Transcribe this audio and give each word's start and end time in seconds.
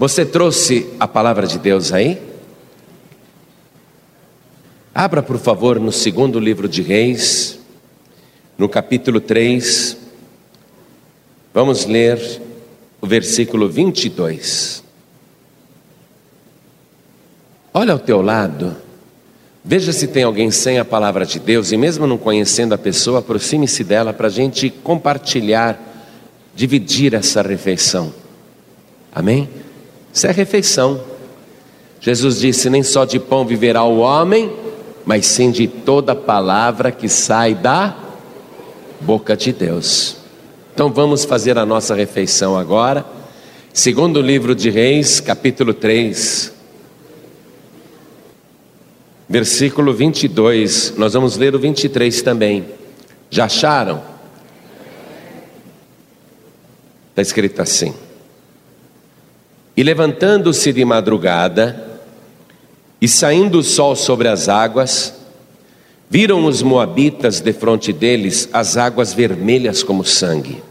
Você 0.00 0.24
trouxe 0.24 0.88
a 0.98 1.06
palavra 1.06 1.46
de 1.46 1.58
Deus 1.58 1.92
aí? 1.92 2.18
Abra, 4.94 5.22
por 5.22 5.36
favor, 5.36 5.78
no 5.78 5.92
segundo 5.92 6.40
livro 6.40 6.66
de 6.66 6.80
Reis, 6.80 7.58
no 8.56 8.66
capítulo 8.66 9.20
3. 9.20 9.98
Vamos 11.52 11.84
ler 11.84 12.18
o 12.98 13.06
versículo 13.06 13.68
22. 13.68 14.82
Olha 17.74 17.92
ao 17.92 17.98
teu 17.98 18.22
lado, 18.22 18.74
veja 19.62 19.92
se 19.92 20.08
tem 20.08 20.22
alguém 20.22 20.50
sem 20.50 20.78
a 20.78 20.84
palavra 20.84 21.26
de 21.26 21.38
Deus, 21.38 21.72
e 21.72 21.76
mesmo 21.76 22.06
não 22.06 22.16
conhecendo 22.16 22.72
a 22.72 22.78
pessoa, 22.78 23.18
aproxime-se 23.18 23.84
dela 23.84 24.14
para 24.14 24.28
a 24.28 24.30
gente 24.30 24.70
compartilhar, 24.70 25.78
dividir 26.54 27.12
essa 27.12 27.42
refeição. 27.42 28.14
Amém? 29.12 29.46
Isso 30.12 30.26
é 30.26 30.32
refeição. 30.32 31.00
Jesus 32.00 32.40
disse: 32.40 32.70
Nem 32.70 32.82
só 32.82 33.04
de 33.04 33.18
pão 33.18 33.44
viverá 33.44 33.84
o 33.84 33.98
homem, 33.98 34.52
mas 35.04 35.26
sim 35.26 35.50
de 35.50 35.68
toda 35.68 36.14
palavra 36.14 36.90
que 36.90 37.08
sai 37.08 37.54
da 37.54 37.96
boca 39.00 39.36
de 39.36 39.52
Deus. 39.52 40.16
Então 40.74 40.90
vamos 40.92 41.24
fazer 41.24 41.58
a 41.58 41.66
nossa 41.66 41.94
refeição 41.94 42.56
agora. 42.56 43.04
Segundo 43.72 44.20
livro 44.20 44.54
de 44.54 44.68
Reis, 44.68 45.20
capítulo 45.20 45.72
3, 45.72 46.52
versículo 49.28 49.94
22. 49.94 50.94
Nós 50.96 51.12
vamos 51.12 51.36
ler 51.36 51.54
o 51.54 51.58
23 51.58 52.22
também. 52.22 52.66
Já 53.30 53.44
acharam? 53.44 54.02
Está 57.10 57.22
escrito 57.22 57.62
assim. 57.62 57.94
E 59.76 59.82
levantando-se 59.82 60.72
de 60.72 60.84
madrugada, 60.84 61.90
e 63.00 63.08
saindo 63.08 63.58
o 63.58 63.62
sol 63.62 63.96
sobre 63.96 64.28
as 64.28 64.48
águas, 64.48 65.14
viram 66.08 66.44
os 66.44 66.60
moabitas 66.60 67.40
defronte 67.40 67.92
deles 67.92 68.48
as 68.52 68.76
águas 68.76 69.14
vermelhas 69.14 69.82
como 69.82 70.04
sangue. 70.04 70.62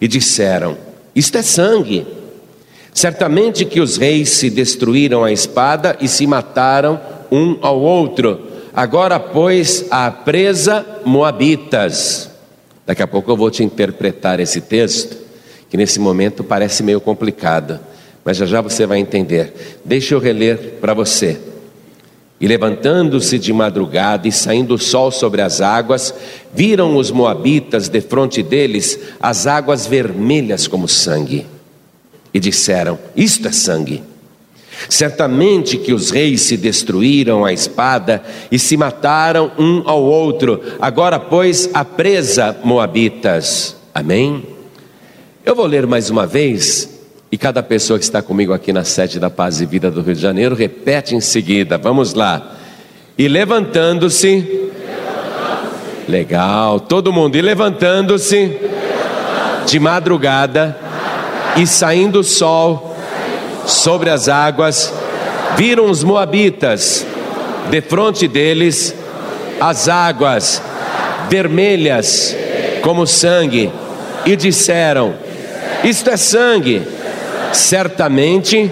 E 0.00 0.06
disseram: 0.06 0.76
Isto 1.14 1.38
é 1.38 1.42
sangue. 1.42 2.06
Certamente 2.92 3.64
que 3.64 3.80
os 3.80 3.96
reis 3.96 4.30
se 4.30 4.50
destruíram 4.50 5.24
a 5.24 5.32
espada 5.32 5.96
e 6.00 6.08
se 6.08 6.26
mataram 6.26 7.00
um 7.30 7.56
ao 7.62 7.80
outro. 7.80 8.48
Agora, 8.74 9.18
pois, 9.18 9.86
a 9.90 10.10
presa 10.10 10.84
moabitas. 11.04 12.30
Daqui 12.86 13.02
a 13.02 13.06
pouco 13.06 13.30
eu 13.30 13.36
vou 13.36 13.50
te 13.50 13.62
interpretar 13.62 14.40
esse 14.40 14.60
texto, 14.60 15.16
que 15.68 15.76
nesse 15.76 16.00
momento 16.00 16.42
parece 16.42 16.82
meio 16.82 17.00
complicado 17.00 17.78
mas 18.30 18.36
já 18.36 18.46
já 18.46 18.60
você 18.60 18.86
vai 18.86 19.00
entender. 19.00 19.80
Deixa 19.84 20.14
eu 20.14 20.20
reler 20.20 20.74
para 20.80 20.94
você. 20.94 21.36
E 22.40 22.46
levantando-se 22.46 23.40
de 23.40 23.52
madrugada 23.52 24.28
e 24.28 24.30
saindo 24.30 24.74
o 24.74 24.78
sol 24.78 25.10
sobre 25.10 25.42
as 25.42 25.60
águas, 25.60 26.14
viram 26.54 26.96
os 26.96 27.10
moabitas 27.10 27.88
defronte 27.88 28.40
deles 28.40 29.00
as 29.20 29.48
águas 29.48 29.84
vermelhas 29.84 30.68
como 30.68 30.86
sangue. 30.86 31.44
E 32.32 32.38
disseram: 32.38 33.00
Isto 33.16 33.48
é 33.48 33.52
sangue. 33.52 34.00
Certamente 34.88 35.76
que 35.76 35.92
os 35.92 36.12
reis 36.12 36.42
se 36.42 36.56
destruíram 36.56 37.44
a 37.44 37.52
espada 37.52 38.22
e 38.48 38.60
se 38.60 38.76
mataram 38.76 39.50
um 39.58 39.82
ao 39.86 40.00
outro. 40.04 40.62
Agora, 40.80 41.18
pois, 41.18 41.68
a 41.74 41.84
presa, 41.84 42.56
moabitas. 42.62 43.74
Amém? 43.92 44.46
Eu 45.44 45.56
vou 45.56 45.66
ler 45.66 45.84
mais 45.84 46.10
uma 46.10 46.28
vez 46.28 46.99
e 47.32 47.38
cada 47.38 47.62
pessoa 47.62 47.98
que 47.98 48.04
está 48.04 48.20
comigo 48.20 48.52
aqui 48.52 48.72
na 48.72 48.82
sede 48.82 49.20
da 49.20 49.30
Paz 49.30 49.60
e 49.60 49.66
Vida 49.66 49.90
do 49.90 50.02
Rio 50.02 50.14
de 50.14 50.20
Janeiro 50.20 50.54
repete 50.54 51.14
em 51.14 51.20
seguida. 51.20 51.78
Vamos 51.78 52.12
lá. 52.12 52.54
E 53.16 53.28
levantando-se. 53.28 54.36
Levantando 54.36 54.70
legal, 56.08 56.80
todo 56.80 57.12
mundo. 57.12 57.36
E 57.36 57.40
levantando-se 57.40 58.36
levantando 58.36 58.70
de 59.66 59.78
madrugada 59.78 60.76
e 61.56 61.66
saindo 61.66 62.20
o 62.20 62.24
sol 62.24 62.96
sobre 63.64 64.10
as 64.10 64.28
águas, 64.28 64.92
viram 65.56 65.88
os 65.88 66.02
moabitas 66.02 67.06
de 67.70 67.80
frente 67.80 68.26
deles 68.26 68.94
as 69.60 69.88
águas 69.88 70.60
vermelhas 71.28 72.34
como 72.82 73.06
sangue 73.06 73.70
e 74.26 74.34
disseram: 74.34 75.14
Isto 75.84 76.10
é 76.10 76.16
sangue 76.16 76.82
Certamente 77.52 78.70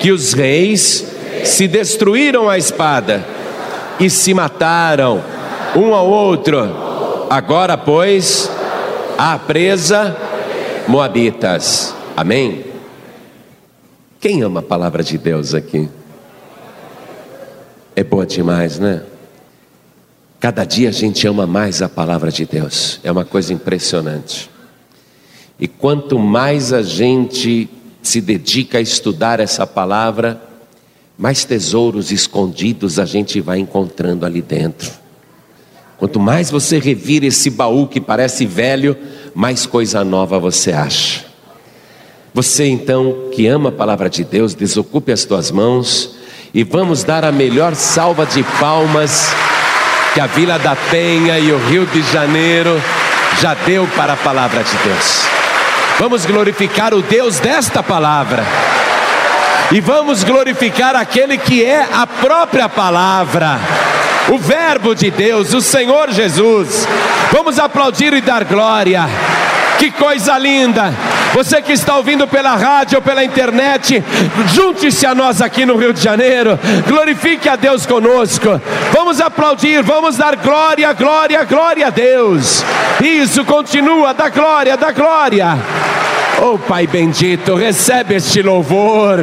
que 0.00 0.10
os 0.10 0.32
reis 0.32 1.04
se 1.44 1.68
destruíram 1.68 2.48
a 2.48 2.58
espada 2.58 3.24
e 3.98 4.10
se 4.10 4.34
mataram 4.34 5.22
um 5.74 5.94
ao 5.94 6.08
outro. 6.08 6.58
Agora, 7.28 7.76
pois, 7.76 8.50
a 9.18 9.38
presa 9.38 10.16
Moabitas. 10.88 11.94
Amém? 12.16 12.64
Quem 14.20 14.42
ama 14.42 14.60
a 14.60 14.62
palavra 14.62 15.02
de 15.02 15.18
Deus 15.18 15.54
aqui? 15.54 15.88
É 17.94 18.04
boa 18.04 18.24
demais, 18.24 18.78
né? 18.78 19.02
Cada 20.38 20.64
dia 20.64 20.90
a 20.90 20.92
gente 20.92 21.26
ama 21.26 21.46
mais 21.46 21.82
a 21.82 21.88
palavra 21.88 22.30
de 22.30 22.44
Deus, 22.44 23.00
é 23.02 23.10
uma 23.10 23.24
coisa 23.24 23.52
impressionante. 23.52 24.50
E 25.58 25.66
quanto 25.66 26.18
mais 26.18 26.72
a 26.72 26.82
gente 26.82 27.68
se 28.06 28.20
dedica 28.20 28.78
a 28.78 28.80
estudar 28.80 29.40
essa 29.40 29.66
palavra, 29.66 30.40
mais 31.18 31.44
tesouros 31.44 32.12
escondidos 32.12 32.98
a 32.98 33.04
gente 33.04 33.40
vai 33.40 33.58
encontrando 33.58 34.24
ali 34.24 34.40
dentro. 34.40 34.90
Quanto 35.98 36.20
mais 36.20 36.50
você 36.50 36.78
revira 36.78 37.26
esse 37.26 37.50
baú 37.50 37.86
que 37.86 38.00
parece 38.00 38.44
velho, 38.44 38.96
mais 39.34 39.66
coisa 39.66 40.04
nova 40.04 40.38
você 40.38 40.72
acha. 40.72 41.24
Você 42.34 42.66
então 42.66 43.30
que 43.32 43.46
ama 43.46 43.70
a 43.70 43.72
palavra 43.72 44.10
de 44.10 44.22
Deus, 44.22 44.54
desocupe 44.54 45.10
as 45.10 45.24
tuas 45.24 45.50
mãos 45.50 46.16
e 46.52 46.62
vamos 46.62 47.02
dar 47.02 47.24
a 47.24 47.32
melhor 47.32 47.74
salva 47.74 48.26
de 48.26 48.42
palmas 48.60 49.28
que 50.12 50.20
a 50.20 50.26
Vila 50.26 50.58
da 50.58 50.76
Penha 50.76 51.38
e 51.38 51.50
o 51.50 51.58
Rio 51.66 51.86
de 51.86 52.02
Janeiro 52.12 52.80
já 53.40 53.54
deu 53.54 53.86
para 53.96 54.12
a 54.12 54.16
palavra 54.16 54.62
de 54.62 54.76
Deus. 54.84 55.35
Vamos 55.98 56.26
glorificar 56.26 56.92
o 56.92 57.00
Deus 57.00 57.38
desta 57.40 57.82
palavra. 57.82 58.44
E 59.72 59.80
vamos 59.80 60.22
glorificar 60.22 60.94
aquele 60.94 61.38
que 61.38 61.64
é 61.64 61.88
a 61.92 62.06
própria 62.06 62.68
palavra, 62.68 63.58
o 64.32 64.38
Verbo 64.38 64.94
de 64.94 65.10
Deus, 65.10 65.52
o 65.54 65.60
Senhor 65.60 66.12
Jesus. 66.12 66.86
Vamos 67.32 67.58
aplaudir 67.58 68.12
e 68.12 68.20
dar 68.20 68.44
glória. 68.44 69.08
Que 69.78 69.90
coisa 69.90 70.38
linda! 70.38 70.92
Você 71.34 71.60
que 71.60 71.72
está 71.72 71.96
ouvindo 71.96 72.26
pela 72.26 72.56
rádio 72.56 72.96
ou 72.96 73.02
pela 73.02 73.22
internet, 73.22 74.02
junte-se 74.54 75.04
a 75.04 75.14
nós 75.14 75.42
aqui 75.42 75.66
no 75.66 75.76
Rio 75.76 75.92
de 75.92 76.00
Janeiro, 76.02 76.58
glorifique 76.86 77.46
a 77.48 77.56
Deus 77.56 77.84
conosco. 77.84 78.60
Vamos 78.92 79.20
aplaudir, 79.20 79.82
vamos 79.82 80.16
dar 80.16 80.34
glória, 80.36 80.92
glória, 80.94 81.44
glória 81.44 81.88
a 81.88 81.90
Deus. 81.90 82.64
Isso, 83.02 83.44
continua, 83.44 84.14
dá 84.14 84.30
glória, 84.30 84.76
dá 84.78 84.92
glória. 84.92 85.58
Oh 86.40 86.58
Pai 86.58 86.86
bendito, 86.86 87.54
recebe 87.54 88.14
este 88.14 88.42
louvor. 88.42 89.20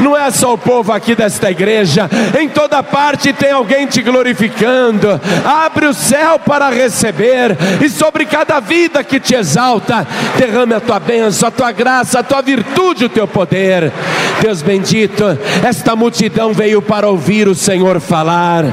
Não 0.00 0.16
é 0.16 0.30
só 0.30 0.54
o 0.54 0.58
povo 0.58 0.92
aqui 0.92 1.14
desta 1.14 1.50
igreja, 1.50 2.08
em 2.38 2.48
toda 2.48 2.82
parte 2.82 3.32
tem 3.32 3.52
alguém 3.52 3.86
te 3.86 4.02
glorificando. 4.02 5.20
Abre 5.44 5.86
o 5.86 5.94
céu 5.94 6.38
para 6.38 6.70
receber, 6.70 7.56
e 7.84 7.88
sobre 7.88 8.24
cada 8.24 8.60
vida 8.60 9.04
que 9.04 9.20
te 9.20 9.34
exalta, 9.34 10.06
derrame 10.36 10.74
a 10.74 10.80
tua 10.80 10.98
bênção, 10.98 11.48
a 11.48 11.52
tua 11.52 11.72
graça, 11.72 12.20
a 12.20 12.22
tua 12.22 12.42
virtude, 12.42 13.04
o 13.04 13.08
teu 13.08 13.28
poder. 13.28 13.92
Deus 14.40 14.62
bendito, 14.62 15.24
esta 15.62 15.94
multidão 15.94 16.52
veio 16.52 16.80
para 16.80 17.08
ouvir 17.08 17.46
o 17.46 17.54
Senhor 17.54 18.00
falar. 18.00 18.64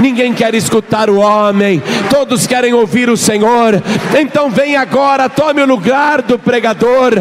Ninguém 0.00 0.32
quer 0.32 0.54
escutar 0.54 1.10
o 1.10 1.18
homem, 1.18 1.82
todos 2.10 2.46
querem 2.46 2.72
ouvir 2.74 3.08
o 3.08 3.16
Senhor. 3.16 3.82
Então 4.18 4.50
vem 4.50 4.76
agora, 4.76 5.28
tome 5.28 5.62
o 5.62 5.66
lugar 5.66 6.22
do 6.22 6.38
pregador, 6.38 7.12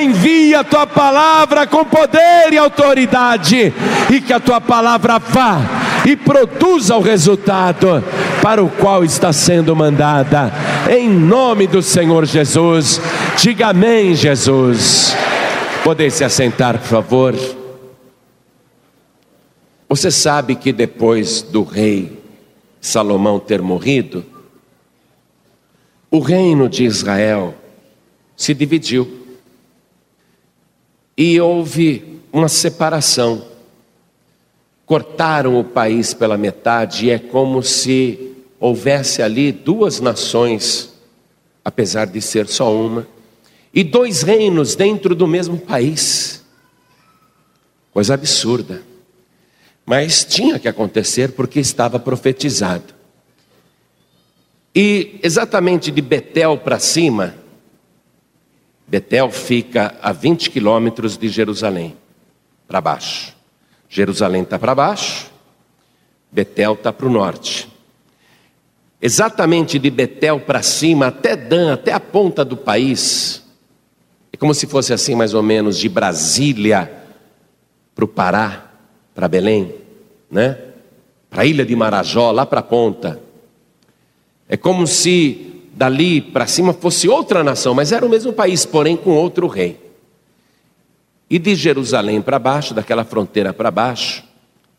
envia 0.00 0.60
a 0.60 0.64
tua 0.64 0.86
palavra 0.86 1.66
com 1.66 1.84
poder 1.84 2.52
e 2.52 2.58
autoridade, 2.58 3.72
e 4.10 4.20
que 4.20 4.32
a 4.32 4.40
tua 4.40 4.60
palavra 4.60 5.18
vá 5.18 5.60
e 6.06 6.16
produza 6.16 6.96
o 6.96 7.00
resultado 7.00 8.04
para 8.42 8.62
o 8.62 8.68
qual 8.68 9.04
está 9.04 9.32
sendo 9.32 9.74
mandada. 9.74 10.52
Em 10.90 11.08
nome 11.08 11.66
do 11.66 11.82
Senhor 11.82 12.26
Jesus, 12.26 13.00
diga 13.36 13.68
amém, 13.68 14.14
Jesus. 14.14 15.16
Poder 15.82 16.10
se 16.10 16.24
assentar, 16.24 16.78
por 16.78 16.86
favor. 16.86 17.34
Você 19.88 20.10
sabe 20.10 20.56
que 20.56 20.72
depois 20.72 21.40
do 21.42 21.62
rei 21.62 22.24
Salomão 22.80 23.38
ter 23.38 23.62
morrido, 23.62 24.24
o 26.14 26.20
reino 26.20 26.68
de 26.68 26.84
Israel 26.84 27.56
se 28.36 28.54
dividiu. 28.54 29.26
E 31.16 31.40
houve 31.40 32.20
uma 32.32 32.46
separação. 32.48 33.44
Cortaram 34.86 35.58
o 35.58 35.64
país 35.64 36.14
pela 36.14 36.38
metade 36.38 37.06
e 37.06 37.10
é 37.10 37.18
como 37.18 37.64
se 37.64 38.32
houvesse 38.60 39.22
ali 39.22 39.50
duas 39.50 39.98
nações, 39.98 40.94
apesar 41.64 42.06
de 42.06 42.22
ser 42.22 42.46
só 42.46 42.72
uma, 42.72 43.08
e 43.74 43.82
dois 43.82 44.22
reinos 44.22 44.76
dentro 44.76 45.16
do 45.16 45.26
mesmo 45.26 45.58
país. 45.58 46.44
Coisa 47.92 48.14
absurda. 48.14 48.82
Mas 49.84 50.24
tinha 50.24 50.60
que 50.60 50.68
acontecer 50.68 51.32
porque 51.32 51.58
estava 51.58 51.98
profetizado. 51.98 52.93
E 54.74 55.20
exatamente 55.22 55.90
de 55.90 56.02
Betel 56.02 56.58
para 56.58 56.80
cima, 56.80 57.34
Betel 58.88 59.30
fica 59.30 59.94
a 60.02 60.10
20 60.10 60.50
quilômetros 60.50 61.16
de 61.16 61.28
Jerusalém, 61.28 61.96
para 62.66 62.80
baixo. 62.80 63.34
Jerusalém 63.88 64.42
está 64.42 64.58
para 64.58 64.74
baixo, 64.74 65.30
Betel 66.32 66.72
está 66.72 66.92
para 66.92 67.06
o 67.06 67.10
norte. 67.10 67.70
Exatamente 69.00 69.78
de 69.78 69.90
Betel 69.90 70.40
para 70.40 70.62
cima, 70.62 71.06
até 71.06 71.36
Dan, 71.36 71.74
até 71.74 71.92
a 71.92 72.00
ponta 72.00 72.44
do 72.44 72.56
país, 72.56 73.44
é 74.32 74.36
como 74.36 74.52
se 74.52 74.66
fosse 74.66 74.92
assim, 74.92 75.14
mais 75.14 75.34
ou 75.34 75.42
menos, 75.42 75.78
de 75.78 75.88
Brasília 75.88 76.90
para 77.94 78.04
o 78.04 78.08
Pará, 78.08 78.72
para 79.14 79.28
Belém, 79.28 79.72
né? 80.28 80.58
Para 81.30 81.42
a 81.42 81.46
ilha 81.46 81.64
de 81.64 81.76
Marajó, 81.76 82.32
lá 82.32 82.44
para 82.44 82.58
a 82.58 82.64
ponta. 82.64 83.23
É 84.48 84.56
como 84.56 84.86
se 84.86 85.62
dali 85.74 86.20
para 86.20 86.46
cima 86.46 86.72
fosse 86.72 87.08
outra 87.08 87.42
nação, 87.42 87.74
mas 87.74 87.92
era 87.92 88.04
o 88.04 88.08
mesmo 88.08 88.32
país, 88.32 88.64
porém 88.64 88.96
com 88.96 89.10
outro 89.10 89.46
rei. 89.46 89.80
E 91.28 91.38
de 91.38 91.54
Jerusalém 91.54 92.20
para 92.20 92.38
baixo, 92.38 92.74
daquela 92.74 93.04
fronteira 93.04 93.52
para 93.52 93.70
baixo, 93.70 94.22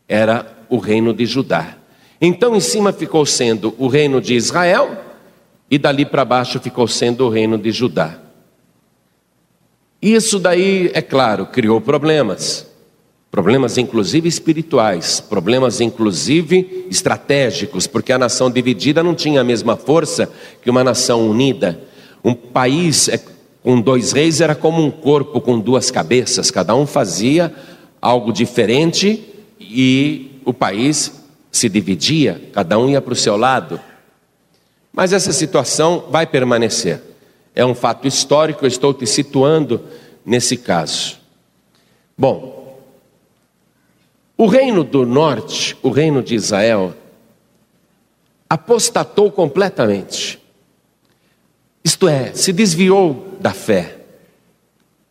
era 0.08 0.56
o 0.68 0.78
reino 0.78 1.12
de 1.12 1.26
Judá. 1.26 1.76
Então 2.20 2.56
em 2.56 2.60
cima 2.60 2.92
ficou 2.92 3.26
sendo 3.26 3.74
o 3.78 3.88
reino 3.88 4.20
de 4.20 4.34
Israel, 4.34 5.04
e 5.70 5.78
dali 5.78 6.06
para 6.06 6.24
baixo 6.24 6.60
ficou 6.60 6.86
sendo 6.86 7.26
o 7.26 7.28
reino 7.28 7.58
de 7.58 7.72
Judá. 7.72 8.20
Isso 10.00 10.38
daí, 10.38 10.90
é 10.94 11.02
claro, 11.02 11.46
criou 11.46 11.80
problemas. 11.80 12.70
Problemas 13.30 13.76
inclusive 13.76 14.28
espirituais, 14.28 15.20
problemas 15.20 15.80
inclusive 15.80 16.86
estratégicos, 16.90 17.86
porque 17.86 18.12
a 18.12 18.18
nação 18.18 18.50
dividida 18.50 19.02
não 19.02 19.14
tinha 19.14 19.40
a 19.40 19.44
mesma 19.44 19.76
força 19.76 20.30
que 20.62 20.70
uma 20.70 20.82
nação 20.82 21.28
unida. 21.28 21.80
Um 22.24 22.34
país 22.34 23.08
é, 23.08 23.20
com 23.62 23.80
dois 23.80 24.12
reis 24.12 24.40
era 24.40 24.54
como 24.54 24.82
um 24.82 24.90
corpo 24.90 25.40
com 25.40 25.58
duas 25.58 25.90
cabeças, 25.90 26.50
cada 26.50 26.74
um 26.74 26.86
fazia 26.86 27.52
algo 28.00 28.32
diferente 28.32 29.22
e 29.60 30.40
o 30.44 30.54
país 30.54 31.24
se 31.50 31.68
dividia, 31.68 32.40
cada 32.52 32.78
um 32.78 32.88
ia 32.88 33.00
para 33.00 33.12
o 33.12 33.16
seu 33.16 33.36
lado. 33.36 33.80
Mas 34.92 35.12
essa 35.12 35.32
situação 35.32 36.04
vai 36.10 36.26
permanecer. 36.26 37.02
É 37.54 37.64
um 37.64 37.74
fato 37.74 38.06
histórico, 38.06 38.64
eu 38.64 38.68
estou 38.68 38.94
te 38.94 39.06
situando 39.06 39.80
nesse 40.24 40.56
caso. 40.56 41.18
Bom, 42.16 42.65
o 44.36 44.46
reino 44.46 44.84
do 44.84 45.06
norte, 45.06 45.76
o 45.82 45.88
reino 45.88 46.22
de 46.22 46.34
Israel, 46.34 46.94
apostatou 48.48 49.30
completamente. 49.30 50.38
Isto 51.82 52.08
é, 52.08 52.34
se 52.34 52.52
desviou 52.52 53.36
da 53.40 53.52
fé, 53.52 53.98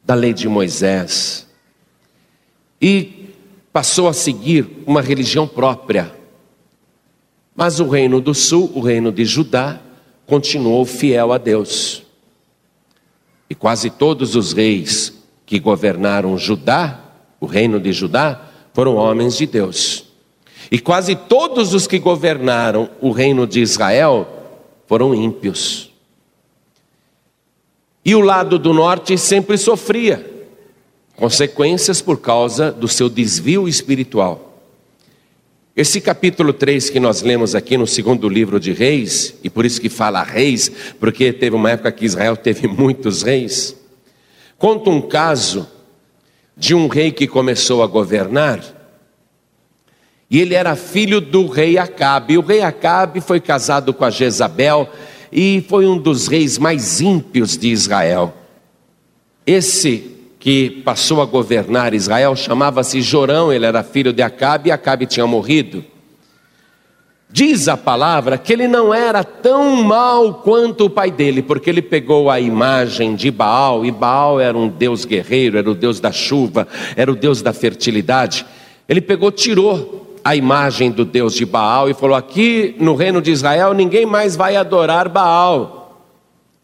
da 0.04 0.14
lei 0.14 0.34
de 0.34 0.48
Moisés, 0.48 1.48
e 2.80 3.34
passou 3.74 4.08
a 4.08 4.14
seguir 4.14 4.84
uma 4.86 5.02
religião 5.02 5.48
própria. 5.48 6.14
Mas 7.56 7.80
o 7.80 7.88
reino 7.88 8.22
do 8.22 8.34
sul, 8.34 8.72
o 8.76 8.82
reino 8.82 9.12
de 9.12 9.26
Judá, 9.26 9.80
continuou 10.26 10.86
fiel 10.86 11.34
a 11.34 11.38
Deus. 11.38 12.04
E 13.50 13.56
quase 13.56 13.90
todos 13.90 14.36
os 14.36 14.54
reis 14.54 15.14
que 15.46 15.60
governaram 15.60 16.38
Judá, 16.38 17.00
o 17.40 17.46
reino 17.46 17.80
de 17.80 17.92
Judá, 17.92 18.52
foram 18.76 18.98
homens 18.98 19.38
de 19.38 19.46
Deus. 19.48 20.04
E 20.70 20.78
quase 20.78 21.16
todos 21.16 21.74
os 21.74 21.88
que 21.88 21.98
governaram 21.98 22.90
o 23.00 23.10
reino 23.10 23.48
de 23.48 23.62
Israel 23.62 24.28
foram 24.86 25.16
ímpios. 25.16 25.94
E 28.04 28.14
o 28.14 28.20
lado 28.20 28.60
do 28.60 28.74
norte 28.74 29.18
sempre 29.18 29.58
sofria 29.58 30.30
consequências 31.16 32.02
por 32.02 32.20
causa 32.20 32.70
do 32.70 32.90
seu 32.90 33.08
desvio 33.08 33.66
espiritual. 33.66 34.60
Esse 35.74 36.02
capítulo 36.02 36.52
3 36.52 36.90
que 36.90 37.00
nós 37.00 37.22
lemos 37.22 37.56
aqui 37.56 37.78
no 37.78 37.88
segundo 37.88 38.28
livro 38.28 38.60
de 38.60 38.74
Reis, 38.74 39.36
e 39.42 39.50
por 39.50 39.66
isso 39.66 39.80
que 39.80 39.88
fala 39.88 40.22
reis, 40.22 40.70
porque 41.00 41.32
teve 41.32 41.56
uma 41.56 41.72
época 41.72 41.94
que 41.94 42.06
Israel 42.06 42.36
teve 42.36 42.68
muitos 42.68 43.22
reis, 43.22 43.74
conta 44.58 44.90
um 44.90 45.02
caso 45.02 45.66
de 46.58 46.74
um 46.74 46.88
rei 46.88 47.12
que 47.12 47.28
começou 47.28 47.84
a 47.84 47.88
governar, 47.88 48.62
e 50.30 50.40
ele 50.40 50.56
era 50.56 50.76
filho 50.76 51.22
do 51.22 51.48
rei 51.48 51.78
Acabe. 51.78 52.38
O 52.38 52.42
rei 52.42 52.62
Acabe 52.62 53.22
foi 53.22 53.40
casado 53.40 53.94
com 53.94 54.04
a 54.04 54.10
Jezabel 54.10 54.90
e 55.32 55.64
foi 55.70 55.86
um 55.86 55.98
dos 55.98 56.28
reis 56.28 56.58
mais 56.58 57.00
ímpios 57.00 57.58
de 57.58 57.70
Israel. 57.70 58.34
Esse 59.46 60.12
que 60.40 60.82
passou 60.84 61.22
a 61.22 61.26
governar 61.26 61.94
Israel 61.94 62.36
chamava-se 62.36 63.02
Jorão, 63.02 63.54
ele 63.54 63.66
era 63.66 63.84
filho 63.84 64.12
de 64.12 64.22
Acabe 64.22 64.70
e 64.70 64.72
Acabe 64.72 65.06
tinha 65.06 65.28
morrido. 65.28 65.84
Diz 67.36 67.68
a 67.68 67.76
palavra 67.76 68.38
que 68.38 68.54
ele 68.54 68.66
não 68.66 68.94
era 68.94 69.22
tão 69.22 69.84
mal 69.84 70.36
quanto 70.36 70.86
o 70.86 70.90
pai 70.90 71.12
dele, 71.12 71.42
porque 71.42 71.70
ele 71.70 71.82
pegou 71.82 72.30
a 72.30 72.40
imagem 72.40 73.14
de 73.14 73.30
Baal, 73.30 73.86
e 73.86 73.92
Baal 73.92 74.40
era 74.40 74.58
um 74.58 74.70
deus 74.70 75.04
guerreiro, 75.04 75.58
era 75.58 75.70
o 75.70 75.76
deus 75.76 76.00
da 76.00 76.14
chuva, 76.14 76.66
era 76.96 77.12
o 77.12 77.16
deus 77.16 77.42
da 77.42 77.52
fertilidade. 77.52 78.46
Ele 78.88 79.02
pegou, 79.02 79.34
tirou 79.34 80.18
a 80.24 80.34
imagem 80.34 80.90
do 80.90 81.04
deus 81.04 81.34
de 81.36 81.46
Baal 81.46 81.90
e 81.90 81.94
falou: 81.94 82.16
Aqui 82.16 82.74
no 82.80 82.96
reino 82.96 83.22
de 83.22 83.32
Israel 83.32 83.74
ninguém 83.74 84.06
mais 84.06 84.38
vai 84.38 84.56
adorar 84.56 85.10
Baal. 85.10 86.08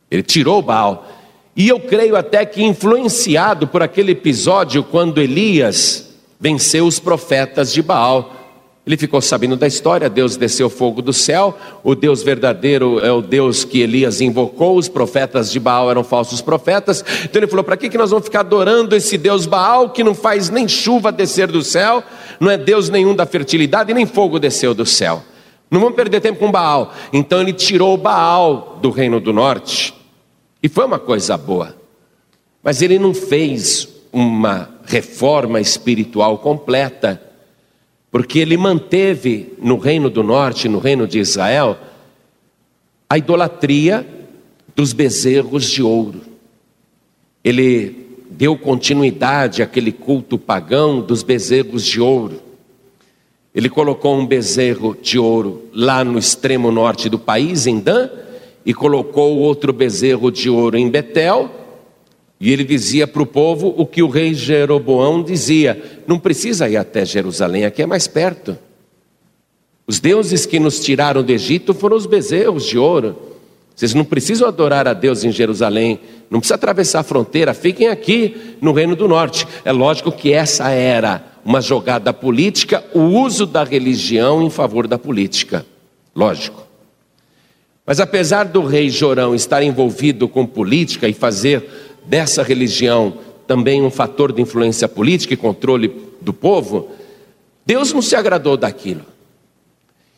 Ele 0.10 0.24
tirou 0.24 0.62
Baal. 0.62 1.06
E 1.54 1.68
eu 1.68 1.82
creio 1.82 2.16
até 2.16 2.46
que 2.46 2.64
influenciado 2.64 3.68
por 3.68 3.84
aquele 3.84 4.14
episódio 4.14 4.86
quando 4.86 5.20
Elias 5.20 6.16
venceu 6.40 6.86
os 6.86 6.98
profetas 6.98 7.74
de 7.74 7.82
Baal. 7.82 8.38
Ele 8.86 8.98
ficou 8.98 9.22
sabendo 9.22 9.56
da 9.56 9.68
história, 9.68 10.10
Deus 10.10 10.36
desceu 10.36 10.68
fogo 10.68 11.04
do 11.04 11.14
céu, 11.14 11.56
o 11.84 11.94
Deus 11.94 12.24
verdadeiro 12.24 13.00
é 13.00 13.12
o 13.12 13.22
Deus 13.22 13.64
que 13.64 13.80
Elias 13.80 14.22
invocou, 14.22 14.76
os 14.76 14.90
profetas 14.90 15.52
de 15.52 15.60
Baal 15.60 15.92
eram 15.92 16.04
falsos 16.04 16.42
profetas. 16.42 17.06
Então 17.24 17.40
ele 17.40 17.48
falou: 17.48 17.64
para 17.64 17.78
que, 17.78 17.90
que 17.90 17.98
nós 17.98 18.10
vamos 18.10 18.26
ficar 18.26 18.40
adorando 18.40 18.96
esse 18.96 19.20
Deus 19.20 19.46
Baal 19.46 19.92
que 19.92 20.04
não 20.04 20.16
faz 20.16 20.50
nem 20.50 20.68
chuva 20.68 21.12
descer 21.12 21.48
do 21.48 21.62
céu, 21.62 22.04
não 22.40 22.50
é 22.50 22.58
Deus 22.58 22.90
nenhum 22.90 23.16
da 23.16 23.26
fertilidade, 23.28 23.94
nem 23.94 24.08
fogo 24.08 24.40
desceu 24.40 24.74
do 24.74 24.86
céu. 24.86 25.24
Não 25.70 25.80
vamos 25.80 25.96
perder 25.96 26.20
tempo 26.20 26.40
com 26.40 26.52
Baal. 26.52 26.92
Então 27.14 27.40
ele 27.40 27.54
tirou 27.54 27.96
Baal 27.98 28.80
do 28.82 28.90
reino 28.90 29.20
do 29.20 29.32
norte, 29.32 29.94
e 30.62 30.68
foi 30.68 30.86
uma 30.86 30.98
coisa 30.98 31.38
boa, 31.38 31.76
mas 32.64 32.82
ele 32.82 32.98
não 32.98 33.14
fez 33.14 33.88
uma 34.12 34.70
reforma 34.88 35.62
espiritual 35.62 36.40
completa 36.40 37.31
porque 38.12 38.40
ele 38.40 38.58
manteve 38.58 39.54
no 39.58 39.78
reino 39.78 40.10
do 40.10 40.22
norte, 40.22 40.68
no 40.68 40.80
reino 40.80 41.08
de 41.08 41.18
Israel, 41.18 41.78
a 43.10 43.18
idolatria 43.18 44.06
dos 44.76 44.92
bezerros 44.92 45.66
de 45.66 45.82
ouro. 45.82 46.22
Ele 47.44 48.18
deu 48.30 48.58
continuidade 48.58 49.64
àquele 49.64 49.92
culto 49.92 50.38
pagão 50.38 51.00
dos 51.00 51.24
bezerros 51.24 51.86
de 51.86 52.02
ouro. 52.02 52.42
Ele 53.56 53.70
colocou 53.70 54.18
um 54.18 54.26
bezerro 54.26 54.96
de 55.02 55.18
ouro 55.18 55.70
lá 55.74 56.04
no 56.04 56.20
extremo 56.20 56.72
norte 56.72 57.10
do 57.10 57.20
país, 57.20 57.66
em 57.66 57.80
Dan, 57.80 58.10
e 58.66 58.74
colocou 58.74 59.38
outro 59.38 59.74
bezerro 59.74 60.32
de 60.32 60.50
ouro 60.50 60.78
em 60.78 60.90
Betel, 60.90 61.50
e 62.42 62.52
ele 62.52 62.64
dizia 62.64 63.06
para 63.06 63.22
o 63.22 63.26
povo 63.26 63.72
o 63.78 63.86
que 63.86 64.02
o 64.02 64.10
rei 64.10 64.34
Jeroboão 64.34 65.22
dizia: 65.22 66.02
não 66.08 66.18
precisa 66.18 66.68
ir 66.68 66.76
até 66.76 67.06
Jerusalém, 67.06 67.66
aqui 67.66 67.84
é 67.84 67.86
mais 67.86 68.08
perto. 68.08 68.58
Os 69.86 70.00
deuses 70.00 70.48
que 70.48 70.60
nos 70.60 70.80
tiraram 70.80 71.22
do 71.22 71.32
Egito 71.32 71.72
foram 71.72 71.96
os 71.96 72.08
bezerros 72.08 72.66
de 72.66 72.80
ouro. 72.80 73.16
Vocês 73.76 73.94
não 73.94 74.04
precisam 74.04 74.48
adorar 74.48 74.88
a 74.88 74.94
Deus 74.94 75.24
em 75.24 75.32
Jerusalém, 75.32 76.00
não 76.32 76.40
precisa 76.40 76.56
atravessar 76.56 77.02
a 77.02 77.04
fronteira, 77.04 77.54
fiquem 77.54 77.90
aqui 77.90 78.56
no 78.60 78.74
Reino 78.74 78.96
do 78.96 79.08
Norte. 79.08 79.48
É 79.64 79.72
lógico 79.72 80.12
que 80.12 80.34
essa 80.34 80.70
era 80.70 81.24
uma 81.46 81.62
jogada 81.62 82.12
política, 82.12 82.84
o 82.94 83.02
uso 83.02 83.46
da 83.46 83.64
religião 83.64 84.42
em 84.42 84.50
favor 84.50 84.88
da 84.88 84.98
política. 84.98 85.64
Lógico. 86.16 86.66
Mas 87.86 88.00
apesar 88.00 88.46
do 88.46 88.64
rei 88.64 88.90
Jorão 88.90 89.36
estar 89.36 89.62
envolvido 89.62 90.28
com 90.28 90.46
política 90.46 91.08
e 91.08 91.14
fazer 91.14 91.91
dessa 92.06 92.44
religião 92.44 93.14
também 93.48 93.82
um 93.82 93.92
fator 93.92 94.32
de 94.32 94.42
influência 94.42 94.88
política 94.88 95.34
e 95.34 95.38
controle 95.38 95.94
do 96.22 96.32
povo, 96.32 96.90
Deus 97.66 97.92
não 97.92 98.02
se 98.02 98.16
agradou 98.16 98.56
daquilo. 98.56 99.02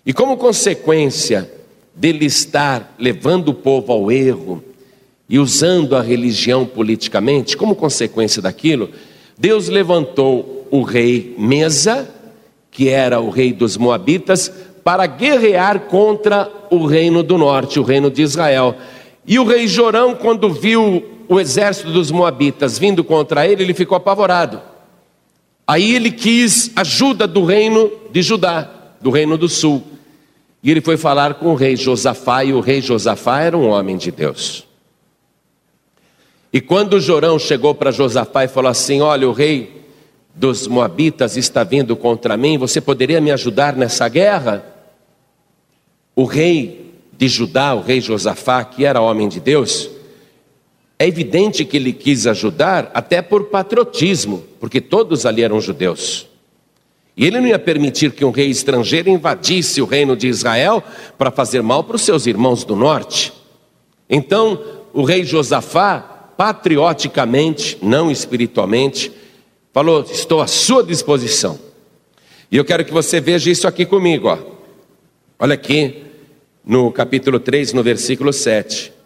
E 0.06 0.14
como 0.14 0.38
consequência 0.38 1.50
dele 1.96 2.26
estar 2.26 2.96
levando 3.00 3.50
o 3.50 3.54
povo 3.54 3.92
ao 3.92 4.12
erro 4.12 4.64
e 5.30 5.40
usando 5.40 5.96
a 5.96 6.02
religião 6.02 6.66
politicamente, 6.66 7.56
como 7.56 7.76
consequência 7.76 8.42
daquilo, 8.42 8.90
Deus 9.38 9.68
levantou 9.68 10.68
o 10.70 10.82
rei 10.82 11.36
Mesa, 11.38 12.10
que 12.70 12.90
era 12.90 13.20
o 13.20 13.30
rei 13.30 13.54
dos 13.54 13.78
Moabitas, 13.78 14.52
para 14.84 15.06
guerrear 15.06 15.82
contra 15.82 16.52
o 16.70 16.86
reino 16.86 17.24
do 17.24 17.38
norte, 17.38 17.80
o 17.80 17.84
reino 17.84 18.12
de 18.12 18.22
Israel. 18.22 18.76
E 19.26 19.40
o 19.40 19.46
rei 19.46 19.68
Jorão, 19.68 20.16
quando 20.16 20.50
viu 20.50 21.13
o 21.28 21.40
exército 21.40 21.92
dos 21.92 22.12
Moabitas 22.12 22.78
vindo 22.78 23.04
contra 23.04 23.48
ele, 23.48 23.64
ele 23.64 23.74
ficou 23.74 23.96
apavorado. 23.96 24.62
Aí 25.66 25.96
ele 25.96 26.12
quis 26.12 26.72
ajuda 26.76 27.26
do 27.26 27.46
reino 27.46 27.92
de 28.12 28.22
Judá, 28.22 28.70
do 29.00 29.10
reino 29.10 29.38
do 29.38 29.48
sul. 29.48 29.84
E 30.62 30.72
ele 30.72 30.82
foi 30.82 30.98
falar 30.98 31.36
com 31.36 31.50
o 31.50 31.56
rei 31.56 31.76
Josafá, 31.76 32.44
e 32.44 32.54
o 32.54 32.60
rei 32.60 32.82
Josafá 32.82 33.42
era 33.42 33.58
um 33.58 33.68
homem 33.68 33.98
de 33.98 34.12
Deus. 34.12 34.66
E 36.52 36.62
quando 36.62 37.00
Jorão 37.00 37.40
chegou 37.40 37.74
para 37.74 37.92
Josafá 37.92 38.44
e 38.44 38.48
falou 38.48 38.70
assim: 38.70 39.02
Olha, 39.02 39.28
o 39.28 39.34
rei 39.34 39.84
dos 40.36 40.68
Moabitas 40.68 41.36
está 41.38 41.64
vindo 41.64 41.96
contra 41.96 42.38
mim, 42.38 42.58
você 42.58 42.80
poderia 42.80 43.20
me 43.20 43.32
ajudar 43.32 43.76
nessa 43.76 44.08
guerra? 44.08 44.66
O 46.16 46.26
rei 46.26 46.94
de 47.18 47.28
Judá, 47.28 47.74
o 47.74 47.82
rei 47.82 48.00
Josafá, 48.00 48.64
que 48.64 48.86
era 48.86 49.02
homem 49.02 49.28
de 49.28 49.40
Deus, 49.40 49.90
é 51.04 51.08
evidente 51.08 51.66
que 51.66 51.76
ele 51.76 51.92
quis 51.92 52.26
ajudar 52.26 52.90
até 52.94 53.22
por 53.22 53.46
patriotismo, 53.48 54.42
porque 54.58 54.80
todos 54.80 55.26
ali 55.26 55.42
eram 55.42 55.60
judeus. 55.60 56.26
E 57.18 57.26
ele 57.26 57.42
não 57.42 57.48
ia 57.48 57.60
permitir 57.60 58.14
que 58.14 58.24
um 58.24 58.32
rei 58.32 58.48
estrangeiro 58.48 59.10
invadisse 59.10 59.82
o 59.82 59.86
reino 59.86 60.16
de 60.16 60.30
Israel 60.30 60.82
para 61.18 61.30
fazer 61.30 61.62
mal 61.62 61.84
para 61.84 61.98
os 61.98 62.04
seus 62.04 62.26
irmãos 62.26 62.64
do 62.64 62.74
norte. 62.74 63.34
Então, 64.10 64.64
o 64.94 65.04
rei 65.04 65.26
Josafá 65.26 66.00
patrioticamente, 66.38 67.78
não 67.82 68.10
espiritualmente, 68.10 69.12
falou: 69.74 70.06
Estou 70.10 70.40
à 70.40 70.48
sua 70.48 70.86
disposição. 70.86 71.60
E 72.50 72.56
eu 72.56 72.64
quero 72.64 72.86
que 72.86 72.94
você 72.94 73.20
veja 73.20 73.52
isso 73.52 73.68
aqui 73.68 73.86
comigo. 73.86 74.30
Ó. 74.30 74.38
Olha 75.38 75.56
aqui, 75.56 76.02
no 76.64 76.94
capítulo 76.94 77.42
3, 77.42 77.74
no 77.74 77.84
versículo 77.84 78.32
7. 78.32 79.03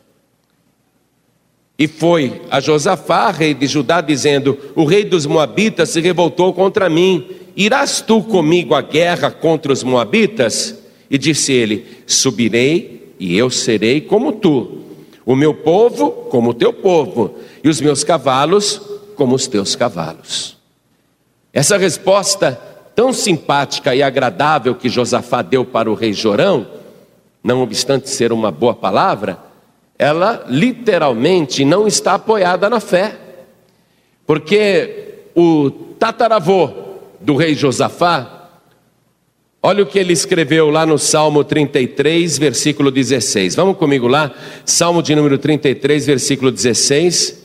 E 1.78 1.88
foi 1.88 2.42
a 2.50 2.60
Josafá, 2.60 3.30
rei 3.30 3.54
de 3.54 3.68
Judá, 3.68 4.02
dizendo: 4.02 4.58
O 4.76 4.84
rei 4.84 5.04
dos 5.04 5.26
Moabitas 5.26 5.90
se 5.90 6.02
revoltou 6.02 6.54
contra 6.54 6.90
mim. 6.90 7.28
Irás 7.56 8.02
tu 8.02 8.24
comigo 8.24 8.74
à 8.74 8.82
guerra 8.82 9.32
contra 9.32 9.72
os 9.72 9.84
Moabitas? 9.84 10.76
E 11.10 11.18
disse 11.18 11.52
ele: 11.52 11.86
Subirei 12.06 13.14
e 13.20 13.38
eu 13.38 13.50
serei 13.50 14.02
como 14.02 14.34
tu 14.34 14.78
o 15.28 15.36
meu 15.36 15.54
povo 15.54 16.10
como 16.30 16.52
o 16.52 16.54
teu 16.54 16.72
povo, 16.72 17.36
e 17.62 17.68
os 17.68 17.82
meus 17.82 18.02
cavalos 18.02 18.82
como 19.14 19.36
os 19.36 19.46
teus 19.46 19.76
cavalos. 19.76 20.56
Essa 21.52 21.78
resposta 21.78 22.54
tão 22.96 23.12
simpática 23.12 23.94
e 23.94 24.02
agradável 24.02 24.74
que 24.74 24.88
Josafá 24.88 25.42
deu 25.42 25.66
para 25.66 25.92
o 25.92 25.96
rei 25.96 26.14
Jorão, 26.14 26.66
não 27.44 27.62
obstante 27.62 28.10
ser 28.10 28.32
uma 28.32 28.52
boa 28.52 28.74
palavra, 28.74 29.38
ela 29.98 30.46
literalmente 30.48 31.66
não 31.66 31.88
está 31.88 32.14
apoiada 32.14 32.70
na 32.70 32.80
fé. 32.80 33.16
Porque 34.26 35.26
o 35.36 35.70
tataravô 35.70 36.72
do 37.20 37.36
rei 37.36 37.56
Josafá, 37.56 38.38
Olha 39.62 39.84
o 39.84 39.86
que 39.88 39.98
ele 39.98 40.14
escreveu 40.14 40.70
lá 40.70 40.86
no 40.86 40.98
Salmo 40.98 41.44
33, 41.44 42.38
versículo 42.38 42.92
16. 42.92 43.56
Vamos 43.56 43.76
comigo 43.76 44.08
lá, 44.08 44.34
Salmo 44.64 45.02
de 45.02 45.16
número 45.16 45.38
33, 45.38 46.06
versículo 46.06 46.52
16. 46.52 47.44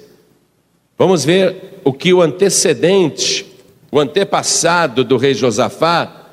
Vamos 0.96 1.24
ver 1.24 1.80
o 1.82 1.92
que 1.92 2.12
o 2.12 2.20
antecedente, 2.20 3.46
o 3.90 3.98
antepassado 3.98 5.02
do 5.02 5.16
rei 5.16 5.34
Josafá 5.34 6.28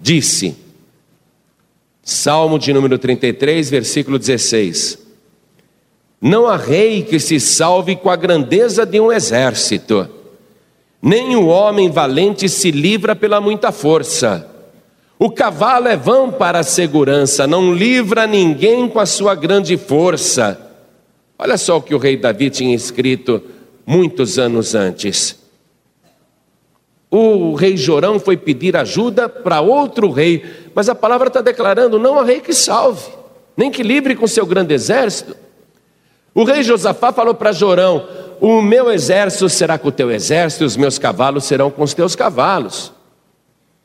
disse. 0.00 0.56
Salmo 2.02 2.58
de 2.58 2.72
número 2.72 2.98
33, 2.98 3.70
versículo 3.70 4.18
16. 4.18 5.03
Não 6.24 6.46
há 6.46 6.56
rei 6.56 7.02
que 7.02 7.20
se 7.20 7.38
salve 7.38 7.96
com 7.96 8.08
a 8.08 8.16
grandeza 8.16 8.86
de 8.86 8.98
um 8.98 9.12
exército, 9.12 10.08
nem 11.02 11.36
o 11.36 11.48
homem 11.48 11.90
valente 11.90 12.48
se 12.48 12.70
livra 12.70 13.14
pela 13.14 13.42
muita 13.42 13.70
força. 13.70 14.48
O 15.18 15.30
cavalo 15.30 15.86
é 15.86 15.98
vão 15.98 16.32
para 16.32 16.60
a 16.60 16.62
segurança, 16.62 17.46
não 17.46 17.74
livra 17.74 18.26
ninguém 18.26 18.88
com 18.88 18.98
a 18.98 19.04
sua 19.04 19.34
grande 19.34 19.76
força. 19.76 20.58
Olha 21.38 21.58
só 21.58 21.76
o 21.76 21.82
que 21.82 21.94
o 21.94 21.98
rei 21.98 22.16
Davi 22.16 22.48
tinha 22.48 22.74
escrito 22.74 23.42
muitos 23.84 24.38
anos 24.38 24.74
antes. 24.74 25.38
O 27.10 27.54
rei 27.54 27.76
Jorão 27.76 28.18
foi 28.18 28.38
pedir 28.38 28.78
ajuda 28.78 29.28
para 29.28 29.60
outro 29.60 30.10
rei, 30.10 30.42
mas 30.74 30.88
a 30.88 30.94
palavra 30.94 31.28
está 31.28 31.42
declarando: 31.42 31.98
não 31.98 32.18
há 32.18 32.24
rei 32.24 32.40
que 32.40 32.54
salve, 32.54 33.10
nem 33.54 33.70
que 33.70 33.82
livre 33.82 34.16
com 34.16 34.26
seu 34.26 34.46
grande 34.46 34.72
exército. 34.72 35.43
O 36.34 36.44
rei 36.44 36.62
Josafá 36.62 37.12
falou 37.12 37.34
para 37.34 37.52
Jorão: 37.52 38.06
O 38.40 38.60
meu 38.60 38.90
exército 38.90 39.48
será 39.48 39.78
com 39.78 39.88
o 39.88 39.92
teu 39.92 40.10
exército, 40.10 40.64
e 40.64 40.66
os 40.66 40.76
meus 40.76 40.98
cavalos 40.98 41.44
serão 41.44 41.70
com 41.70 41.82
os 41.82 41.94
teus 41.94 42.16
cavalos. 42.16 42.92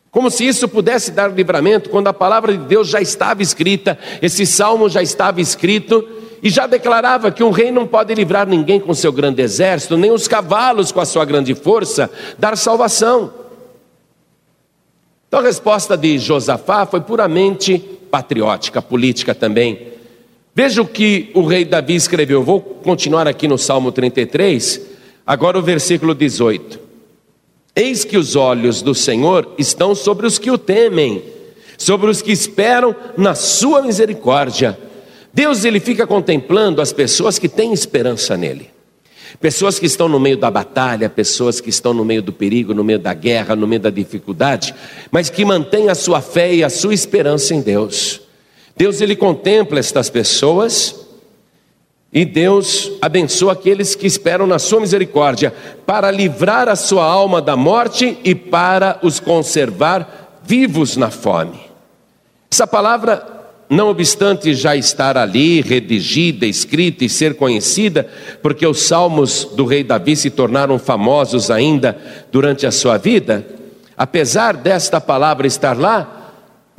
Como 0.10 0.32
se 0.32 0.48
isso 0.48 0.68
pudesse 0.68 1.12
dar 1.12 1.32
livramento, 1.32 1.90
quando 1.90 2.08
a 2.08 2.14
palavra 2.14 2.52
de 2.52 2.66
Deus 2.66 2.88
já 2.88 3.00
estava 3.00 3.44
escrita, 3.44 3.98
esse 4.22 4.46
salmo 4.46 4.90
já 4.90 5.04
estava 5.04 5.40
escrito, 5.40 6.04
e 6.42 6.50
já 6.50 6.66
declarava 6.66 7.32
que 7.32 7.44
um 7.44 7.52
rei 7.52 7.72
não 7.72 7.86
pode 7.86 8.14
livrar 8.16 8.48
ninguém 8.48 8.80
com 8.80 8.94
seu 8.94 9.12
grande 9.12 9.42
exército, 9.42 9.98
nem 9.98 10.10
os 10.10 10.28
cavalos 10.28 10.92
com 10.92 11.00
a 11.00 11.06
sua 11.06 11.26
grande 11.26 11.54
força, 11.54 12.10
dar 12.38 12.58
salvação. 12.58 13.34
Então 15.28 15.42
a 15.42 15.44
resposta 15.44 15.96
de 15.96 16.18
Josafá 16.18 16.88
foi 16.88 17.02
puramente 17.02 17.78
patriótica, 18.10 18.82
política 18.82 19.36
também. 19.36 19.99
Veja 20.62 20.82
o 20.82 20.86
que 20.86 21.32
o 21.34 21.46
rei 21.46 21.64
Davi 21.64 21.96
escreveu. 21.96 22.44
Vou 22.44 22.60
continuar 22.60 23.30
aqui 23.30 23.48
no 23.48 23.58
Salmo 23.58 23.94
33, 23.94 24.82
agora 25.26 25.58
o 25.58 25.62
versículo 25.62 26.14
18. 26.14 26.78
Eis 27.74 28.04
que 28.04 28.18
os 28.18 28.36
olhos 28.36 28.82
do 28.82 28.94
Senhor 28.94 29.54
estão 29.58 29.96
sobre 29.96 30.28
os 30.28 30.38
que 30.38 30.52
o 30.52 30.58
temem, 30.58 31.24
sobre 31.78 32.10
os 32.10 32.22
que 32.22 32.34
esperam 32.34 32.94
na 33.18 33.36
sua 33.36 33.82
misericórdia. 33.82 34.78
Deus 35.34 35.64
ele 35.64 35.80
fica 35.80 36.06
contemplando 36.06 36.82
as 36.82 36.92
pessoas 36.92 37.40
que 37.40 37.48
têm 37.48 37.72
esperança 37.72 38.36
nele. 38.36 38.70
Pessoas 39.40 39.80
que 39.80 39.86
estão 39.86 40.10
no 40.10 40.20
meio 40.20 40.36
da 40.36 40.52
batalha, 40.52 41.10
pessoas 41.10 41.62
que 41.62 41.70
estão 41.70 41.94
no 41.94 42.04
meio 42.04 42.22
do 42.22 42.34
perigo, 42.34 42.74
no 42.74 42.84
meio 42.84 43.00
da 43.00 43.14
guerra, 43.14 43.56
no 43.56 43.66
meio 43.66 43.80
da 43.80 43.90
dificuldade, 43.90 44.76
mas 45.10 45.30
que 45.30 45.46
mantêm 45.46 45.88
a 45.88 45.96
sua 45.96 46.20
fé 46.20 46.54
e 46.54 46.66
a 46.66 46.70
sua 46.70 46.94
esperança 46.94 47.56
em 47.56 47.62
Deus. 47.62 48.28
Deus 48.80 49.02
ele 49.02 49.14
contempla 49.14 49.78
estas 49.78 50.10
pessoas 50.10 51.06
e 52.14 52.24
Deus 52.24 52.90
abençoa 53.02 53.52
aqueles 53.52 53.94
que 53.94 54.08
esperam 54.08 54.48
na 54.48 54.58
sua 54.58 54.80
misericórdia, 54.80 55.54
para 55.86 56.10
livrar 56.10 56.70
a 56.70 56.78
sua 56.78 57.04
alma 57.04 57.42
da 57.42 57.58
morte 57.58 58.18
e 58.24 58.34
para 58.34 58.98
os 59.04 59.20
conservar 59.20 60.40
vivos 60.46 60.96
na 60.96 61.12
fome. 61.12 61.60
Essa 62.50 62.66
palavra, 62.66 63.22
não 63.70 63.90
obstante 63.90 64.54
já 64.54 64.78
estar 64.78 65.18
ali, 65.18 65.60
redigida, 65.60 66.46
escrita 66.46 67.04
e 67.04 67.10
ser 67.10 67.36
conhecida, 67.36 68.08
porque 68.42 68.66
os 68.66 68.84
salmos 68.84 69.44
do 69.44 69.66
rei 69.66 69.84
Davi 69.84 70.16
se 70.16 70.30
tornaram 70.30 70.80
famosos 70.80 71.52
ainda 71.52 71.98
durante 72.32 72.66
a 72.66 72.72
sua 72.72 72.98
vida, 72.98 73.46
apesar 73.98 74.56
desta 74.56 75.02
palavra 75.02 75.46
estar 75.46 75.78
lá, 75.78 76.19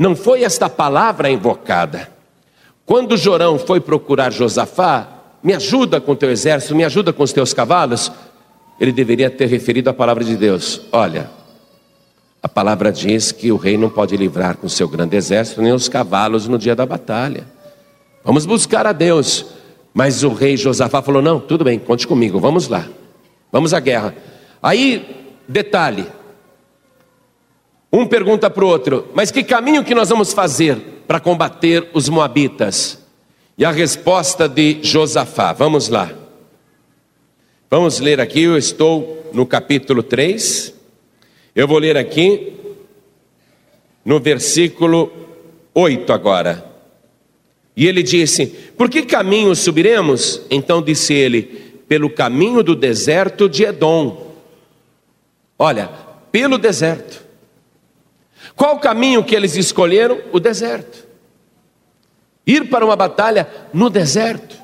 não 0.01 0.17
foi 0.17 0.45
esta 0.45 0.67
palavra 0.67 1.29
invocada. 1.29 2.09
Quando 2.87 3.19
Jorão 3.19 3.59
foi 3.59 3.83
procurar 3.83 4.33
Josafá, 4.33 5.07
me 5.43 5.53
ajuda 5.53 6.01
com 6.01 6.17
teu 6.17 6.31
exército, 6.31 6.75
me 6.75 6.85
ajuda 6.85 7.13
com 7.13 7.23
os 7.23 7.35
teus 7.35 7.53
cavalos, 7.53 8.11
ele 8.81 8.93
deveria 8.93 9.29
ter 9.29 9.47
referido 9.47 9.91
a 9.91 9.93
palavra 9.93 10.25
de 10.25 10.39
Deus: 10.39 10.81
olha, 10.91 11.31
a 12.43 12.49
palavra 12.49 12.91
diz 12.91 13.31
que 13.31 13.53
o 13.53 13.59
rei 13.59 13.77
não 13.77 13.91
pode 13.91 14.17
livrar 14.17 14.57
com 14.57 14.71
seu 14.71 14.89
grande 14.89 15.19
exército 15.19 15.61
nem 15.61 15.75
os 15.75 15.87
cavalos 15.87 16.49
no 16.49 16.57
dia 16.57 16.75
da 16.75 16.87
batalha. 16.87 17.47
Vamos 18.25 18.47
buscar 18.47 18.87
a 18.87 18.93
Deus. 18.93 19.45
Mas 19.93 20.23
o 20.23 20.31
rei 20.31 20.57
Josafá 20.57 21.03
falou: 21.03 21.21
não, 21.21 21.39
tudo 21.39 21.63
bem, 21.63 21.79
conte 21.79 22.07
comigo, 22.07 22.41
vamos 22.41 22.69
lá, 22.69 22.89
vamos 23.53 23.75
à 23.75 23.81
guerra. 23.81 24.15
Aí, 24.63 25.37
detalhe: 25.47 26.07
um 27.93 28.07
pergunta 28.07 28.49
para 28.49 28.65
o 28.65 28.69
outro, 28.69 29.09
mas 29.15 29.31
que 29.31 29.43
caminho 29.43 29.85
que 29.85 29.95
nós 29.95 30.09
vamos 30.09 30.33
fazer 30.33 30.77
para 31.07 31.19
combater 31.19 31.89
os 31.93 32.09
moabitas? 32.09 33.01
E 33.59 33.65
a 33.65 33.71
resposta 33.71 34.49
de 34.49 34.79
Josafá, 34.83 35.53
vamos 35.53 35.89
lá. 35.89 36.11
Vamos 37.69 38.01
ler 38.01 38.21
aqui, 38.21 38.43
eu 38.43 38.57
estou 38.57 39.31
no 39.33 39.45
capítulo 39.45 40.03
3. 40.03 40.75
Eu 41.55 41.69
vou 41.69 41.79
ler 41.79 41.97
aqui 41.97 42.55
no 44.05 44.19
versículo 44.19 45.13
8 45.75 46.13
agora. 46.13 46.65
E 47.77 47.87
ele 47.87 48.03
disse: 48.03 48.47
Por 48.77 48.89
que 48.89 49.03
caminho 49.03 49.55
subiremos? 49.55 50.43
Então 50.51 50.83
disse 50.83 51.15
ele: 51.15 51.43
Pelo 51.89 52.11
caminho 52.11 52.63
do 52.63 52.75
deserto 52.75 53.49
de 53.49 53.65
Edom. 53.65 54.35
Olha, 55.59 55.89
pelo 56.33 56.59
deserto. 56.59 57.30
Qual 58.61 58.77
o 58.77 58.79
caminho 58.79 59.25
que 59.25 59.35
eles 59.35 59.57
escolheram? 59.57 60.19
O 60.35 60.39
deserto. 60.39 61.07
Ir 62.47 62.69
para 62.69 62.85
uma 62.85 62.95
batalha 62.95 63.49
no 63.73 63.89
deserto. 63.89 64.55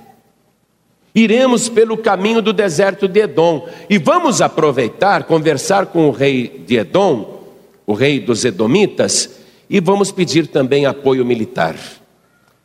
Iremos 1.14 1.70
pelo 1.70 1.96
caminho 1.96 2.42
do 2.42 2.52
deserto 2.52 3.08
de 3.08 3.20
Edom 3.20 3.66
e 3.88 3.96
vamos 3.96 4.42
aproveitar, 4.42 5.24
conversar 5.24 5.86
com 5.86 6.06
o 6.06 6.10
rei 6.10 6.62
de 6.66 6.76
Edom, 6.76 7.42
o 7.86 7.94
rei 7.94 8.20
dos 8.20 8.44
Edomitas, 8.44 9.30
e 9.70 9.80
vamos 9.80 10.12
pedir 10.12 10.46
também 10.46 10.84
apoio 10.84 11.24
militar. 11.24 11.74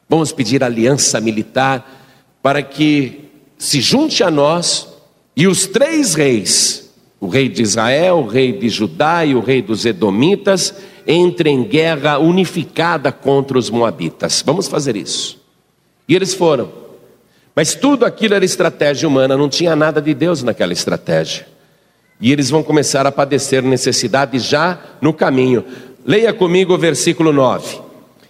Vamos 0.10 0.34
pedir 0.34 0.62
aliança 0.62 1.22
militar 1.22 2.10
para 2.44 2.62
que 2.62 3.30
se 3.58 3.80
junte 3.80 4.22
a 4.22 4.30
nós 4.30 4.86
e 5.34 5.48
os 5.48 5.66
três 5.66 6.14
reis, 6.14 6.94
o 7.22 7.30
rei 7.30 7.48
de 7.48 7.62
Israel, 7.62 8.18
o 8.18 8.28
rei 8.28 8.52
de 8.52 8.68
Judá 8.68 9.24
e 9.24 9.34
o 9.34 9.40
rei 9.40 9.62
dos 9.62 9.86
Edomitas, 9.86 10.91
entrem 11.08 11.60
em 11.60 11.64
guerra 11.64 12.18
unificada 12.18 13.12
contra 13.12 13.58
os 13.58 13.70
Moabitas. 13.70 14.44
Vamos 14.46 14.68
fazer 14.68 14.96
isso. 14.96 15.40
E 16.08 16.16
eles 16.16 16.34
foram. 16.34 16.72
Mas 17.56 17.76
tudo 17.76 18.06
aquilo 18.06 18.34
era 18.34 18.46
estratégia 18.46 19.08
humana, 19.08 19.38
não 19.38 19.50
tinha 19.50 19.76
nada 19.76 20.02
de 20.02 20.14
Deus 20.14 20.42
naquela 20.42 20.74
estratégia. 20.74 21.48
E 22.20 22.32
eles 22.32 22.50
vão 22.50 22.64
começar 22.64 23.06
a 23.06 23.12
padecer 23.12 23.64
necessidade 23.64 24.40
já 24.40 24.80
no 25.02 25.12
caminho. 25.12 25.66
Leia 26.06 26.32
comigo 26.32 26.74
o 26.74 26.78
versículo 26.78 27.34
9. 27.34 27.80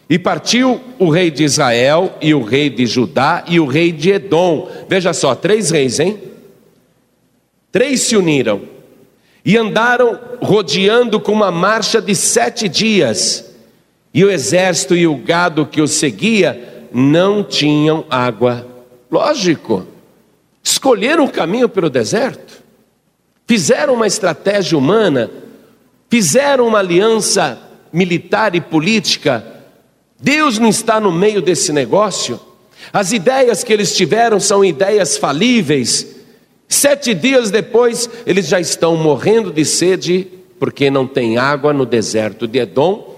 E 0.10 0.20
partiu 0.20 0.82
o 1.00 1.10
rei 1.10 1.32
de 1.32 1.44
Israel, 1.44 2.18
e 2.22 2.34
o 2.34 2.44
rei 2.44 2.70
de 2.70 2.86
Judá, 2.86 3.46
e 3.48 3.60
o 3.60 3.66
rei 3.66 3.92
de 3.92 4.12
Edom. 4.12 4.70
Veja 4.90 5.14
só, 5.14 5.36
três 5.36 5.70
reis, 5.70 6.00
hein? 6.00 6.18
Três 7.72 8.02
se 8.02 8.18
uniram 8.18 8.62
e 9.44 9.58
andaram 9.58 10.20
rodeando 10.42 11.20
com 11.20 11.32
uma 11.32 11.52
marcha 11.52 12.02
de 12.02 12.16
sete 12.16 12.70
dias. 12.70 13.52
E 14.14 14.24
o 14.26 14.30
exército 14.32 14.96
e 14.96 15.08
o 15.08 15.16
gado 15.16 15.66
que 15.66 15.82
os 15.82 15.92
seguia 15.92 16.88
não 16.94 17.44
tinham 17.44 18.06
água 18.10 18.72
Lógico, 19.12 19.86
escolheram 20.64 21.26
o 21.26 21.30
caminho 21.30 21.68
pelo 21.68 21.90
deserto, 21.90 22.64
fizeram 23.46 23.96
uma 23.96 24.08
estratégia 24.08 24.78
humana, 24.78 25.30
fizeram 26.10 26.66
uma 26.66 26.80
aliança 26.80 27.60
militar 27.92 28.56
e 28.56 28.62
política. 28.62 29.46
Deus 30.18 30.58
não 30.58 30.70
está 30.70 30.98
no 30.98 31.12
meio 31.12 31.42
desse 31.42 31.74
negócio. 31.74 32.40
As 32.94 33.12
ideias 33.12 33.66
que 33.66 33.74
eles 33.74 33.94
tiveram 33.94 34.40
são 34.40 34.64
ideias 34.64 35.18
falíveis. 35.18 36.08
Sete 36.72 37.14
dias 37.14 37.52
depois, 37.52 38.10
eles 38.26 38.48
já 38.48 38.58
estão 38.58 38.96
morrendo 38.96 39.52
de 39.52 39.66
sede, 39.66 40.26
porque 40.58 40.90
não 40.90 41.06
tem 41.06 41.38
água 41.38 41.74
no 41.74 41.86
deserto 41.86 42.48
de 42.48 42.60
Edom 42.60 43.14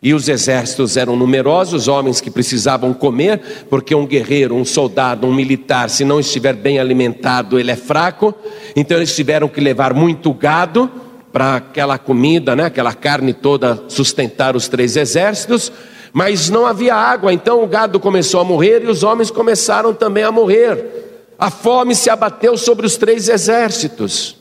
e 0.00 0.14
os 0.14 0.28
exércitos 0.28 0.96
eram 0.96 1.16
numerosos, 1.16 1.88
homens 1.88 2.20
que 2.20 2.30
precisavam 2.30 2.94
comer, 2.94 3.66
porque 3.68 3.96
um 3.96 4.06
guerreiro, 4.06 4.54
um 4.54 4.64
soldado, 4.64 5.26
um 5.26 5.34
militar, 5.34 5.90
se 5.90 6.04
não 6.04 6.20
estiver 6.20 6.52
bem 6.52 6.78
alimentado, 6.78 7.58
ele 7.58 7.72
é 7.72 7.76
fraco. 7.76 8.32
Então 8.76 8.96
eles 8.96 9.12
tiveram 9.16 9.48
que 9.48 9.60
levar 9.60 9.92
muito 9.92 10.32
gado 10.32 10.88
para 11.32 11.56
aquela 11.56 11.98
comida, 11.98 12.54
né, 12.54 12.66
aquela 12.66 12.94
carne 12.94 13.34
toda 13.34 13.82
sustentar 13.88 14.54
os 14.54 14.68
três 14.68 14.96
exércitos. 14.96 15.72
Mas 16.12 16.48
não 16.48 16.64
havia 16.64 16.94
água, 16.94 17.32
então 17.32 17.60
o 17.64 17.66
gado 17.66 17.98
começou 17.98 18.40
a 18.40 18.44
morrer 18.44 18.84
e 18.84 18.86
os 18.86 19.02
homens 19.02 19.32
começaram 19.32 19.92
também 19.92 20.22
a 20.22 20.30
morrer. 20.30 21.13
A 21.38 21.50
fome 21.50 21.94
se 21.94 22.10
abateu 22.10 22.56
sobre 22.56 22.86
os 22.86 22.96
três 22.96 23.28
exércitos. 23.28 24.36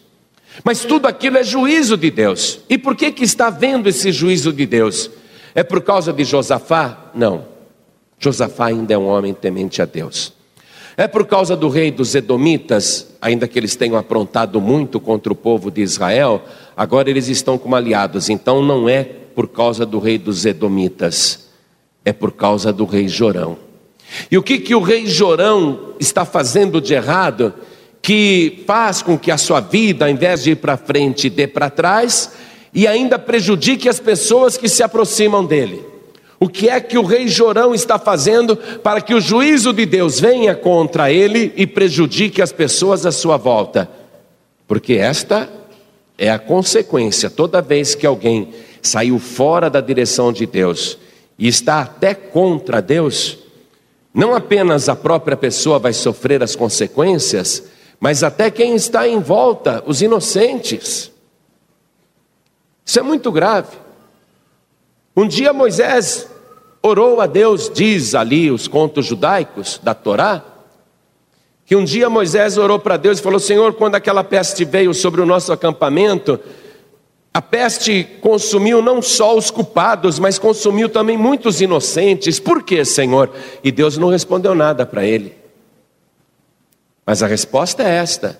Mas 0.64 0.86
tudo 0.86 1.08
aquilo 1.08 1.38
é 1.38 1.44
juízo 1.44 1.98
de 1.98 2.12
Deus. 2.12 2.60
E 2.70 2.78
por 2.78 2.96
que 2.96 3.12
que 3.12 3.24
está 3.24 3.50
vendo 3.50 3.88
esse 3.90 4.12
juízo 4.12 4.54
de 4.54 4.66
Deus? 4.66 5.10
É 5.56 5.64
por 5.64 5.82
causa 5.82 6.14
de 6.14 6.24
Josafá? 6.24 7.12
Não. 7.14 7.46
Josafá 8.20 8.68
ainda 8.68 8.94
é 8.94 8.98
um 8.98 9.08
homem 9.08 9.34
temente 9.34 9.82
a 9.82 9.86
Deus. 9.86 10.34
É 10.96 11.08
por 11.08 11.26
causa 11.26 11.56
do 11.56 11.70
rei 11.70 11.90
dos 11.90 12.14
Edomitas, 12.14 13.08
ainda 13.20 13.48
que 13.48 13.58
eles 13.58 13.76
tenham 13.76 13.98
aprontado 13.98 14.62
muito 14.62 15.00
contra 15.00 15.34
o 15.34 15.36
povo 15.36 15.72
de 15.72 15.82
Israel, 15.82 16.44
agora 16.78 17.10
eles 17.10 17.28
estão 17.28 17.58
como 17.58 17.76
aliados. 17.76 18.30
Então 18.30 18.62
não 18.62 18.88
é 18.88 19.04
por 19.04 19.48
causa 19.48 19.86
do 19.86 19.98
rei 19.98 20.20
dos 20.20 20.46
Edomitas, 20.46 21.50
é 22.06 22.14
por 22.14 22.32
causa 22.32 22.72
do 22.72 22.86
rei 22.86 23.08
Jorão. 23.08 23.58
E 24.30 24.38
o 24.38 24.44
que, 24.44 24.60
que 24.60 24.76
o 24.76 24.82
rei 24.82 25.06
Jorão 25.06 25.94
está 26.00 26.26
fazendo 26.26 26.80
de 26.82 26.94
errado? 26.94 27.54
Que 28.02 28.64
faz 28.68 29.02
com 29.02 29.18
que 29.18 29.32
a 29.32 29.38
sua 29.38 29.60
vida, 29.60 30.06
ao 30.06 30.12
invés 30.12 30.44
de 30.44 30.52
ir 30.52 30.56
para 30.56 30.78
frente, 30.78 31.30
dê 31.30 31.48
para 31.48 31.70
trás, 31.70 32.32
e 32.74 32.88
ainda 32.88 33.20
prejudique 33.20 33.88
as 33.88 34.00
pessoas 34.00 34.58
que 34.58 34.68
se 34.68 34.84
aproximam 34.84 35.46
dele. 35.46 35.86
O 36.40 36.50
que 36.50 36.68
é 36.68 36.82
que 36.82 36.98
o 36.98 37.06
rei 37.06 37.28
Jorão 37.28 37.74
está 37.74 37.98
fazendo 37.98 38.58
para 38.58 39.00
que 39.00 39.14
o 39.14 39.22
juízo 39.22 39.72
de 39.72 39.86
Deus 39.86 40.20
venha 40.20 40.54
contra 40.54 41.10
ele 41.10 41.54
e 41.56 41.66
prejudique 41.66 42.42
as 42.42 42.52
pessoas 42.52 43.06
à 43.06 43.12
sua 43.14 43.38
volta? 43.38 43.90
Porque 44.68 44.96
esta 44.96 45.50
é 46.18 46.30
a 46.30 46.38
consequência. 46.40 47.30
Toda 47.30 47.62
vez 47.62 47.96
que 47.96 48.06
alguém 48.06 48.50
saiu 48.82 49.20
fora 49.20 49.70
da 49.70 49.80
direção 49.80 50.34
de 50.34 50.46
Deus 50.46 50.98
e 51.40 51.48
está 51.48 51.80
até 51.80 52.14
contra 52.14 52.82
Deus, 52.82 53.38
não 54.14 54.36
apenas 54.36 54.88
a 54.88 54.96
própria 54.96 55.36
pessoa 55.36 55.80
vai 55.80 55.92
sofrer 55.92 56.44
as 56.44 56.56
consequências, 56.56 57.64
mas 58.00 58.22
até 58.24 58.52
quem 58.52 58.76
está 58.76 59.08
em 59.08 59.20
volta, 59.20 59.84
os 59.88 60.02
inocentes. 60.02 61.12
Isso 62.86 63.00
é 63.00 63.02
muito 63.02 63.32
grave. 63.32 63.78
Um 65.16 65.28
dia 65.28 65.52
Moisés 65.54 66.28
orou 66.82 67.22
a 67.22 67.26
Deus, 67.26 67.72
diz 67.74 68.14
ali 68.14 68.52
os 68.52 68.68
contos 68.68 69.06
judaicos 69.06 69.80
da 69.82 69.94
Torá, 69.94 70.44
que 71.66 71.76
um 71.76 71.84
dia 71.84 72.10
Moisés 72.10 72.58
orou 72.58 72.78
para 72.78 72.98
Deus 72.98 73.20
e 73.20 73.22
falou: 73.22 73.40
Senhor, 73.40 73.74
quando 73.74 73.96
aquela 73.96 74.24
peste 74.24 74.66
veio 74.66 74.94
sobre 74.94 75.22
o 75.22 75.26
nosso 75.26 75.54
acampamento, 75.54 76.40
a 77.34 77.42
peste 77.42 78.04
consumiu 78.22 78.80
não 78.80 79.02
só 79.02 79.36
os 79.36 79.50
culpados, 79.50 80.20
mas 80.20 80.38
consumiu 80.38 80.88
também 80.88 81.18
muitos 81.18 81.62
inocentes. 81.62 82.40
Por 82.40 82.62
quê, 82.62 82.86
Senhor? 82.86 83.32
E 83.64 83.72
Deus 83.72 83.98
não 83.98 84.10
respondeu 84.10 84.54
nada 84.54 84.86
para 84.86 85.04
ele. 85.04 85.36
Mas 87.04 87.24
a 87.24 87.28
resposta 87.28 87.82
é 87.82 87.96
esta: 87.96 88.40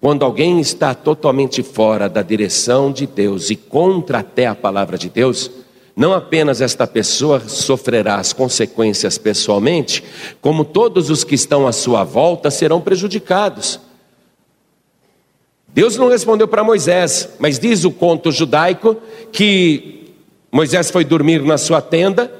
quando 0.00 0.24
alguém 0.24 0.60
está 0.60 0.94
totalmente 0.94 1.64
fora 1.64 2.08
da 2.08 2.22
direção 2.22 2.92
de 2.92 3.08
Deus 3.08 3.50
e 3.50 3.56
contra 3.56 4.20
até 4.20 4.46
a 4.46 4.54
palavra 4.54 4.96
de 4.96 5.08
Deus, 5.08 5.50
não 5.96 6.14
apenas 6.14 6.60
esta 6.60 6.86
pessoa 6.86 7.40
sofrerá 7.40 8.16
as 8.16 8.32
consequências 8.32 9.18
pessoalmente, 9.18 10.02
como 10.40 10.64
todos 10.64 11.10
os 11.10 11.24
que 11.24 11.34
estão 11.34 11.66
à 11.66 11.72
sua 11.72 12.04
volta 12.04 12.52
serão 12.52 12.80
prejudicados. 12.80 13.80
Deus 15.74 15.96
não 15.96 16.08
respondeu 16.08 16.46
para 16.46 16.62
Moisés, 16.62 17.30
mas 17.38 17.58
diz 17.58 17.84
o 17.84 17.90
conto 17.90 18.30
judaico 18.30 18.96
que 19.32 20.12
Moisés 20.50 20.90
foi 20.90 21.02
dormir 21.02 21.42
na 21.42 21.56
sua 21.56 21.80
tenda 21.80 22.30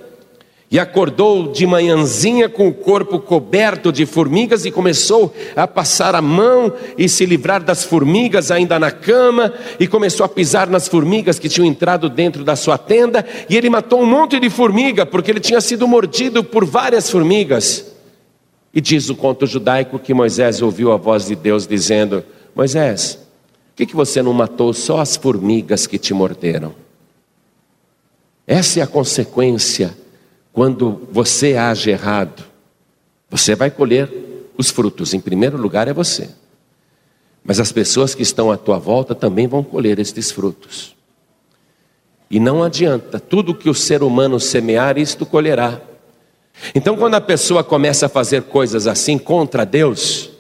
e 0.71 0.79
acordou 0.79 1.53
de 1.53 1.67
manhãzinha 1.67 2.49
com 2.49 2.69
o 2.69 2.73
corpo 2.73 3.19
coberto 3.19 3.93
de 3.93 4.07
formigas 4.07 4.65
e 4.65 4.71
começou 4.71 5.33
a 5.55 5.67
passar 5.67 6.15
a 6.15 6.23
mão 6.23 6.73
e 6.97 7.09
se 7.11 7.27
livrar 7.27 7.63
das 7.63 7.85
formigas 7.85 8.51
ainda 8.51 8.79
na 8.79 8.91
cama, 8.91 9.53
e 9.79 9.87
começou 9.87 10.25
a 10.25 10.29
pisar 10.31 10.71
nas 10.71 10.89
formigas 10.89 11.39
que 11.39 11.49
tinham 11.49 11.67
entrado 11.67 12.09
dentro 12.09 12.43
da 12.43 12.57
sua 12.57 12.79
tenda, 12.79 13.23
e 13.51 13.57
ele 13.57 13.69
matou 13.69 14.01
um 14.01 14.07
monte 14.07 14.41
de 14.41 14.49
formiga, 14.49 15.05
porque 15.05 15.31
ele 15.31 15.41
tinha 15.41 15.61
sido 15.61 15.87
mordido 15.87 16.43
por 16.43 16.65
várias 16.65 17.11
formigas. 17.11 17.93
E 18.73 18.81
diz 18.81 19.11
o 19.11 19.15
conto 19.15 19.47
judaico 19.47 19.99
que 19.99 20.15
Moisés 20.15 20.63
ouviu 20.63 20.91
a 20.91 20.97
voz 20.97 21.27
de 21.27 21.37
Deus 21.37 21.67
dizendo: 21.67 22.25
Moisés, 22.55 23.15
por 23.15 23.77
que, 23.77 23.87
que 23.87 23.97
você 23.97 24.23
não 24.23 24.33
matou 24.33 24.73
só 24.73 25.01
as 25.01 25.17
formigas 25.17 25.87
que 25.87 25.99
te 25.99 26.13
morderam? 26.13 26.75
Essa 28.47 28.81
é 28.81 28.83
a 28.83 28.87
consequência 28.87 29.97
quando 30.53 31.09
você 31.11 31.57
age 31.57 31.91
errado, 31.91 32.45
você 33.31 33.55
vai 33.55 33.71
colher 33.71 34.11
os 34.57 34.71
frutos. 34.71 35.15
Em 35.15 35.21
primeiro 35.21 35.57
lugar 35.57 35.89
é 35.89 35.93
você. 35.93 36.29
Mas 37.43 37.59
as 37.59 37.73
pessoas 37.73 38.15
que 38.15 38.23
estão 38.23 38.53
à 38.53 38.57
tua 38.57 38.79
volta 38.79 39.15
também 39.15 39.47
vão 39.47 39.65
colher 39.65 39.99
estes 39.99 40.31
frutos. 40.31 40.95
E 42.31 42.39
não 42.39 42.63
adianta, 42.63 43.19
tudo 43.19 43.55
que 43.55 43.69
o 43.69 43.75
ser 43.75 44.03
humano 44.03 44.39
semear, 44.39 44.99
isto 44.99 45.25
colherá. 45.25 45.81
Então, 46.75 46.97
quando 46.97 47.15
a 47.15 47.21
pessoa 47.21 47.65
começa 47.65 48.07
a 48.07 48.09
fazer 48.09 48.43
coisas 48.43 48.87
assim 48.87 49.19
contra 49.19 49.65
Deus, 49.65 50.31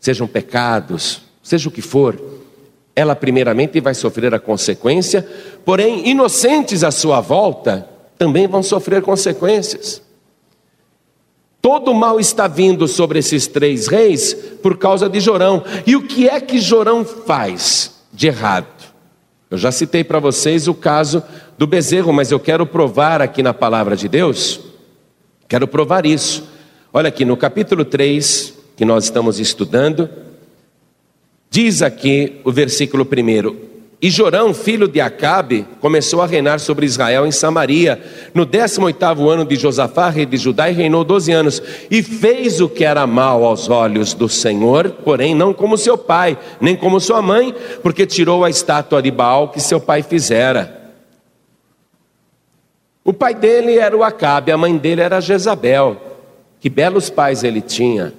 sejam 0.00 0.26
pecados, 0.26 1.22
seja 1.42 1.68
o 1.68 1.72
que 1.72 1.82
for, 1.82 2.20
ela 2.94 3.16
primeiramente 3.16 3.80
vai 3.80 3.94
sofrer 3.94 4.34
a 4.34 4.38
consequência, 4.38 5.26
porém, 5.64 6.08
inocentes 6.08 6.84
à 6.84 6.90
sua 6.90 7.20
volta 7.20 7.88
também 8.18 8.46
vão 8.46 8.62
sofrer 8.62 9.02
consequências. 9.02 10.02
Todo 11.60 11.94
mal 11.94 12.18
está 12.18 12.48
vindo 12.48 12.88
sobre 12.88 13.20
esses 13.20 13.46
três 13.46 13.86
reis 13.86 14.34
por 14.62 14.76
causa 14.76 15.08
de 15.08 15.20
Jorão. 15.20 15.64
E 15.86 15.94
o 15.94 16.02
que 16.02 16.28
é 16.28 16.40
que 16.40 16.60
Jorão 16.60 17.04
faz 17.04 18.02
de 18.12 18.26
errado? 18.26 18.66
Eu 19.48 19.56
já 19.56 19.70
citei 19.70 20.02
para 20.02 20.18
vocês 20.18 20.66
o 20.66 20.74
caso 20.74 21.22
do 21.56 21.66
bezerro, 21.66 22.12
mas 22.12 22.32
eu 22.32 22.40
quero 22.40 22.66
provar 22.66 23.22
aqui 23.22 23.42
na 23.42 23.54
palavra 23.54 23.94
de 23.94 24.08
Deus, 24.08 24.60
quero 25.46 25.68
provar 25.68 26.04
isso. 26.04 26.48
Olha 26.92 27.08
aqui 27.08 27.24
no 27.24 27.36
capítulo 27.36 27.84
3, 27.84 28.54
que 28.76 28.84
nós 28.84 29.04
estamos 29.04 29.38
estudando, 29.38 30.08
diz 31.52 31.82
aqui 31.82 32.40
o 32.44 32.50
versículo 32.50 33.04
1: 33.04 33.72
e 34.00 34.10
Jorão, 34.10 34.52
filho 34.52 34.88
de 34.88 35.00
Acabe, 35.00 35.64
começou 35.80 36.22
a 36.22 36.26
reinar 36.26 36.58
sobre 36.58 36.84
Israel 36.84 37.24
em 37.24 37.30
Samaria, 37.30 38.02
no 38.34 38.44
18º 38.44 39.28
ano 39.28 39.44
de 39.44 39.54
Josafá, 39.54 40.08
rei 40.08 40.26
de 40.26 40.36
Judá, 40.36 40.68
e 40.68 40.72
reinou 40.72 41.04
12 41.04 41.30
anos. 41.30 41.62
E 41.88 42.02
fez 42.02 42.60
o 42.60 42.68
que 42.68 42.84
era 42.84 43.06
mal 43.06 43.44
aos 43.44 43.68
olhos 43.68 44.12
do 44.12 44.28
Senhor, 44.28 44.90
porém 45.04 45.36
não 45.36 45.54
como 45.54 45.78
seu 45.78 45.96
pai, 45.96 46.36
nem 46.60 46.74
como 46.74 46.98
sua 46.98 47.22
mãe, 47.22 47.54
porque 47.80 48.04
tirou 48.04 48.44
a 48.44 48.50
estátua 48.50 49.00
de 49.00 49.10
Baal 49.12 49.50
que 49.50 49.60
seu 49.60 49.78
pai 49.78 50.02
fizera. 50.02 50.80
O 53.04 53.12
pai 53.12 53.36
dele 53.36 53.78
era 53.78 53.96
o 53.96 54.02
Acabe, 54.02 54.50
a 54.50 54.58
mãe 54.58 54.76
dele 54.76 55.02
era 55.02 55.20
Jezabel. 55.20 55.96
Que 56.58 56.68
belos 56.68 57.08
pais 57.08 57.44
ele 57.44 57.60
tinha. 57.60 58.12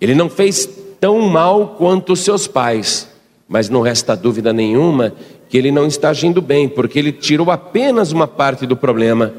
Ele 0.00 0.14
não 0.14 0.30
fez 0.30 0.83
tão 1.04 1.20
mal 1.20 1.74
quanto 1.76 2.14
os 2.14 2.20
seus 2.20 2.46
pais 2.46 3.12
mas 3.46 3.68
não 3.68 3.82
resta 3.82 4.16
dúvida 4.16 4.52
nenhuma 4.52 5.12
que 5.48 5.58
ele 5.58 5.70
não 5.70 5.86
está 5.86 6.08
agindo 6.08 6.40
bem, 6.40 6.66
porque 6.66 6.98
ele 6.98 7.12
tirou 7.12 7.50
apenas 7.50 8.10
uma 8.10 8.26
parte 8.26 8.66
do 8.66 8.74
problema. 8.74 9.32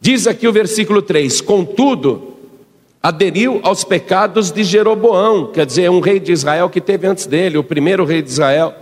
Diz 0.00 0.26
aqui 0.26 0.46
o 0.48 0.52
versículo 0.52 1.00
3: 1.00 1.40
Contudo, 1.40 2.34
aderiu 3.02 3.60
aos 3.62 3.84
pecados 3.84 4.50
de 4.50 4.64
Jeroboão, 4.64 5.46
quer 5.46 5.64
dizer, 5.64 5.88
um 5.90 6.00
rei 6.00 6.18
de 6.18 6.32
Israel 6.32 6.68
que 6.68 6.80
teve 6.80 7.06
antes 7.06 7.26
dele, 7.26 7.56
o 7.56 7.64
primeiro 7.64 8.04
rei 8.04 8.20
de 8.20 8.28
Israel, 8.28 8.74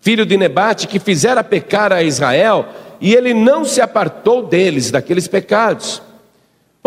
filho 0.00 0.26
de 0.26 0.36
Nebate, 0.36 0.86
que 0.86 0.98
fizera 0.98 1.42
pecar 1.42 1.90
a 1.90 2.02
Israel, 2.02 2.66
e 3.00 3.14
ele 3.14 3.32
não 3.32 3.64
se 3.64 3.80
apartou 3.80 4.42
deles, 4.42 4.90
daqueles 4.90 5.26
pecados. 5.26 6.02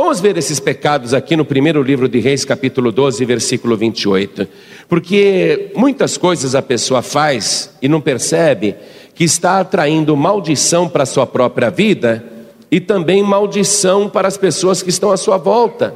Vamos 0.01 0.21
ver 0.21 0.37
esses 0.37 0.61
pecados 0.61 1.13
aqui 1.13 1.35
no 1.35 1.43
primeiro 1.43 1.83
livro 1.83 2.07
de 2.07 2.21
Reis, 2.21 2.45
capítulo 2.45 2.89
12, 2.89 3.25
versículo 3.25 3.75
28. 3.75 4.47
Porque 4.87 5.73
muitas 5.75 6.15
coisas 6.15 6.55
a 6.55 6.61
pessoa 6.61 7.01
faz 7.01 7.75
e 7.81 7.89
não 7.89 7.99
percebe 7.99 8.77
que 9.13 9.25
está 9.25 9.59
atraindo 9.59 10.15
maldição 10.15 10.87
para 10.87 11.03
a 11.03 11.05
sua 11.05 11.27
própria 11.27 11.69
vida 11.69 12.23
e 12.71 12.79
também 12.79 13.21
maldição 13.21 14.07
para 14.07 14.25
as 14.25 14.37
pessoas 14.37 14.81
que 14.81 14.89
estão 14.89 15.11
à 15.11 15.17
sua 15.17 15.35
volta. 15.35 15.93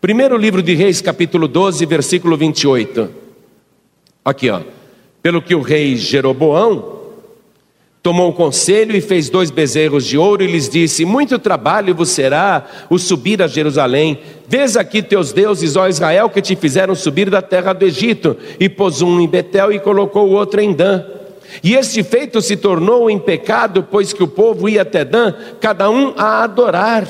Primeiro 0.00 0.36
livro 0.36 0.60
de 0.60 0.74
Reis, 0.74 1.00
capítulo 1.00 1.46
12, 1.46 1.86
versículo 1.86 2.36
28. 2.36 3.08
Aqui, 4.24 4.50
ó. 4.50 4.62
Pelo 5.22 5.40
que 5.40 5.54
o 5.54 5.60
rei 5.60 5.94
Jeroboão 5.94 7.01
Tomou 8.02 8.30
o 8.30 8.32
conselho 8.32 8.96
e 8.96 9.00
fez 9.00 9.30
dois 9.30 9.48
bezerros 9.48 10.04
de 10.04 10.18
ouro 10.18 10.42
e 10.42 10.48
lhes 10.48 10.68
disse: 10.68 11.04
Muito 11.04 11.38
trabalho 11.38 11.94
vos 11.94 12.08
será 12.08 12.66
o 12.90 12.98
subir 12.98 13.40
a 13.40 13.46
Jerusalém. 13.46 14.18
Vês 14.48 14.76
aqui 14.76 15.00
teus 15.00 15.32
deuses, 15.32 15.76
ó 15.76 15.86
Israel, 15.86 16.28
que 16.28 16.42
te 16.42 16.56
fizeram 16.56 16.96
subir 16.96 17.30
da 17.30 17.40
terra 17.40 17.72
do 17.72 17.84
Egito. 17.84 18.36
E 18.58 18.68
pôs 18.68 19.02
um 19.02 19.20
em 19.20 19.28
Betel 19.28 19.70
e 19.70 19.78
colocou 19.78 20.26
o 20.26 20.32
outro 20.32 20.60
em 20.60 20.72
Dan. 20.72 21.04
E 21.62 21.74
este 21.74 22.02
feito 22.02 22.42
se 22.42 22.56
tornou 22.56 23.08
em 23.08 23.20
pecado, 23.20 23.86
pois 23.88 24.12
que 24.12 24.24
o 24.24 24.28
povo 24.28 24.68
ia 24.68 24.82
até 24.82 25.04
Dan, 25.04 25.32
cada 25.60 25.88
um 25.88 26.12
a 26.16 26.42
adorar. 26.42 27.06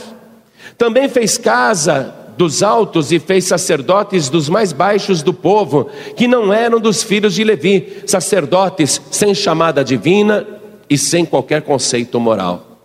Também 0.76 1.08
fez 1.08 1.38
casa 1.38 2.14
dos 2.36 2.62
altos 2.62 3.12
e 3.12 3.18
fez 3.18 3.46
sacerdotes 3.46 4.28
dos 4.28 4.46
mais 4.46 4.74
baixos 4.74 5.22
do 5.22 5.32
povo, 5.32 5.88
que 6.16 6.28
não 6.28 6.52
eram 6.52 6.78
dos 6.78 7.02
filhos 7.02 7.34
de 7.34 7.44
Levi, 7.44 8.02
sacerdotes 8.04 9.00
sem 9.10 9.34
chamada 9.34 9.82
divina 9.82 10.60
e 10.92 10.98
sem 10.98 11.24
qualquer 11.24 11.62
conceito 11.62 12.20
moral. 12.20 12.78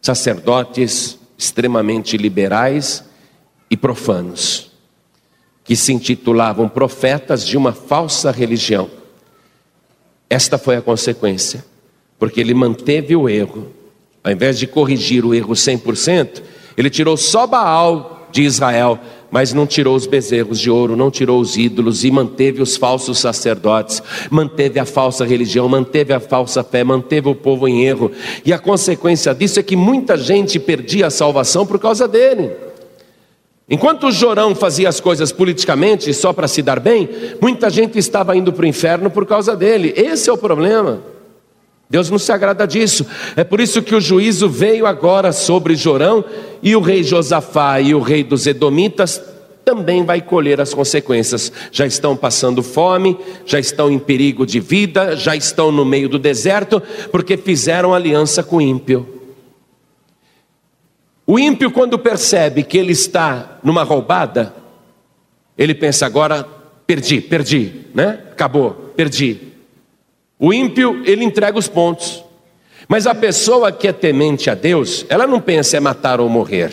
Sacerdotes 0.00 1.18
extremamente 1.36 2.16
liberais 2.16 3.02
e 3.68 3.76
profanos, 3.76 4.70
que 5.64 5.74
se 5.74 5.92
intitulavam 5.92 6.68
profetas 6.68 7.44
de 7.44 7.56
uma 7.56 7.72
falsa 7.72 8.30
religião. 8.30 8.88
Esta 10.30 10.56
foi 10.58 10.76
a 10.76 10.80
consequência, 10.80 11.64
porque 12.20 12.40
ele 12.40 12.54
manteve 12.54 13.16
o 13.16 13.28
erro, 13.28 13.66
ao 14.22 14.30
invés 14.30 14.56
de 14.56 14.68
corrigir 14.68 15.24
o 15.24 15.34
erro 15.34 15.54
100%, 15.54 16.40
ele 16.76 16.88
tirou 16.88 17.16
só 17.16 17.48
Baal 17.48 18.28
de 18.30 18.42
Israel 18.42 19.00
mas 19.30 19.52
não 19.52 19.66
tirou 19.66 19.94
os 19.94 20.06
bezerros 20.06 20.58
de 20.58 20.70
ouro, 20.70 20.96
não 20.96 21.10
tirou 21.10 21.40
os 21.40 21.56
ídolos 21.56 22.04
e 22.04 22.10
manteve 22.10 22.62
os 22.62 22.76
falsos 22.76 23.18
sacerdotes, 23.18 24.02
manteve 24.30 24.78
a 24.78 24.84
falsa 24.84 25.24
religião, 25.24 25.68
manteve 25.68 26.12
a 26.12 26.20
falsa 26.20 26.64
fé, 26.64 26.82
manteve 26.82 27.28
o 27.28 27.34
povo 27.34 27.68
em 27.68 27.84
erro. 27.84 28.10
E 28.44 28.52
a 28.52 28.58
consequência 28.58 29.34
disso 29.34 29.60
é 29.60 29.62
que 29.62 29.76
muita 29.76 30.16
gente 30.16 30.58
perdia 30.58 31.08
a 31.08 31.10
salvação 31.10 31.66
por 31.66 31.78
causa 31.78 32.08
dele. 32.08 32.52
Enquanto 33.70 34.06
o 34.06 34.12
Jorão 34.12 34.54
fazia 34.54 34.88
as 34.88 34.98
coisas 34.98 35.30
politicamente 35.30 36.12
só 36.14 36.32
para 36.32 36.48
se 36.48 36.62
dar 36.62 36.80
bem, 36.80 37.08
muita 37.40 37.68
gente 37.68 37.98
estava 37.98 38.34
indo 38.34 38.50
para 38.50 38.62
o 38.62 38.68
inferno 38.68 39.10
por 39.10 39.26
causa 39.26 39.54
dele. 39.54 39.92
Esse 39.94 40.30
é 40.30 40.32
o 40.32 40.38
problema. 40.38 41.02
Deus 41.90 42.10
não 42.10 42.18
se 42.18 42.30
agrada 42.30 42.66
disso. 42.66 43.06
É 43.34 43.42
por 43.42 43.60
isso 43.60 43.82
que 43.82 43.94
o 43.94 44.00
juízo 44.00 44.48
veio 44.48 44.86
agora 44.86 45.32
sobre 45.32 45.74
Jorão 45.74 46.24
e 46.62 46.76
o 46.76 46.80
rei 46.80 47.02
Josafá 47.02 47.80
e 47.80 47.94
o 47.94 48.00
rei 48.00 48.22
dos 48.22 48.46
Edomitas 48.46 49.22
também 49.64 50.04
vai 50.04 50.20
colher 50.22 50.60
as 50.60 50.72
consequências. 50.72 51.52
Já 51.70 51.86
estão 51.86 52.16
passando 52.16 52.62
fome, 52.62 53.18
já 53.44 53.58
estão 53.58 53.90
em 53.90 53.98
perigo 53.98 54.46
de 54.46 54.60
vida, 54.60 55.14
já 55.14 55.36
estão 55.36 55.70
no 55.70 55.84
meio 55.84 56.08
do 56.08 56.18
deserto, 56.18 56.82
porque 57.10 57.36
fizeram 57.36 57.94
aliança 57.94 58.42
com 58.42 58.56
o 58.56 58.62
ímpio. 58.62 59.06
O 61.26 61.38
ímpio, 61.38 61.70
quando 61.70 61.98
percebe 61.98 62.62
que 62.62 62.78
ele 62.78 62.92
está 62.92 63.58
numa 63.62 63.82
roubada, 63.82 64.54
ele 65.56 65.74
pensa 65.74 66.06
agora, 66.06 66.48
perdi, 66.86 67.20
perdi, 67.20 67.84
né? 67.94 68.20
Acabou, 68.32 68.92
perdi. 68.96 69.47
O 70.38 70.52
ímpio, 70.52 71.02
ele 71.04 71.24
entrega 71.24 71.58
os 71.58 71.68
pontos. 71.68 72.24
Mas 72.86 73.06
a 73.06 73.14
pessoa 73.14 73.72
que 73.72 73.88
é 73.88 73.92
temente 73.92 74.48
a 74.48 74.54
Deus, 74.54 75.04
ela 75.08 75.26
não 75.26 75.40
pensa 75.40 75.76
é 75.76 75.80
matar 75.80 76.20
ou 76.20 76.28
morrer. 76.28 76.72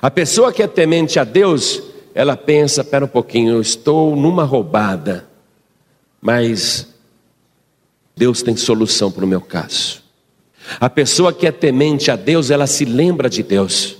A 0.00 0.10
pessoa 0.10 0.52
que 0.52 0.62
é 0.62 0.66
temente 0.66 1.18
a 1.18 1.24
Deus, 1.24 1.82
ela 2.14 2.36
pensa: 2.36 2.80
espera 2.80 3.04
um 3.04 3.08
pouquinho, 3.08 3.52
eu 3.52 3.60
estou 3.60 4.16
numa 4.16 4.44
roubada, 4.44 5.28
mas 6.20 6.88
Deus 8.16 8.42
tem 8.42 8.56
solução 8.56 9.10
para 9.10 9.24
o 9.24 9.28
meu 9.28 9.40
caso. 9.40 10.02
A 10.80 10.88
pessoa 10.88 11.32
que 11.32 11.46
é 11.46 11.52
temente 11.52 12.10
a 12.10 12.16
Deus, 12.16 12.50
ela 12.50 12.66
se 12.66 12.84
lembra 12.84 13.28
de 13.28 13.42
Deus. 13.42 13.96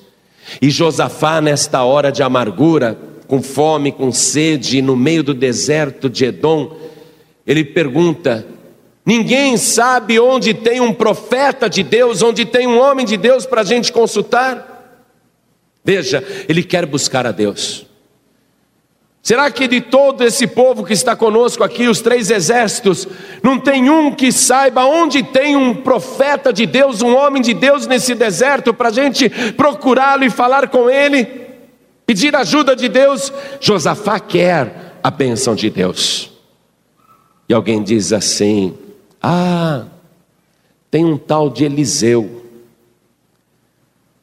E 0.61 0.71
Josafá, 0.71 1.41
nesta 1.41 1.83
hora 1.83 2.11
de 2.11 2.23
amargura, 2.23 2.99
com 3.27 3.43
fome, 3.43 3.93
com 3.93 4.13
sede, 4.13 4.83
no 4.83 4.97
meio 4.97 5.23
do 5.23 5.35
deserto 5.35 6.09
de 6.09 6.27
Edom, 6.27 6.77
ele 7.47 7.65
pergunta: 7.65 8.47
Ninguém 9.05 9.57
sabe 9.57 10.21
onde 10.21 10.55
tem 10.55 10.81
um 10.81 10.93
profeta 10.95 11.69
de 11.69 11.83
Deus, 11.83 12.23
onde 12.23 12.45
tem 12.45 12.67
um 12.67 12.79
homem 12.79 13.05
de 13.05 13.17
Deus 13.17 13.45
para 13.45 13.63
a 13.63 13.65
gente 13.65 13.93
consultar. 13.93 14.69
Veja, 15.85 16.25
ele 16.49 16.63
quer 16.63 16.87
buscar 16.87 17.27
a 17.27 17.33
Deus. 17.33 17.87
Será 19.21 19.51
que 19.53 19.69
de 19.69 19.81
todo 19.81 20.25
esse 20.25 20.49
povo 20.49 20.85
que 20.85 20.93
está 20.93 21.15
conosco 21.15 21.63
aqui, 21.63 21.87
os 21.87 22.01
três 22.01 22.29
exércitos, 22.29 23.07
não 23.41 23.59
tem 23.59 23.89
um 23.89 24.13
que 24.13 24.33
saiba 24.33 24.85
onde 24.85 25.23
tem 25.23 25.55
um 25.55 25.75
profeta 25.75 26.53
de 26.53 26.67
Deus, 26.67 27.03
um 27.03 27.17
homem 27.17 27.41
de 27.41 27.55
Deus 27.55 27.87
nesse 27.87 28.17
deserto, 28.17 28.75
para 28.75 28.89
a 28.89 28.93
gente 28.93 29.29
procurá-lo 29.53 30.25
e 30.25 30.31
falar 30.31 30.69
com 30.69 30.91
ele, 30.91 31.25
pedir 32.05 32.35
ajuda 32.35 32.75
de 32.75 32.89
Deus? 32.89 33.33
Josafá 33.61 34.19
quer 34.19 34.99
a 35.03 35.11
bênção 35.11 35.55
de 35.55 35.71
Deus. 35.71 36.33
E 37.49 37.55
alguém 37.55 37.81
diz 37.81 38.13
assim: 38.13 38.77
ah, 39.23 39.87
tem 40.91 41.05
um 41.05 41.17
tal 41.17 41.49
de 41.49 41.65
Eliseu. 41.65 42.45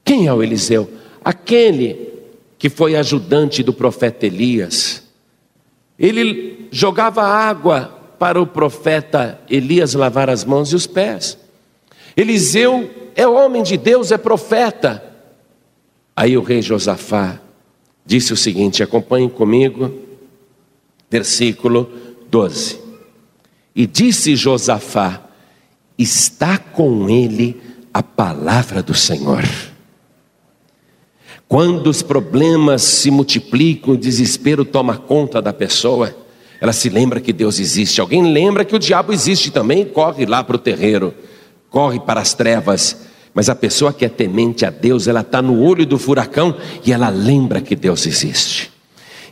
Quem 0.03 0.27
é 0.27 0.33
o 0.33 0.43
Eliseu? 0.43 0.89
Aquele 1.23 2.09
que 2.57 2.69
foi 2.69 2.95
ajudante 2.95 3.63
do 3.63 3.71
profeta 3.71 4.25
Elias. 4.25 5.03
Ele 5.97 6.67
jogava 6.71 7.23
água 7.23 7.97
para 8.19 8.41
o 8.41 8.45
profeta 8.45 9.39
Elias 9.49 9.93
lavar 9.93 10.29
as 10.29 10.43
mãos 10.43 10.71
e 10.73 10.75
os 10.75 10.85
pés. 10.85 11.37
Eliseu 12.17 12.89
é 13.15 13.25
homem 13.27 13.63
de 13.63 13.77
Deus, 13.77 14.11
é 14.11 14.17
profeta. 14.17 15.03
Aí 16.15 16.37
o 16.37 16.41
rei 16.41 16.61
Josafá 16.61 17.39
disse 18.05 18.33
o 18.33 18.37
seguinte: 18.37 18.83
acompanhem 18.83 19.29
comigo, 19.29 20.09
Versículo 21.09 21.91
12. 22.29 22.88
E 23.79 23.87
disse 23.87 24.35
Josafá: 24.35 25.21
Está 25.97 26.57
com 26.57 27.09
ele 27.09 27.61
a 27.93 28.03
palavra 28.03 28.83
do 28.83 28.93
Senhor. 28.93 29.41
Quando 31.47 31.87
os 31.87 32.01
problemas 32.01 32.81
se 32.81 33.09
multiplicam, 33.09 33.93
o 33.93 33.97
desespero 33.97 34.65
toma 34.65 34.97
conta 34.97 35.41
da 35.41 35.53
pessoa, 35.53 36.13
ela 36.59 36.73
se 36.73 36.89
lembra 36.89 37.21
que 37.21 37.31
Deus 37.31 37.57
existe. 37.57 38.01
Alguém 38.01 38.33
lembra 38.33 38.65
que 38.65 38.75
o 38.75 38.79
diabo 38.79 39.13
existe 39.13 39.49
também, 39.49 39.85
corre 39.85 40.25
lá 40.25 40.43
para 40.43 40.57
o 40.57 40.59
terreiro, 40.59 41.13
corre 41.69 42.01
para 42.01 42.19
as 42.19 42.33
trevas. 42.33 42.97
Mas 43.33 43.47
a 43.47 43.55
pessoa 43.55 43.93
que 43.93 44.03
é 44.03 44.09
temente 44.09 44.65
a 44.65 44.69
Deus, 44.69 45.07
ela 45.07 45.21
está 45.21 45.41
no 45.41 45.57
olho 45.57 45.85
do 45.85 45.97
furacão 45.97 46.53
e 46.85 46.91
ela 46.91 47.07
lembra 47.07 47.61
que 47.61 47.77
Deus 47.77 48.05
existe. 48.05 48.73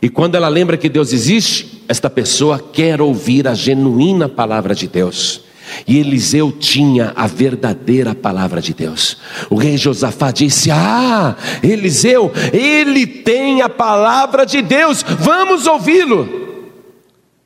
E 0.00 0.08
quando 0.08 0.34
ela 0.34 0.48
lembra 0.48 0.76
que 0.76 0.88
Deus 0.88 1.12
existe, 1.12 1.82
esta 1.88 2.08
pessoa 2.08 2.58
quer 2.58 3.00
ouvir 3.00 3.48
a 3.48 3.54
genuína 3.54 4.28
palavra 4.28 4.74
de 4.74 4.86
Deus. 4.86 5.42
E 5.86 5.98
Eliseu 5.98 6.52
tinha 6.52 7.12
a 7.14 7.26
verdadeira 7.26 8.14
palavra 8.14 8.60
de 8.60 8.72
Deus. 8.72 9.18
O 9.50 9.56
rei 9.56 9.76
Josafá 9.76 10.30
disse: 10.30 10.70
Ah, 10.70 11.36
Eliseu, 11.62 12.32
ele 12.52 13.06
tem 13.06 13.62
a 13.62 13.68
palavra 13.68 14.44
de 14.44 14.62
Deus, 14.62 15.02
vamos 15.02 15.66
ouvi-lo. 15.66 16.48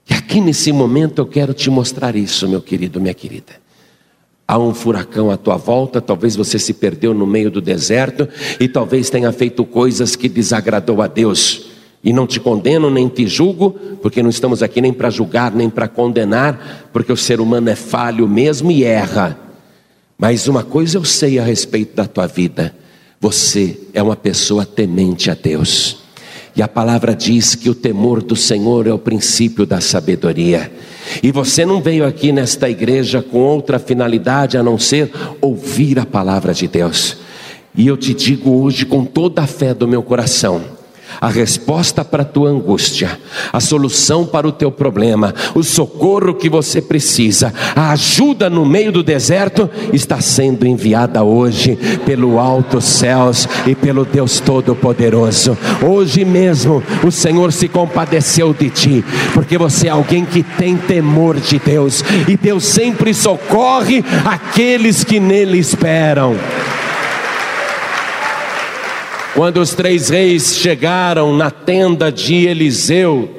E 0.08 0.14
aqui 0.14 0.40
nesse 0.40 0.72
momento 0.72 1.20
eu 1.20 1.26
quero 1.26 1.54
te 1.54 1.70
mostrar 1.70 2.16
isso, 2.16 2.48
meu 2.48 2.60
querido, 2.60 3.00
minha 3.00 3.14
querida. 3.14 3.60
Há 4.46 4.58
um 4.58 4.74
furacão 4.74 5.30
à 5.30 5.36
tua 5.36 5.56
volta, 5.56 6.00
talvez 6.00 6.36
você 6.36 6.58
se 6.58 6.74
perdeu 6.74 7.14
no 7.14 7.26
meio 7.26 7.50
do 7.50 7.60
deserto 7.60 8.28
e 8.60 8.68
talvez 8.68 9.08
tenha 9.08 9.32
feito 9.32 9.64
coisas 9.64 10.14
que 10.14 10.28
desagradou 10.28 11.00
a 11.00 11.06
Deus. 11.06 11.71
E 12.04 12.12
não 12.12 12.26
te 12.26 12.40
condeno 12.40 12.90
nem 12.90 13.08
te 13.08 13.26
julgo, 13.26 13.70
porque 14.02 14.22
não 14.22 14.30
estamos 14.30 14.62
aqui 14.62 14.80
nem 14.80 14.92
para 14.92 15.10
julgar, 15.10 15.52
nem 15.52 15.70
para 15.70 15.86
condenar, 15.86 16.88
porque 16.92 17.12
o 17.12 17.16
ser 17.16 17.40
humano 17.40 17.68
é 17.70 17.76
falho 17.76 18.26
mesmo 18.26 18.70
e 18.70 18.82
erra. 18.82 19.38
Mas 20.18 20.48
uma 20.48 20.64
coisa 20.64 20.98
eu 20.98 21.04
sei 21.04 21.38
a 21.38 21.44
respeito 21.44 21.94
da 21.94 22.06
tua 22.06 22.26
vida: 22.26 22.74
você 23.20 23.78
é 23.94 24.02
uma 24.02 24.16
pessoa 24.16 24.66
temente 24.66 25.30
a 25.30 25.34
Deus. 25.34 26.02
E 26.54 26.60
a 26.60 26.68
palavra 26.68 27.14
diz 27.14 27.54
que 27.54 27.70
o 27.70 27.74
temor 27.74 28.22
do 28.22 28.36
Senhor 28.36 28.86
é 28.86 28.92
o 28.92 28.98
princípio 28.98 29.64
da 29.64 29.80
sabedoria. 29.80 30.70
E 31.22 31.32
você 31.32 31.64
não 31.64 31.80
veio 31.80 32.04
aqui 32.06 32.30
nesta 32.30 32.68
igreja 32.68 33.22
com 33.22 33.38
outra 33.38 33.78
finalidade 33.78 34.58
a 34.58 34.62
não 34.62 34.78
ser 34.78 35.10
ouvir 35.40 35.98
a 35.98 36.04
palavra 36.04 36.52
de 36.52 36.68
Deus. 36.68 37.16
E 37.74 37.86
eu 37.86 37.96
te 37.96 38.12
digo 38.12 38.50
hoje 38.62 38.84
com 38.84 39.04
toda 39.04 39.42
a 39.42 39.46
fé 39.46 39.72
do 39.72 39.88
meu 39.88 40.02
coração: 40.02 40.62
a 41.20 41.28
resposta 41.28 42.04
para 42.04 42.22
a 42.22 42.26
tua 42.26 42.50
angústia, 42.50 43.18
a 43.52 43.60
solução 43.60 44.24
para 44.24 44.46
o 44.46 44.52
teu 44.52 44.70
problema, 44.70 45.34
o 45.54 45.62
socorro 45.62 46.34
que 46.34 46.48
você 46.48 46.80
precisa, 46.80 47.52
a 47.74 47.92
ajuda 47.92 48.48
no 48.48 48.64
meio 48.64 48.92
do 48.92 49.02
deserto 49.02 49.68
está 49.92 50.20
sendo 50.20 50.66
enviada 50.66 51.22
hoje 51.22 51.76
pelo 52.04 52.38
alto 52.38 52.80
céus 52.80 53.48
e 53.66 53.74
pelo 53.74 54.04
Deus 54.04 54.40
Todo-Poderoso. 54.40 55.56
Hoje 55.82 56.24
mesmo 56.24 56.82
o 57.04 57.10
Senhor 57.10 57.52
se 57.52 57.68
compadeceu 57.68 58.52
de 58.52 58.70
ti, 58.70 59.04
porque 59.34 59.58
você 59.58 59.88
é 59.88 59.90
alguém 59.90 60.24
que 60.24 60.42
tem 60.42 60.76
temor 60.76 61.38
de 61.38 61.58
Deus 61.58 62.04
e 62.28 62.36
Deus 62.36 62.64
sempre 62.64 63.14
socorre 63.14 64.04
aqueles 64.24 65.04
que 65.04 65.20
nele 65.20 65.58
esperam. 65.58 66.36
Quando 69.34 69.62
os 69.62 69.74
três 69.74 70.10
reis 70.10 70.56
chegaram 70.56 71.34
na 71.34 71.50
tenda 71.50 72.12
de 72.12 72.46
Eliseu, 72.46 73.30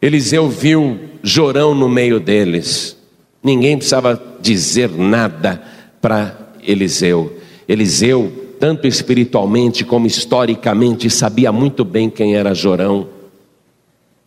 Eliseu 0.00 0.48
viu 0.50 1.00
Jorão 1.22 1.74
no 1.74 1.88
meio 1.88 2.20
deles. 2.20 2.98
Ninguém 3.42 3.78
precisava 3.78 4.20
dizer 4.42 4.90
nada 4.90 5.62
para 6.02 6.52
Eliseu. 6.62 7.38
Eliseu, 7.66 8.54
tanto 8.60 8.86
espiritualmente 8.86 9.86
como 9.86 10.06
historicamente, 10.06 11.08
sabia 11.08 11.50
muito 11.50 11.82
bem 11.82 12.10
quem 12.10 12.36
era 12.36 12.54
Jorão. 12.54 13.08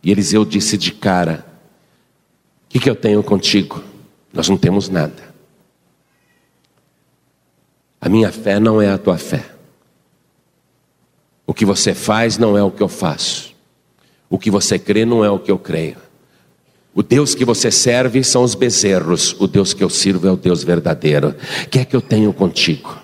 E 0.02 0.10
Eliseu 0.10 0.44
disse 0.44 0.76
de 0.76 0.90
cara: 0.90 1.46
O 2.64 2.68
que, 2.68 2.80
que 2.80 2.90
eu 2.90 2.96
tenho 2.96 3.22
contigo? 3.22 3.80
Nós 4.32 4.48
não 4.48 4.56
temos 4.56 4.88
nada. 4.88 5.22
A 8.00 8.08
minha 8.08 8.32
fé 8.32 8.58
não 8.58 8.82
é 8.82 8.90
a 8.90 8.98
tua 8.98 9.16
fé. 9.16 9.55
O 11.46 11.54
que 11.54 11.64
você 11.64 11.94
faz 11.94 12.36
não 12.36 12.58
é 12.58 12.62
o 12.62 12.70
que 12.70 12.82
eu 12.82 12.88
faço. 12.88 13.54
O 14.28 14.38
que 14.38 14.50
você 14.50 14.78
crê 14.78 15.04
não 15.04 15.24
é 15.24 15.30
o 15.30 15.38
que 15.38 15.50
eu 15.50 15.58
creio. 15.58 15.96
O 16.92 17.02
Deus 17.02 17.34
que 17.34 17.44
você 17.44 17.70
serve 17.70 18.24
são 18.24 18.42
os 18.42 18.54
bezerros, 18.54 19.36
o 19.38 19.46
Deus 19.46 19.72
que 19.72 19.84
eu 19.84 19.90
sirvo 19.90 20.26
é 20.26 20.32
o 20.32 20.36
Deus 20.36 20.64
verdadeiro. 20.64 21.36
O 21.64 21.68
que 21.68 21.78
é 21.78 21.84
que 21.84 21.94
eu 21.94 22.00
tenho 22.00 22.32
contigo? 22.32 22.96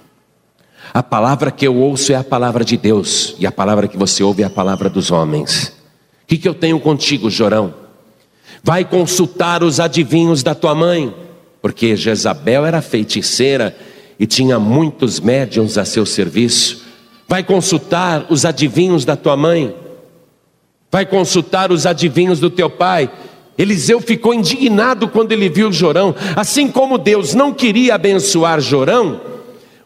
A 0.93 1.03
palavra 1.03 1.51
que 1.51 1.67
eu 1.67 1.77
ouço 1.77 2.13
é 2.13 2.17
a 2.17 2.25
palavra 2.25 2.65
de 2.65 2.77
Deus, 2.77 3.37
e 3.39 3.47
a 3.47 3.53
palavra 3.53 3.87
que 3.87 3.97
você 3.97 4.23
ouve 4.23 4.43
é 4.43 4.47
a 4.47 4.51
palavra 4.51 4.91
dos 4.91 5.11
homens. 5.11 5.69
O 6.25 6.27
que, 6.27 6.39
que 6.39 6.49
eu 6.49 6.55
tenho 6.55 6.81
contigo, 6.81 7.31
Jorão? 7.31 7.75
Vai 8.65 8.85
consultar 8.85 9.63
os 9.63 9.79
adivinhos 9.79 10.43
da 10.43 10.55
tua 10.55 10.75
mãe, 10.75 11.15
porque 11.61 11.95
Jezabel 11.95 12.65
era 12.65 12.81
feiticeira 12.83 13.77
e 14.19 14.27
tinha 14.27 14.59
muitos 14.59 15.21
médiums 15.21 15.77
a 15.77 15.85
seu 15.85 16.07
serviço 16.07 16.83
vai 17.33 17.43
consultar 17.43 18.27
os 18.29 18.45
adivinhos 18.45 19.07
da 19.07 19.17
tua 19.17 19.35
mãe, 19.39 19.75
vai 20.91 21.07
consultar 21.07 21.73
os 21.73 21.87
adivinhos 21.87 22.39
do 22.39 22.51
teu 22.51 22.69
pai. 22.69 23.11
Eliseu 23.57 24.03
ficou 24.03 24.35
indignado 24.35 25.09
quando 25.09 25.33
ele 25.33 25.49
viu 25.49 25.73
Jorão, 25.73 26.15
assim 26.37 26.69
como 26.69 26.99
Deus 26.99 27.33
não 27.33 27.51
queria 27.51 27.95
abençoar 27.95 28.61
Jorão, 28.61 29.19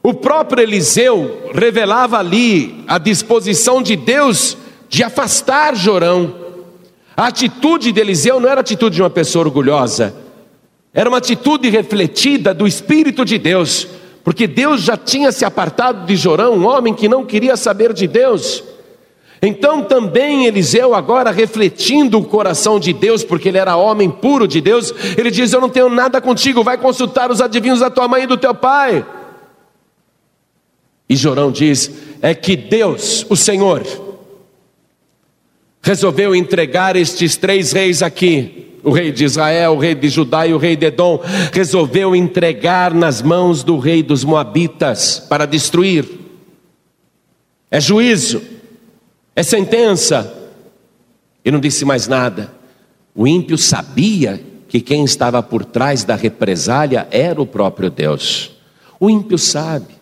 o 0.02 0.12
próprio 0.12 0.61
Eliseu 0.61 1.52
revelava 1.54 2.18
ali 2.18 2.82
a 2.88 2.98
disposição 2.98 3.80
de 3.80 3.94
Deus 3.94 4.56
de 4.88 5.04
afastar 5.04 5.76
Jorão. 5.76 6.35
A 7.16 7.28
atitude 7.28 7.92
de 7.92 8.00
Eliseu 8.00 8.40
não 8.40 8.48
era 8.48 8.59
a 8.59 8.62
atitude 8.62 8.96
de 8.96 9.02
uma 9.02 9.11
pessoa 9.11 9.44
orgulhosa, 9.44 10.12
era 10.92 11.09
uma 11.09 11.18
atitude 11.18 11.68
refletida 11.68 12.52
do 12.52 12.66
Espírito 12.66 13.24
de 13.24 13.38
Deus 13.38 13.87
porque 14.27 14.49
Deus 14.49 14.83
já 14.83 14.97
tinha 14.97 15.31
se 15.31 15.45
apartado 15.45 16.05
de 16.05 16.17
Jorão, 16.17 16.55
um 16.55 16.67
homem 16.67 16.93
que 16.93 17.09
não 17.09 17.25
queria 17.25 17.57
saber 17.57 17.93
de 17.93 18.09
Deus. 18.09 18.61
Então 19.41 19.85
também 19.85 20.47
Eliseu, 20.47 20.97
agora 20.97 21.31
refletindo 21.31 22.19
o 22.19 22.25
coração 22.25 22.81
de 22.81 22.93
Deus, 22.93 23.23
porque 23.23 23.51
ele 23.51 23.59
era 23.59 23.77
homem 23.77 24.11
puro 24.11 24.49
de 24.49 24.61
Deus, 24.61 24.93
ele 25.17 25.31
diz: 25.31 25.53
Eu 25.53 25.61
não 25.61 25.69
tenho 25.69 25.89
nada 25.89 26.21
contigo, 26.21 26.65
vai 26.65 26.77
consultar 26.77 27.31
os 27.31 27.41
adivinhos 27.41 27.79
da 27.79 27.89
tua 27.89 28.09
mãe 28.09 28.25
e 28.25 28.27
do 28.27 28.37
teu 28.37 28.53
pai. 28.53 29.07
E 31.09 31.15
Jorão 31.15 31.53
diz: 31.53 31.89
É 32.21 32.35
que 32.35 32.57
Deus, 32.57 33.25
o 33.29 33.37
Senhor, 33.37 33.87
resolveu 35.81 36.35
entregar 36.35 36.97
estes 36.97 37.37
três 37.37 37.71
reis 37.71 38.03
aqui 38.03 38.76
o 38.87 38.92
rei 38.92 39.11
de 39.11 39.25
Israel, 39.25 39.72
o 39.72 39.79
rei 39.79 39.96
de 39.96 40.09
Judá 40.09 40.46
e 40.46 40.55
o 40.55 40.59
rei 40.59 40.77
de 40.77 40.87
Edom, 40.87 41.20
resolveu 41.53 42.14
entregar 42.14 42.94
nas 42.94 43.20
mãos 43.20 43.64
do 43.64 43.79
rei 43.79 44.01
dos 44.01 44.22
Moabitas 44.22 45.18
para 45.18 45.44
destruir. 45.44 46.09
É 47.68 47.81
juízo, 47.81 48.40
é 49.35 49.42
sentença. 49.42 50.33
E 51.44 51.51
não 51.51 51.59
disse 51.59 51.85
mais 51.85 52.07
nada. 52.07 52.53
O 53.12 53.27
ímpio 53.27 53.59
sabia 53.59 54.40
que 54.68 54.81
quem 54.81 55.05
estava 55.05 55.42
por 55.42 55.64
trás 55.64 56.05
da 56.05 56.14
represália 56.14 57.09
era 57.11 57.42
o 57.42 57.46
próprio 57.46 57.90
Deus. 57.90 58.53
O 59.01 59.11
ímpio 59.11 59.37
sabe. 59.37 59.95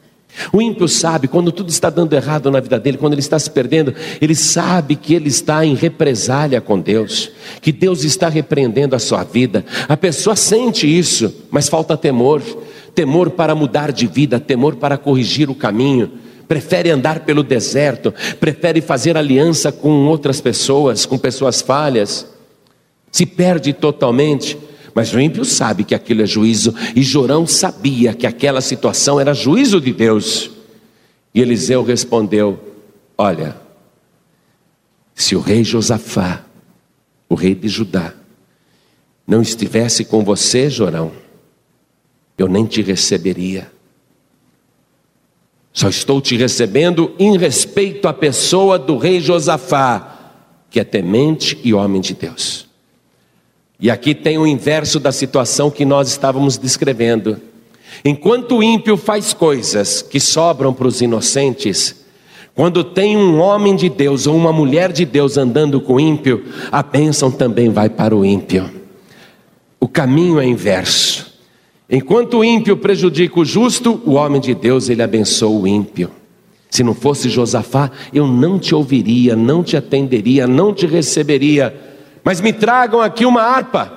O 0.53 0.61
ímpio 0.61 0.88
sabe 0.88 1.29
quando 1.29 1.53
tudo 1.53 1.70
está 1.70 1.90
dando 1.90 2.14
errado 2.14 2.51
na 2.51 2.61
vida 2.61 2.79
dele, 2.79 2.99
quando 2.99 3.14
ele 3.14 3.20
está 3.20 3.38
se 3.38 3.51
perdendo, 3.51 3.94
ele 4.20 4.35
sabe 4.35 4.97
que 4.97 5.14
ele 5.14 5.29
está 5.29 5.64
em 5.64 5.75
represália 5.75 6.61
com 6.61 6.81
Deus, 6.81 7.31
que 7.61 7.70
Deus 7.70 8.05
está 8.05 8.29
repreendendo 8.29 8.97
a 8.97 8.99
sua 8.99 9.23
vida. 9.23 9.64
A 9.88 9.97
pessoa 9.97 10.37
sente 10.37 10.87
isso, 10.87 11.33
mas 11.51 11.68
falta 11.68 11.97
temor 11.97 12.42
temor 12.94 13.31
para 13.31 13.55
mudar 13.55 13.92
de 13.92 14.07
vida, 14.07 14.38
temor 14.38 14.77
para 14.77 14.97
corrigir 14.97 15.51
o 15.51 15.55
caminho. 15.55 16.12
Prefere 16.47 16.90
andar 16.90 17.20
pelo 17.20 17.42
deserto, 17.42 18.14
prefere 18.38 18.81
fazer 18.81 19.16
aliança 19.16 19.73
com 19.73 20.07
outras 20.07 20.40
pessoas, 20.40 21.05
com 21.05 21.18
pessoas 21.18 21.61
falhas, 21.61 22.27
se 23.11 23.27
perde 23.27 23.73
totalmente. 23.73 24.57
Mas 24.94 25.12
o 25.12 25.20
ímpio 25.20 25.44
sabe 25.44 25.83
que 25.83 25.94
aquilo 25.94 26.22
é 26.22 26.26
juízo, 26.26 26.72
e 26.94 27.02
Jorão 27.02 27.46
sabia 27.46 28.14
que 28.14 28.26
aquela 28.26 28.61
situação 28.61 29.18
era 29.18 29.35
juízo 29.35 29.80
de 29.80 29.92
Deus. 29.92 30.50
E 31.35 31.40
Eliseu 31.40 31.83
respondeu: 31.83 32.59
Olha, 33.18 33.57
se 35.14 35.35
o 35.35 35.40
rei 35.40 35.64
Josafá, 35.64 36.44
o 37.28 37.35
rei 37.35 37.54
de 37.54 37.66
Judá, 37.66 38.14
não 39.26 39.42
estivesse 39.42 40.04
com 40.04 40.22
você, 40.22 40.70
Jorão, 40.70 41.11
eu 42.38 42.46
nem 42.46 42.64
te 42.64 42.80
receberia. 42.80 43.72
Só 45.72 45.88
estou 45.88 46.20
te 46.20 46.37
recebendo 46.37 47.12
em 47.18 47.37
respeito 47.37 48.07
à 48.07 48.12
pessoa 48.12 48.78
do 48.78 48.96
rei 48.96 49.20
Josafá, 49.20 50.37
que 50.70 50.78
é 50.78 50.85
temente 50.85 51.59
e 51.64 51.74
homem 51.74 52.00
de 52.00 52.14
Deus. 52.14 52.63
E 53.79 53.91
aqui 53.91 54.15
tem 54.15 54.39
o 54.39 54.47
inverso 54.47 55.01
da 55.01 55.13
situação 55.13 55.71
que 55.71 55.85
nós 55.85 56.09
estávamos 56.09 56.57
descrevendo. 56.57 57.41
Enquanto 58.05 58.57
o 58.57 58.63
ímpio 58.63 58.97
faz 58.97 59.33
coisas 59.33 60.03
que 60.03 60.19
sobram 60.19 60.73
para 60.73 60.87
os 60.87 61.01
inocentes, 61.01 62.05
quando 62.55 62.85
tem 62.85 63.17
um 63.17 63.41
homem 63.41 63.75
de 63.75 63.89
Deus 63.89 64.27
ou 64.27 64.37
uma 64.37 64.53
mulher 64.53 64.93
de 64.93 65.05
Deus 65.05 65.37
andando 65.37 65.81
com 65.81 65.95
o 65.95 66.01
ímpio, 66.01 66.45
a 66.71 66.83
bênção 66.83 67.31
também 67.31 67.69
vai 67.69 67.89
para 67.89 68.15
o 68.15 68.25
ímpio. 68.25 68.71
O 69.81 69.89
caminho 69.89 70.41
é 70.41 70.47
inverso. 70.47 71.35
Enquanto 71.91 72.39
o 72.39 72.45
ímpio 72.45 72.77
prejudica 72.77 73.39
o 73.41 73.45
justo, 73.45 74.01
o 74.07 74.13
homem 74.13 74.41
de 74.41 74.55
Deus 74.55 74.89
ele 74.89 75.03
abençoa 75.03 75.61
o 75.61 75.67
ímpio. 75.67 76.11
Se 76.71 76.83
não 76.83 76.95
fosse 76.95 77.29
Josafá, 77.29 77.91
eu 78.13 78.27
não 78.27 78.59
te 78.59 78.75
ouviria, 78.75 79.37
não 79.37 79.63
te 79.63 79.77
atenderia, 79.77 80.47
não 80.47 80.73
te 80.73 80.87
receberia. 80.87 81.93
Mas 82.25 82.41
me 82.41 82.55
tragam 82.55 83.03
aqui 83.03 83.27
uma 83.27 83.43
harpa. 83.43 83.93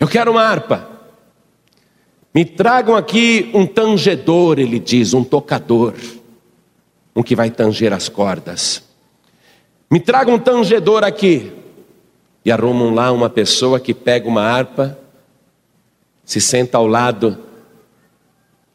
Eu 0.00 0.08
quero 0.08 0.30
uma 0.30 0.42
harpa. 0.42 0.88
Me 2.34 2.44
tragam 2.44 2.96
aqui 2.96 3.50
um 3.54 3.66
tangedor, 3.66 4.58
ele 4.58 4.78
diz, 4.78 5.14
um 5.14 5.22
tocador, 5.22 5.94
um 7.14 7.22
que 7.22 7.36
vai 7.36 7.50
tanger 7.50 7.92
as 7.92 8.08
cordas. 8.08 8.82
Me 9.90 10.00
tragam 10.00 10.34
um 10.34 10.38
tangedor 10.38 11.04
aqui. 11.04 11.52
E 12.44 12.50
arrumam 12.50 12.92
lá 12.92 13.12
uma 13.12 13.30
pessoa 13.30 13.78
que 13.78 13.94
pega 13.94 14.28
uma 14.28 14.42
harpa, 14.42 14.98
se 16.24 16.40
senta 16.40 16.76
ao 16.76 16.86
lado 16.86 17.38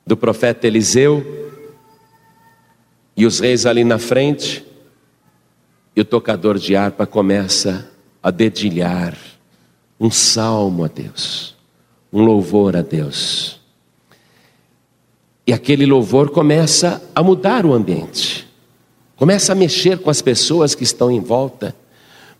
do 0.06 0.16
profeta 0.18 0.66
Eliseu, 0.66 1.24
e 3.16 3.26
os 3.26 3.40
reis 3.40 3.66
ali 3.66 3.84
na 3.84 4.00
frente, 4.00 4.66
e 5.96 6.02
o 6.02 6.06
tocador 6.06 6.58
de 6.58 6.76
harpa 6.76 7.06
começa 7.06 7.90
a 8.22 8.32
dedilhar 8.32 9.18
um 10.00 10.12
salmo 10.12 10.86
a 10.86 10.88
Deus 10.88 11.60
um 12.12 12.24
louvor 12.24 12.76
a 12.76 12.82
Deus. 12.82 13.60
E 15.46 15.54
aquele 15.54 15.86
louvor 15.86 16.30
começa 16.30 17.02
a 17.14 17.24
mudar 17.24 17.66
o 17.66 17.74
ambiente, 17.74 18.48
começa 19.16 19.52
a 19.52 19.56
mexer 19.56 20.00
com 20.00 20.10
as 20.10 20.22
pessoas 20.22 20.76
que 20.76 20.84
estão 20.84 21.10
em 21.10 21.20
volta, 21.20 21.76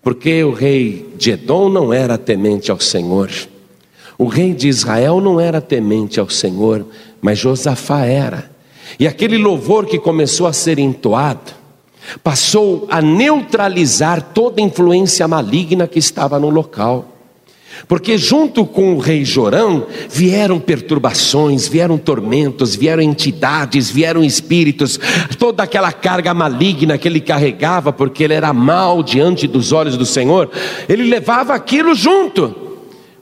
porque 0.02 0.44
o 0.44 0.54
rei 0.54 1.14
de 1.18 1.32
Edom 1.32 1.70
não 1.70 1.94
era 1.94 2.18
temente 2.18 2.72
ao 2.72 2.80
Senhor, 2.80 3.30
o 4.18 4.26
rei 4.26 4.54
de 4.54 4.68
Israel 4.68 5.22
não 5.22 5.40
era 5.40 5.62
temente 5.62 6.20
ao 6.20 6.30
Senhor, 6.30 6.86
mas 7.22 7.40
Josafá 7.40 8.06
era. 8.06 8.52
E 9.00 9.08
aquele 9.08 9.38
louvor 9.38 9.86
que 9.86 9.98
começou 9.98 10.46
a 10.46 10.54
ser 10.54 10.78
entoado, 10.78 11.54
passou 12.24 12.88
a 12.90 13.02
neutralizar 13.02 14.22
toda 14.34 14.62
influência 14.62 15.28
maligna 15.28 15.88
que 15.88 16.00
estava 16.00 16.40
no 16.40 16.50
local. 16.50 17.20
Porque 17.88 18.18
junto 18.18 18.66
com 18.66 18.94
o 18.96 19.00
rei 19.00 19.24
Jorão 19.24 19.86
vieram 20.10 20.60
perturbações, 20.60 21.68
vieram 21.68 21.98
tormentos, 21.98 22.76
vieram 22.76 23.02
entidades, 23.02 23.90
vieram 23.90 24.24
espíritos, 24.24 25.00
toda 25.38 25.64
aquela 25.64 25.92
carga 25.92 26.34
maligna 26.34 26.98
que 26.98 27.08
ele 27.08 27.22
carregava, 27.22 27.94
porque 27.94 28.24
ele 28.24 28.34
era 28.34 28.52
mal 28.54 29.02
diante 29.02 29.48
dos 29.48 29.72
olhos 29.72 29.96
do 29.96 30.06
Senhor, 30.06 30.50
ele 30.88 31.04
levava 31.04 31.54
aquilo 31.54 31.94
junto. 31.96 32.68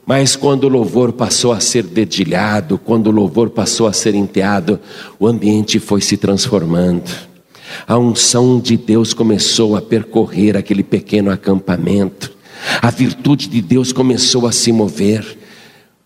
Mas 0.04 0.34
quando 0.34 0.64
o 0.64 0.68
louvor 0.68 1.12
passou 1.12 1.52
a 1.52 1.60
ser 1.60 1.82
dedilhado, 1.82 2.78
quando 2.78 3.08
o 3.08 3.10
louvor 3.10 3.50
passou 3.50 3.86
a 3.86 3.92
ser 3.92 4.14
enteado, 4.14 4.80
o 5.20 5.26
ambiente 5.26 5.78
foi 5.78 6.00
se 6.00 6.16
transformando. 6.16 7.27
A 7.86 7.98
unção 7.98 8.60
de 8.60 8.76
Deus 8.76 9.12
começou 9.12 9.76
a 9.76 9.82
percorrer 9.82 10.56
aquele 10.56 10.82
pequeno 10.82 11.30
acampamento. 11.30 12.32
A 12.82 12.90
virtude 12.90 13.48
de 13.48 13.60
Deus 13.60 13.92
começou 13.92 14.46
a 14.46 14.52
se 14.52 14.72
mover. 14.72 15.38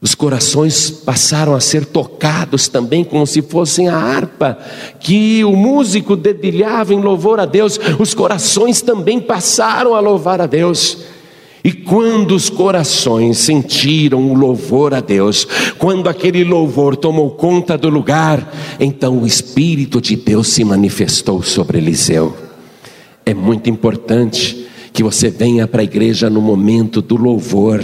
Os 0.00 0.16
corações 0.16 0.90
passaram 0.90 1.54
a 1.54 1.60
ser 1.60 1.86
tocados 1.86 2.66
também, 2.66 3.04
como 3.04 3.24
se 3.24 3.40
fossem 3.40 3.88
a 3.88 3.96
harpa 3.96 4.58
que 4.98 5.44
o 5.44 5.54
músico 5.54 6.16
dedilhava 6.16 6.92
em 6.92 7.00
louvor 7.00 7.38
a 7.38 7.46
Deus. 7.46 7.78
Os 8.00 8.12
corações 8.12 8.82
também 8.82 9.20
passaram 9.20 9.94
a 9.94 10.00
louvar 10.00 10.40
a 10.40 10.46
Deus. 10.46 11.11
E 11.64 11.72
quando 11.72 12.34
os 12.34 12.50
corações 12.50 13.38
sentiram 13.38 14.30
o 14.30 14.34
louvor 14.34 14.92
a 14.92 15.00
Deus, 15.00 15.46
quando 15.78 16.08
aquele 16.08 16.42
louvor 16.42 16.96
tomou 16.96 17.30
conta 17.30 17.78
do 17.78 17.88
lugar, 17.88 18.52
então 18.80 19.18
o 19.18 19.26
Espírito 19.26 20.00
de 20.00 20.16
Deus 20.16 20.48
se 20.48 20.64
manifestou 20.64 21.40
sobre 21.42 21.78
Eliseu. 21.78 22.36
É 23.24 23.32
muito 23.32 23.70
importante 23.70 24.66
que 24.92 25.04
você 25.04 25.30
venha 25.30 25.68
para 25.68 25.82
a 25.82 25.84
igreja 25.84 26.28
no 26.28 26.40
momento 26.40 27.00
do 27.00 27.16
louvor, 27.16 27.82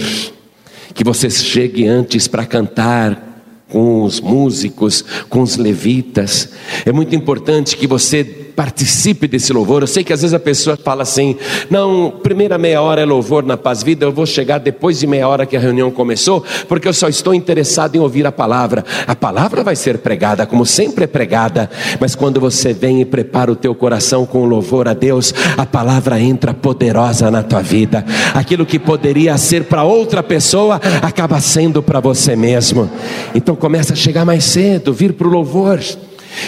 que 0.93 1.05
você 1.05 1.31
chegue 1.31 1.87
antes 1.87 2.27
para 2.27 2.45
cantar 2.45 3.29
com 3.69 4.03
os 4.03 4.21
músicos, 4.21 5.05
com 5.29 5.41
os 5.41 5.57
levitas. 5.57 6.49
É 6.85 6.91
muito 6.91 7.15
importante 7.15 7.77
que 7.77 7.87
você 7.87 8.48
participe 8.59 9.29
desse 9.29 9.53
louvor. 9.53 9.83
Eu 9.83 9.87
sei 9.87 10.03
que 10.03 10.13
às 10.13 10.21
vezes 10.21 10.35
a 10.35 10.41
pessoa 10.41 10.77
fala 10.77 11.05
assim: 11.05 11.37
não, 11.71 12.11
primeira 12.11 12.59
meia 12.59 12.83
hora 12.83 13.01
é 13.01 13.05
louvor 13.05 13.45
na 13.45 13.57
paz 13.57 13.85
vida, 13.85 14.05
eu 14.05 14.11
vou 14.11 14.27
chegar 14.27 14.59
depois 14.59 14.99
de 14.99 15.07
meia 15.07 15.29
hora 15.29 15.47
que 15.47 15.57
a 15.57 15.61
reunião 15.61 15.93
começou, 15.93 16.45
porque 16.67 16.89
eu 16.89 16.93
só 16.93 17.09
estou 17.09 17.33
interessado 17.33 17.95
em 17.95 18.01
ouvir 18.01 18.27
a 18.27 18.33
palavra. 18.33 18.85
A 19.07 19.15
palavra 19.15 19.63
vai 19.63 19.77
ser 19.77 19.99
pregada, 19.99 20.45
como 20.45 20.67
sempre 20.67 21.05
é 21.05 21.07
pregada, 21.07 21.71
mas 22.01 22.17
quando 22.17 22.41
você 22.41 22.73
vem 22.73 23.01
e 23.01 23.05
prepara 23.05 23.53
o 23.53 23.55
teu 23.55 23.77
coração 23.77 24.27
com 24.27 24.45
louvor 24.45 24.89
a 24.89 24.93
Deus, 24.93 25.33
a 25.57 25.65
palavra 25.65 26.21
entra 26.21 26.53
poderosa 26.53 27.31
na 27.31 27.45
tua 27.45 27.63
vida. 27.63 28.05
Aquilo 28.35 28.67
que 28.67 28.81
poderia 28.81 29.39
ser 29.39 29.67
para 29.67 29.85
outra 29.85 30.21
pessoa 30.21 30.81
acaba 31.01 31.41
sendo 31.41 31.81
para 31.81 32.01
você 32.01 32.35
mesmo. 32.35 32.91
Então 33.37 33.55
começa 33.55 33.93
a 33.93 33.97
chegar 33.97 34.25
mais 34.25 34.43
cedo, 34.43 34.93
vir 34.93 35.13
para 35.13 35.29
o 35.29 35.31
louvor. 35.31 35.79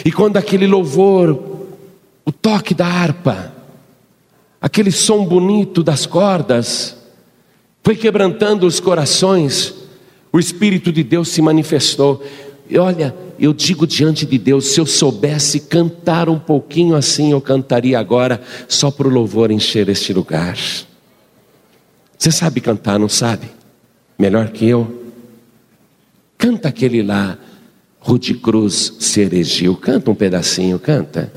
E 0.05 0.11
quando 0.11 0.37
aquele 0.37 0.67
louvor 0.67 1.50
o 2.25 2.33
toque 2.33 2.75
da 2.75 2.87
harpa, 2.87 3.53
aquele 4.61 4.91
som 4.91 5.25
bonito 5.25 5.83
das 5.83 6.07
cordas, 6.07 6.97
foi 7.83 7.97
quebrantando 7.97 8.67
os 8.67 8.79
corações, 8.79 9.75
o 10.33 10.39
Espírito 10.39 10.93
de 10.93 11.03
Deus 11.03 11.29
se 11.29 11.43
manifestou. 11.43 12.25
E 12.69 12.79
olha, 12.79 13.15
eu 13.39 13.53
digo 13.53 13.87
diante 13.87 14.27
de 14.27 14.39
Deus: 14.39 14.67
se 14.67 14.81
eu 14.81 14.87
soubesse 14.87 15.61
cantar 15.61 16.29
um 16.29 16.39
pouquinho 16.39 16.95
assim, 16.95 17.33
eu 17.33 17.41
cantaria 17.41 17.99
agora, 17.99 18.41
só 18.69 18.91
para 18.91 19.09
o 19.09 19.11
louvor 19.11 19.51
encher 19.51 19.89
este 19.89 20.13
lugar. 20.13 20.57
Você 22.17 22.31
sabe 22.31 22.61
cantar, 22.61 22.99
não 22.99 23.09
sabe? 23.09 23.49
Melhor 24.19 24.51
que 24.51 24.67
eu? 24.67 25.01
Canta 26.37 26.69
aquele 26.69 27.03
lá, 27.03 27.39
Rude 27.99 28.35
Cruz 28.35 28.95
se 29.01 29.21
erigiu. 29.23 29.75
Canta 29.75 30.11
um 30.11 30.15
pedacinho, 30.15 30.79
canta. 30.79 31.33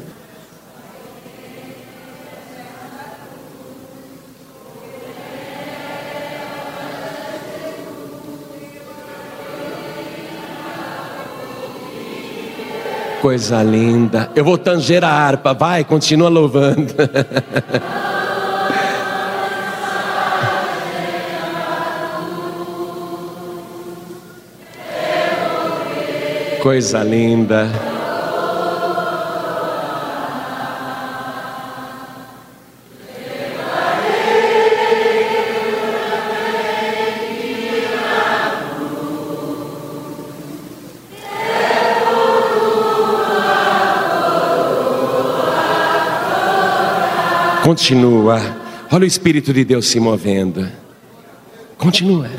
Coisa 13.23 13.63
linda. 13.63 14.29
Eu 14.35 14.43
vou 14.43 14.57
tanger 14.57 15.01
a 15.01 15.07
harpa, 15.07 15.53
vai, 15.53 15.85
continua 15.85 16.27
louvando. 16.27 16.93
coisa 26.61 27.01
linda. 27.01 27.92
Continua. 47.73 48.39
Olha 48.91 49.03
o 49.03 49.07
Espírito 49.07 49.51
de 49.51 49.65
Deus 49.65 49.87
se 49.87 49.99
movendo. 49.99 50.69
Continua. 51.75 52.29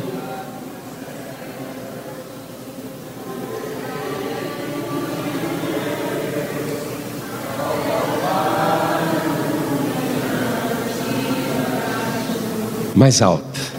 Mais 12.95 13.21
alto. 13.21 13.74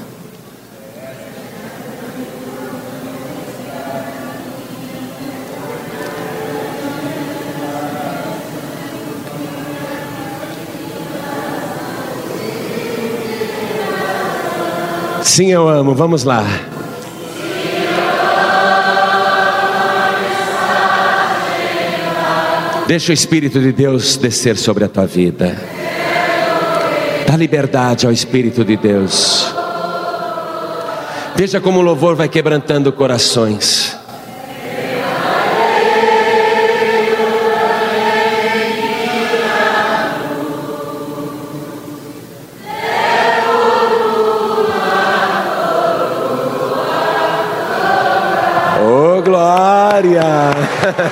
Sim, 15.36 15.52
eu 15.52 15.68
amo. 15.68 15.94
Vamos 15.94 16.24
lá. 16.24 16.46
Deixa 22.88 23.12
o 23.12 23.14
Espírito 23.14 23.60
de 23.60 23.74
Deus 23.74 24.16
descer 24.16 24.56
sobre 24.56 24.86
a 24.86 24.88
tua 24.88 25.06
vida. 25.06 25.62
Dá 27.28 27.36
liberdade 27.36 28.06
ao 28.06 28.14
Espírito 28.14 28.64
de 28.64 28.78
Deus. 28.78 29.54
Veja 31.36 31.60
como 31.60 31.80
o 31.80 31.84
louvor 31.84 32.16
vai 32.16 32.30
quebrantando 32.30 32.94
corações. 32.94 33.85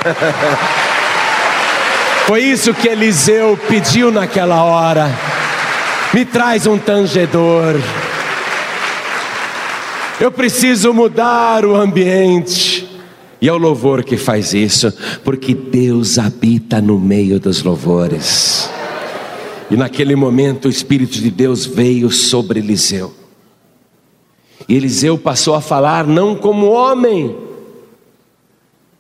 Foi 2.28 2.42
isso 2.42 2.74
que 2.74 2.88
Eliseu 2.88 3.58
pediu 3.68 4.12
naquela 4.12 4.64
hora. 4.64 5.10
Me 6.14 6.26
traz 6.26 6.68
um 6.68 6.78
tangedor. 6.78 7.76
Eu 10.20 10.32
preciso 10.32 10.94
mudar 10.94 11.66
o 11.66 11.76
ambiente. 11.76 12.88
E 13.42 13.50
é 13.50 13.52
o 13.52 13.58
louvor 13.58 14.06
que 14.06 14.16
faz 14.16 14.54
isso, 14.54 14.94
porque 15.22 15.54
Deus 15.54 16.18
habita 16.18 16.82
no 16.82 16.98
meio 16.98 17.42
dos 17.42 17.62
louvores. 17.62 18.70
E 19.70 19.76
naquele 19.76 20.16
momento 20.16 20.66
o 20.66 20.72
Espírito 20.72 21.20
de 21.20 21.30
Deus 21.30 21.66
veio 21.66 22.10
sobre 22.10 22.60
Eliseu. 22.60 23.14
E 24.68 24.78
Eliseu 24.78 25.18
passou 25.18 25.56
a 25.56 25.62
falar 25.62 26.08
não 26.08 26.36
como 26.36 26.72
homem, 26.72 27.36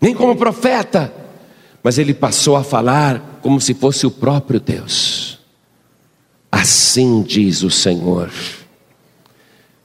nem 0.03 0.13
como 0.13 0.35
profeta, 0.35 1.13
mas 1.81 1.97
ele 1.97 2.13
passou 2.13 2.57
a 2.57 2.63
falar 2.63 3.39
como 3.41 3.61
se 3.61 3.73
fosse 3.73 4.05
o 4.05 4.11
próprio 4.11 4.59
Deus. 4.59 5.39
Assim 6.51 7.21
diz 7.21 7.63
o 7.63 7.69
Senhor: 7.69 8.29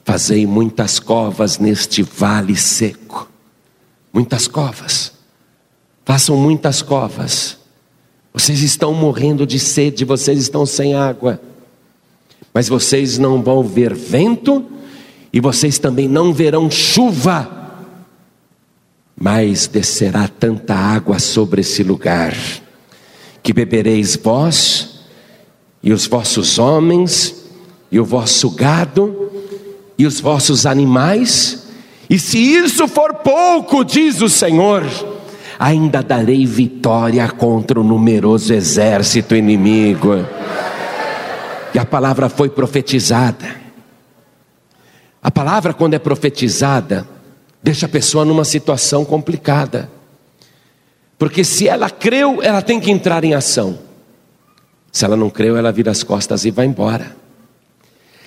Fazei 0.04 0.44
muitas 0.44 0.98
covas 0.98 1.60
neste 1.60 2.02
vale 2.02 2.56
seco, 2.56 3.30
muitas 4.12 4.48
covas, 4.48 5.12
façam 6.04 6.36
muitas 6.36 6.82
covas. 6.82 7.56
Vocês 8.34 8.60
estão 8.60 8.92
morrendo 8.92 9.46
de 9.46 9.60
sede, 9.60 10.04
vocês 10.04 10.40
estão 10.40 10.66
sem 10.66 10.96
água, 10.96 11.40
mas 12.52 12.68
vocês 12.68 13.18
não 13.18 13.40
vão 13.40 13.62
ver 13.62 13.94
vento 13.94 14.66
e 15.32 15.38
vocês 15.38 15.78
também 15.78 16.08
não 16.08 16.32
verão 16.32 16.68
chuva 16.68 17.57
mas 19.20 19.66
descerá 19.66 20.28
tanta 20.28 20.74
água 20.74 21.18
sobre 21.18 21.62
esse 21.62 21.82
lugar, 21.82 22.36
que 23.42 23.52
bebereis 23.52 24.14
vós, 24.16 25.00
e 25.82 25.92
os 25.92 26.06
vossos 26.06 26.58
homens, 26.58 27.44
e 27.90 27.98
o 27.98 28.04
vosso 28.04 28.50
gado, 28.50 29.30
e 29.98 30.06
os 30.06 30.20
vossos 30.20 30.66
animais, 30.66 31.66
e 32.08 32.18
se 32.18 32.38
isso 32.38 32.86
for 32.86 33.14
pouco, 33.14 33.84
diz 33.84 34.22
o 34.22 34.28
Senhor, 34.28 34.84
ainda 35.58 36.02
darei 36.02 36.46
vitória 36.46 37.28
contra 37.28 37.80
o 37.80 37.84
numeroso 37.84 38.54
exército 38.54 39.34
inimigo. 39.34 40.24
E 41.74 41.78
a 41.78 41.84
palavra 41.84 42.28
foi 42.28 42.48
profetizada. 42.48 43.56
A 45.22 45.30
palavra, 45.30 45.74
quando 45.74 45.94
é 45.94 45.98
profetizada, 45.98 47.06
deixa 47.62 47.86
a 47.86 47.88
pessoa 47.88 48.24
numa 48.24 48.44
situação 48.44 49.04
complicada. 49.04 49.90
Porque 51.18 51.42
se 51.42 51.66
ela 51.66 51.90
creu, 51.90 52.40
ela 52.42 52.62
tem 52.62 52.78
que 52.78 52.90
entrar 52.90 53.24
em 53.24 53.34
ação. 53.34 53.78
Se 54.92 55.04
ela 55.04 55.16
não 55.16 55.28
creu, 55.28 55.56
ela 55.56 55.72
vira 55.72 55.90
as 55.90 56.02
costas 56.02 56.44
e 56.44 56.50
vai 56.50 56.66
embora. 56.66 57.16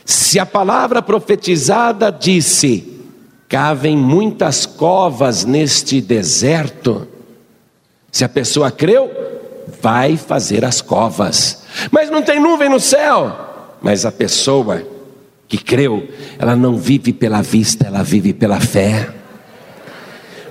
Se 0.06 0.40
a 0.40 0.46
palavra 0.46 1.02
profetizada 1.02 2.12
disse: 2.12 3.02
cavem 3.48 3.96
muitas 3.96 4.66
covas 4.66 5.46
neste 5.46 6.02
deserto, 6.02 7.08
se 8.12 8.26
a 8.26 8.30
pessoa 8.30 8.70
creu, 8.70 9.10
vai 9.82 10.18
fazer 10.18 10.66
as 10.66 10.82
covas. 10.82 11.64
Mas 11.90 12.10
não 12.10 12.22
tem 12.22 12.40
nuvem 12.40 12.70
no 12.70 12.80
céu. 12.80 13.50
Mas 13.82 14.06
a 14.06 14.12
pessoa 14.12 14.86
que 15.48 15.58
creu, 15.58 16.08
ela 16.38 16.56
não 16.56 16.78
vive 16.78 17.14
pela 17.14 17.42
vista, 17.42 17.88
ela 17.88 18.04
vive 18.04 18.34
pela 18.34 18.60
fé 18.60 19.21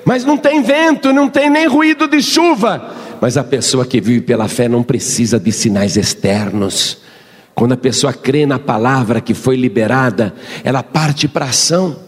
mas 0.04 0.24
não 0.24 0.36
tem 0.36 0.62
vento, 0.62 1.12
não 1.12 1.28
tem 1.28 1.50
nem 1.50 1.66
ruído 1.66 2.08
de 2.08 2.22
chuva. 2.22 2.94
Mas 3.20 3.36
a 3.36 3.44
pessoa 3.44 3.84
que 3.84 4.00
vive 4.00 4.22
pela 4.22 4.48
fé 4.48 4.68
não 4.68 4.82
precisa 4.82 5.38
de 5.38 5.52
sinais 5.52 5.96
externos. 5.96 6.98
Quando 7.54 7.72
a 7.72 7.76
pessoa 7.76 8.12
crê 8.12 8.46
na 8.46 8.58
palavra 8.58 9.20
que 9.20 9.34
foi 9.34 9.56
liberada, 9.56 10.34
ela 10.64 10.82
parte 10.82 11.28
para 11.28 11.46
ação. 11.46 11.98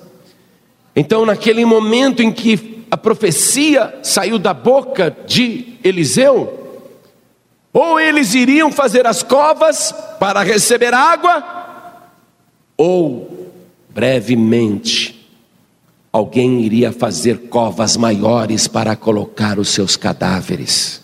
Então, 0.96 1.26
naquele 1.26 1.64
momento 1.64 2.22
em 2.22 2.32
que 2.32 2.84
a 2.90 2.96
profecia 2.96 3.94
saiu 4.02 4.38
da 4.38 4.54
boca 4.54 5.14
de 5.26 5.78
Eliseu, 5.82 6.58
ou 7.72 7.98
eles 7.98 8.34
iriam 8.34 8.70
fazer 8.70 9.06
as 9.06 9.22
covas 9.22 9.94
para 10.18 10.42
receber 10.42 10.92
água, 10.92 11.42
ou 12.76 13.50
brevemente 13.88 15.21
alguém 16.12 16.60
iria 16.60 16.92
fazer 16.92 17.48
covas 17.48 17.96
maiores 17.96 18.68
para 18.68 18.94
colocar 18.94 19.58
os 19.58 19.70
seus 19.70 19.96
cadáveres. 19.96 21.00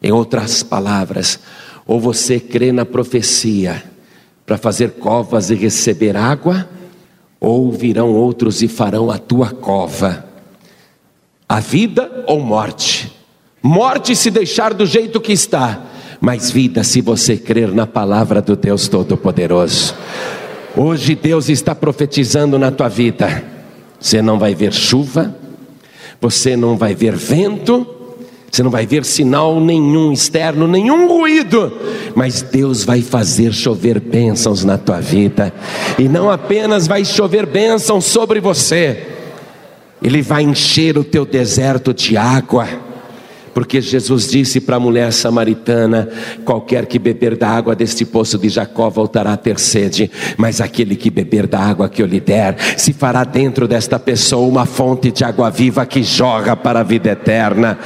Em 0.00 0.12
outras 0.12 0.62
palavras, 0.62 1.40
ou 1.86 1.98
você 1.98 2.38
crê 2.38 2.70
na 2.70 2.84
profecia 2.86 3.82
para 4.46 4.56
fazer 4.56 4.92
covas 4.92 5.50
e 5.50 5.54
receber 5.54 6.16
água, 6.16 6.68
ou 7.40 7.72
virão 7.72 8.12
outros 8.14 8.62
e 8.62 8.68
farão 8.68 9.10
a 9.10 9.18
tua 9.18 9.50
cova. 9.50 10.24
A 11.48 11.58
vida 11.58 12.24
ou 12.26 12.40
morte? 12.40 13.12
Morte 13.62 14.14
se 14.14 14.30
deixar 14.30 14.72
do 14.72 14.86
jeito 14.86 15.20
que 15.20 15.32
está, 15.32 15.86
mas 16.20 16.50
vida 16.50 16.84
se 16.84 17.00
você 17.00 17.36
crer 17.36 17.72
na 17.72 17.86
palavra 17.86 18.40
do 18.40 18.54
Deus 18.54 18.86
Todo-Poderoso. 18.88 19.94
Hoje 20.76 21.14
Deus 21.16 21.48
está 21.48 21.74
profetizando 21.74 22.58
na 22.58 22.70
tua 22.70 22.88
vida 22.88 23.59
você 24.00 24.22
não 24.22 24.38
vai 24.38 24.54
ver 24.54 24.72
chuva, 24.72 25.34
você 26.20 26.56
não 26.56 26.76
vai 26.76 26.94
ver 26.94 27.14
vento, 27.14 27.86
você 28.50 28.62
não 28.62 28.70
vai 28.70 28.86
ver 28.86 29.04
sinal 29.04 29.60
nenhum 29.60 30.12
externo, 30.12 30.66
nenhum 30.66 31.06
ruído, 31.06 31.72
mas 32.14 32.42
Deus 32.42 32.82
vai 32.82 33.02
fazer 33.02 33.52
chover 33.52 34.00
bênçãos 34.00 34.64
na 34.64 34.76
tua 34.76 35.00
vida, 35.00 35.52
e 35.98 36.08
não 36.08 36.30
apenas 36.30 36.86
vai 36.86 37.04
chover 37.04 37.46
bênçãos 37.46 38.06
sobre 38.06 38.40
você, 38.40 39.06
Ele 40.02 40.22
vai 40.22 40.42
encher 40.42 40.98
o 40.98 41.04
teu 41.04 41.24
deserto 41.24 41.94
de 41.94 42.16
água 42.16 42.89
porque 43.52 43.80
Jesus 43.80 44.28
disse 44.28 44.60
para 44.60 44.76
a 44.76 44.80
mulher 44.80 45.12
samaritana: 45.12 46.08
qualquer 46.44 46.86
que 46.86 46.98
beber 46.98 47.36
da 47.36 47.48
água 47.48 47.74
deste 47.74 48.04
poço 48.04 48.38
de 48.38 48.48
Jacó 48.48 48.88
voltará 48.88 49.32
a 49.32 49.36
ter 49.36 49.58
sede, 49.58 50.10
mas 50.36 50.60
aquele 50.60 50.96
que 50.96 51.10
beber 51.10 51.46
da 51.46 51.58
água 51.58 51.88
que 51.88 52.02
eu 52.02 52.06
lhe 52.06 52.20
der, 52.20 52.56
se 52.76 52.92
fará 52.92 53.24
dentro 53.24 53.66
desta 53.66 53.98
pessoa 53.98 54.46
uma 54.46 54.66
fonte 54.66 55.10
de 55.10 55.24
água 55.24 55.50
viva 55.50 55.84
que 55.86 56.02
jorra 56.02 56.56
para 56.56 56.80
a 56.80 56.84
vida 56.84 57.10
eterna. 57.10 57.78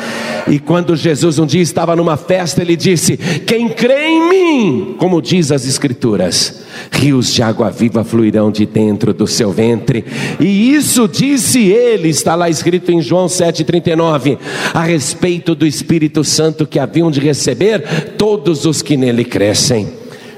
E 0.47 0.59
quando 0.59 0.97
Jesus 0.97 1.39
um 1.39 1.47
dia 1.47 1.63
estava 1.63 1.97
numa 1.97 2.17
festa, 2.17 2.61
ele 2.63 2.77
disse: 2.77 3.17
Quem 3.17 3.69
crê 3.69 4.09
em 4.09 4.29
mim, 4.29 4.97
como 4.99 5.23
diz 5.23 5.51
as 5.51 5.67
Escrituras, 5.67 6.65
rios 6.91 7.33
de 7.33 7.43
água 7.43 7.71
viva 7.71 8.05
fluirão 8.05 8.51
de 8.51 8.67
dentro 8.67 9.13
do 9.13 9.27
seu 9.27 9.51
ventre. 9.51 10.05
E 10.41 10.73
isso 10.75 11.09
disse 11.09 11.61
ele, 11.63 12.09
está 12.09 12.35
lá 12.35 12.49
escrito 12.49 12.91
em 12.91 13.01
João 13.01 13.27
7,39, 13.27 14.39
a 14.73 14.83
respeito 14.83 15.55
do 15.55 15.67
Espírito 15.67 16.25
Santo 16.25 16.67
que 16.67 16.79
haviam 16.79 17.11
de 17.11 17.21
receber 17.21 18.15
todos 18.17 18.65
os 18.65 18.83
que 18.83 18.97
nele 18.97 19.25
crescem. 19.25 19.89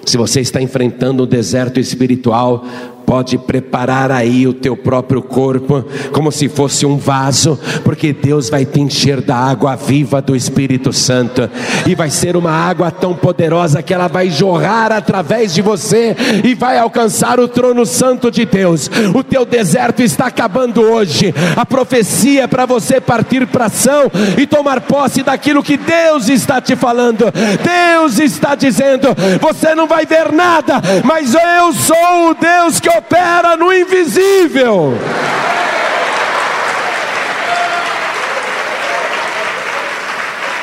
Se 0.05 0.17
você 0.17 0.41
está 0.41 0.63
enfrentando 0.63 1.25
um 1.25 1.27
deserto 1.27 1.81
espiritual, 1.81 2.65
Pode 3.07 3.39
preparar 3.39 4.11
aí 4.11 4.49
o 4.49 4.53
teu 4.53 4.77
próprio 4.77 5.23
corpo, 5.23 5.85
como 6.13 6.33
se 6.33 6.49
fosse 6.49 6.85
um 6.85 6.99
vaso, 6.99 7.57
porque 7.85 8.13
Deus 8.13 8.51
vai 8.51 8.65
te 8.65 8.81
encher 8.81 9.21
da 9.21 9.37
água 9.37 9.77
viva 9.77 10.21
do 10.21 10.35
Espírito 10.35 10.93
Santo, 10.93 11.49
e 11.87 11.95
vai 11.95 12.11
ser 12.11 12.37
uma 12.37 12.51
água 12.51 12.91
tão 12.91 13.15
poderosa 13.15 13.81
que 13.81 13.95
ela 13.95 14.09
vai 14.09 14.29
jorrar 14.29 14.91
através 14.91 15.55
de 15.55 15.63
você 15.63 16.17
e 16.43 16.53
vai 16.55 16.79
alcançar 16.79 17.39
o 17.39 17.47
trono 17.47 17.87
santo 17.87 18.29
de 18.29 18.45
Deus. 18.45 18.91
O 19.15 19.23
teu 19.23 19.45
deserto 19.47 20.03
está 20.03 20.27
acabando 20.27 20.83
hoje, 20.83 21.33
a 21.57 21.65
profecia 21.65 22.43
é 22.43 22.47
para 22.49 22.67
você 22.67 23.01
partir 23.01 23.47
para 23.47 23.67
ação 23.67 24.11
e 24.37 24.47
tomar 24.49 24.81
posse 24.81 25.23
daquilo 25.23 25.63
que 25.63 25.77
Deus 25.77 26.29
está 26.29 26.61
te 26.61 26.75
falando. 26.75 27.27
Deus 27.63 28.19
está 28.19 28.57
dizendo: 28.57 29.09
você 29.41 29.77
não 29.77 29.87
vai 29.87 30.05
ver 30.05 30.33
nada, 30.33 30.83
mas 31.05 31.35
eu 31.35 31.73
sou 31.73 32.31
o 32.31 32.35
Deus 32.35 32.81
que 32.81 32.96
opera 32.97 33.57
no 33.57 33.73
invisível. 33.73 34.95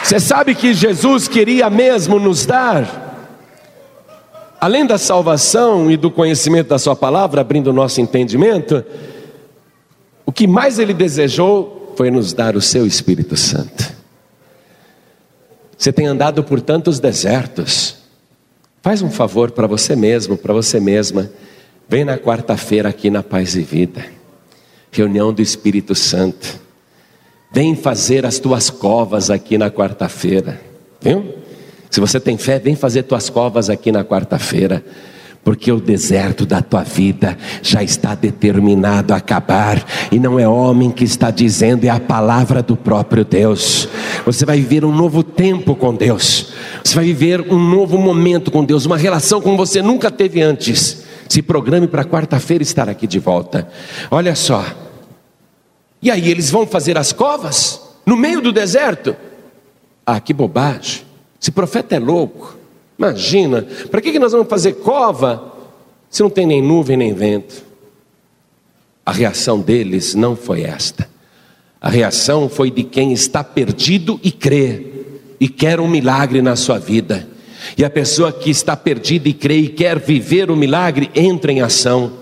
Você 0.04 0.20
sabe 0.20 0.54
que 0.54 0.74
Jesus 0.74 1.28
queria 1.28 1.70
mesmo 1.70 2.20
nos 2.20 2.46
dar, 2.46 3.32
além 4.60 4.86
da 4.86 4.98
salvação 4.98 5.90
e 5.90 5.96
do 5.96 6.12
conhecimento 6.12 6.70
da 6.70 6.78
Sua 6.78 6.96
palavra, 6.96 7.42
abrindo 7.42 7.68
o 7.68 7.74
nosso 7.74 8.02
entendimento, 8.02 8.84
o 10.26 10.32
que 10.32 10.46
mais 10.46 10.78
Ele 10.78 10.94
desejou 10.94 11.94
foi 11.96 12.12
nos 12.12 12.34
dar 12.34 12.56
o 12.56 12.62
Seu 12.62 12.86
Espírito 12.86 13.38
Santo. 13.38 13.94
Você 15.78 15.92
tem 15.92 16.06
andado 16.06 16.44
por 16.44 16.62
tantos 16.62 17.00
desertos, 17.00 17.98
faz 18.82 19.02
um 19.02 19.10
favor 19.10 19.52
para 19.52 19.68
você 19.68 19.96
mesmo, 19.96 20.38
para 20.38 20.54
você 20.54 20.80
mesma, 20.80 21.30
vem 21.94 22.04
na 22.04 22.18
quarta-feira 22.18 22.90
aqui 22.90 23.12
na 23.12 23.22
Paz 23.22 23.56
e 23.56 23.62
Vida, 23.62 24.04
reunião 24.92 25.32
do 25.32 25.44
Espírito 25.44 25.94
Santo. 25.94 26.60
Vem 27.52 27.76
fazer 27.76 28.26
as 28.26 28.40
tuas 28.40 28.72
covas 28.72 29.30
aqui 29.30 29.60
na 29.60 29.70
quarta-feira, 29.70 30.60
viu? 31.00 31.36
Se 31.92 32.00
você 32.00 32.20
tem 32.20 32.36
fé, 32.36 32.58
vem 32.58 32.76
fazer 32.76 33.04
tuas 33.04 33.30
covas 33.30 33.70
aqui 33.70 33.92
na 33.92 34.04
quarta-feira, 34.04 34.84
porque 35.44 35.72
o 35.72 35.80
deserto 35.80 36.48
da 36.48 36.64
tua 36.64 36.82
vida 36.82 37.38
já 37.62 37.84
está 37.84 38.16
determinado 38.16 39.14
a 39.14 39.18
acabar, 39.18 39.86
e 40.12 40.18
não 40.18 40.40
é 40.40 40.48
homem 40.48 40.90
que 40.90 41.04
está 41.04 41.30
dizendo, 41.30 41.86
é 41.86 41.90
a 41.90 42.00
palavra 42.00 42.64
do 42.64 42.76
próprio 42.76 43.24
Deus. 43.24 43.88
Você 44.26 44.48
vai 44.48 44.58
viver 44.58 44.84
um 44.84 44.92
novo 44.92 45.22
tempo 45.22 45.76
com 45.76 45.94
Deus, 45.94 46.54
você 46.84 46.96
vai 46.96 47.06
viver 47.06 47.42
um 47.54 47.60
novo 47.60 48.00
momento 48.00 48.50
com 48.50 48.66
Deus, 48.66 48.84
uma 48.84 48.98
relação 48.98 49.40
como 49.40 49.56
você 49.56 49.80
nunca 49.80 50.10
teve 50.10 50.42
antes. 50.42 51.03
Se 51.28 51.42
programe 51.42 51.88
para 51.88 52.06
quarta-feira 52.06 52.64
estar 52.64 52.90
aqui 52.90 53.08
de 53.08 53.20
volta. 53.20 53.68
Olha 54.12 54.36
só, 54.36 54.64
e 56.02 56.12
aí 56.12 56.30
eles 56.30 56.50
vão 56.50 56.68
fazer 56.68 56.98
as 56.98 57.14
covas 57.14 57.82
no 58.06 58.18
meio 58.18 58.42
do 58.42 58.52
deserto? 58.52 59.16
Ah, 60.06 60.20
que 60.20 60.34
bobagem. 60.34 61.04
Esse 61.42 61.52
profeta 61.52 61.96
é 61.96 62.00
louco. 62.00 62.58
Imagina, 62.98 63.66
para 63.90 64.02
que 64.02 64.20
nós 64.20 64.32
vamos 64.32 64.48
fazer 64.48 64.74
cova 64.74 65.54
se 66.10 66.22
não 66.22 66.30
tem 66.30 66.46
nem 66.46 66.62
nuvem 66.62 66.98
nem 66.98 67.14
vento? 67.14 67.64
A 69.06 69.12
reação 69.12 69.60
deles 69.60 70.14
não 70.14 70.36
foi 70.36 70.62
esta. 70.62 71.10
A 71.82 71.90
reação 71.90 72.48
foi 72.48 72.72
de 72.72 72.84
quem 72.84 73.12
está 73.12 73.44
perdido 73.44 74.20
e 74.24 74.32
crê, 74.32 74.86
e 75.40 75.50
quer 75.50 75.80
um 75.80 75.88
milagre 75.88 76.42
na 76.42 76.56
sua 76.56 76.80
vida. 76.80 77.28
E 77.78 77.84
a 77.84 77.90
pessoa 77.90 78.32
que 78.32 78.50
está 78.50 78.76
perdida 78.76 79.30
e 79.30 79.34
crê 79.34 79.58
e 79.58 79.70
quer 79.70 80.00
viver 80.00 80.52
o 80.52 80.56
milagre, 80.56 81.10
entra 81.16 81.52
em 81.52 81.62
ação. 81.62 82.14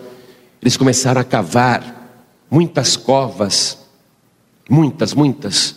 Eles 0.62 0.78
começaram 0.78 1.20
a 1.20 1.24
cavar 1.24 2.02
muitas 2.50 2.96
covas, 2.98 3.78
muitas, 4.70 5.14
muitas, 5.14 5.76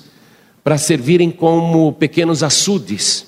para 0.63 0.77
servirem 0.77 1.31
como 1.31 1.93
pequenos 1.93 2.43
açudes, 2.43 3.27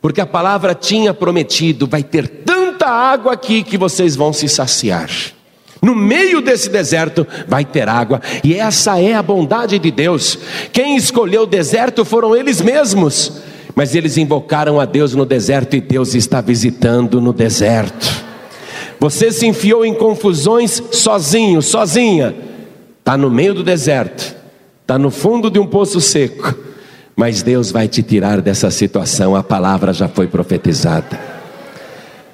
porque 0.00 0.20
a 0.20 0.26
palavra 0.26 0.74
tinha 0.74 1.14
prometido: 1.14 1.86
vai 1.86 2.02
ter 2.02 2.28
tanta 2.28 2.86
água 2.86 3.32
aqui 3.32 3.62
que 3.62 3.78
vocês 3.78 4.16
vão 4.16 4.32
se 4.32 4.48
saciar. 4.48 5.10
No 5.80 5.94
meio 5.94 6.40
desse 6.40 6.70
deserto 6.70 7.26
vai 7.46 7.64
ter 7.64 7.88
água, 7.88 8.20
e 8.42 8.54
essa 8.54 8.98
é 8.98 9.12
a 9.12 9.22
bondade 9.22 9.78
de 9.78 9.90
Deus. 9.90 10.38
Quem 10.72 10.96
escolheu 10.96 11.42
o 11.42 11.46
deserto 11.46 12.06
foram 12.06 12.34
eles 12.34 12.60
mesmos, 12.62 13.42
mas 13.74 13.94
eles 13.94 14.16
invocaram 14.16 14.78
a 14.78 14.84
Deus 14.84 15.14
no 15.14 15.26
deserto 15.26 15.74
e 15.76 15.80
Deus 15.80 16.14
está 16.14 16.40
visitando 16.40 17.20
no 17.20 17.32
deserto. 17.32 18.24
Você 19.00 19.32
se 19.32 19.46
enfiou 19.46 19.84
em 19.84 19.94
confusões 19.94 20.82
sozinho, 20.92 21.60
sozinha 21.60 22.34
está 22.98 23.18
no 23.18 23.28
meio 23.28 23.52
do 23.52 23.62
deserto, 23.62 24.34
está 24.80 24.98
no 24.98 25.10
fundo 25.10 25.50
de 25.50 25.58
um 25.58 25.66
poço 25.66 26.00
seco, 26.00 26.54
mas 27.14 27.42
Deus 27.42 27.70
vai 27.70 27.86
te 27.86 28.02
tirar 28.02 28.40
dessa 28.40 28.70
situação, 28.70 29.36
a 29.36 29.42
palavra 29.42 29.92
já 29.92 30.08
foi 30.08 30.26
profetizada. 30.26 31.20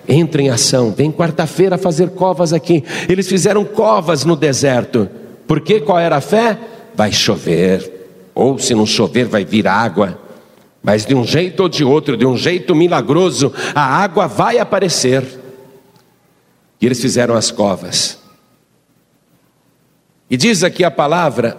Entre 0.09 0.45
em 0.45 0.51
ação, 0.51 0.93
vem 0.93 1.11
quarta-feira 1.11 1.77
fazer 1.77 2.11
covas 2.11 2.53
aqui. 2.53 2.85
Eles 3.09 3.29
fizeram 3.29 3.65
covas 3.65 4.25
no 4.25 4.37
deserto, 4.37 5.09
porque 5.47 5.81
qual 5.81 5.99
era 5.99 6.17
a 6.17 6.21
fé? 6.21 6.57
Vai 6.95 7.13
chover, 7.13 8.09
ou 8.35 8.59
se 8.59 8.75
não 8.75 8.87
chover, 8.87 9.27
vai 9.27 9.45
vir 9.45 9.67
água. 9.67 10.19
Mas 10.83 11.05
de 11.05 11.15
um 11.15 11.25
jeito 11.25 11.61
ou 11.63 11.69
de 11.69 11.85
outro, 11.85 12.17
de 12.17 12.27
um 12.27 12.37
jeito 12.37 12.75
milagroso, 12.75 13.53
a 13.75 13.83
água 13.83 14.27
vai 14.27 14.59
aparecer. 14.59 15.23
E 16.81 16.87
eles 16.87 17.01
fizeram 17.01 17.35
as 17.35 17.51
covas. 17.51 18.19
E 20.31 20.37
diz 20.37 20.63
aqui 20.63 20.85
a 20.85 20.91
palavra, 20.91 21.57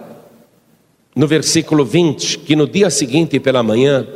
no 1.14 1.26
versículo 1.26 1.84
20, 1.84 2.38
que 2.38 2.56
no 2.56 2.66
dia 2.66 2.90
seguinte 2.90 3.38
pela 3.38 3.62
manhã, 3.62 4.06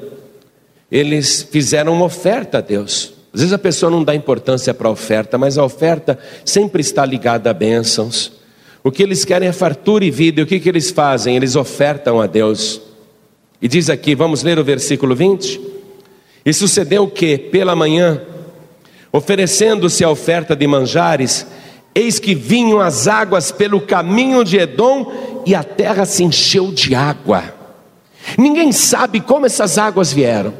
eles 0.90 1.42
fizeram 1.42 1.92
uma 1.92 2.06
oferta 2.06 2.58
a 2.58 2.60
Deus. 2.60 3.12
Às 3.32 3.40
vezes 3.40 3.52
a 3.52 3.58
pessoa 3.58 3.90
não 3.90 4.02
dá 4.02 4.14
importância 4.14 4.72
para 4.72 4.88
a 4.88 4.90
oferta, 4.90 5.36
mas 5.36 5.58
a 5.58 5.64
oferta 5.64 6.18
sempre 6.44 6.80
está 6.80 7.04
ligada 7.04 7.50
a 7.50 7.54
bênçãos. 7.54 8.32
O 8.82 8.90
que 8.90 9.02
eles 9.02 9.24
querem 9.24 9.48
é 9.48 9.52
fartura 9.52 10.04
e 10.04 10.10
vida, 10.10 10.40
e 10.40 10.44
o 10.44 10.46
que, 10.46 10.58
que 10.58 10.68
eles 10.68 10.90
fazem? 10.90 11.36
Eles 11.36 11.54
ofertam 11.54 12.20
a 12.20 12.26
Deus. 12.26 12.80
E 13.66 13.68
diz 13.68 13.90
aqui, 13.90 14.14
vamos 14.14 14.44
ler 14.44 14.60
o 14.60 14.64
versículo 14.64 15.12
20? 15.16 15.60
E 16.44 16.52
sucedeu 16.52 17.08
que, 17.08 17.36
pela 17.36 17.74
manhã, 17.74 18.22
oferecendo-se 19.10 20.04
a 20.04 20.08
oferta 20.08 20.54
de 20.54 20.64
manjares, 20.68 21.44
Eis 21.92 22.20
que 22.20 22.32
vinham 22.32 22.78
as 22.78 23.08
águas 23.08 23.50
pelo 23.50 23.80
caminho 23.80 24.44
de 24.44 24.56
Edom 24.56 25.12
e 25.44 25.52
a 25.52 25.64
terra 25.64 26.04
se 26.04 26.22
encheu 26.22 26.70
de 26.70 26.94
água. 26.94 27.42
Ninguém 28.38 28.70
sabe 28.70 29.18
como 29.18 29.46
essas 29.46 29.78
águas 29.78 30.12
vieram. 30.12 30.54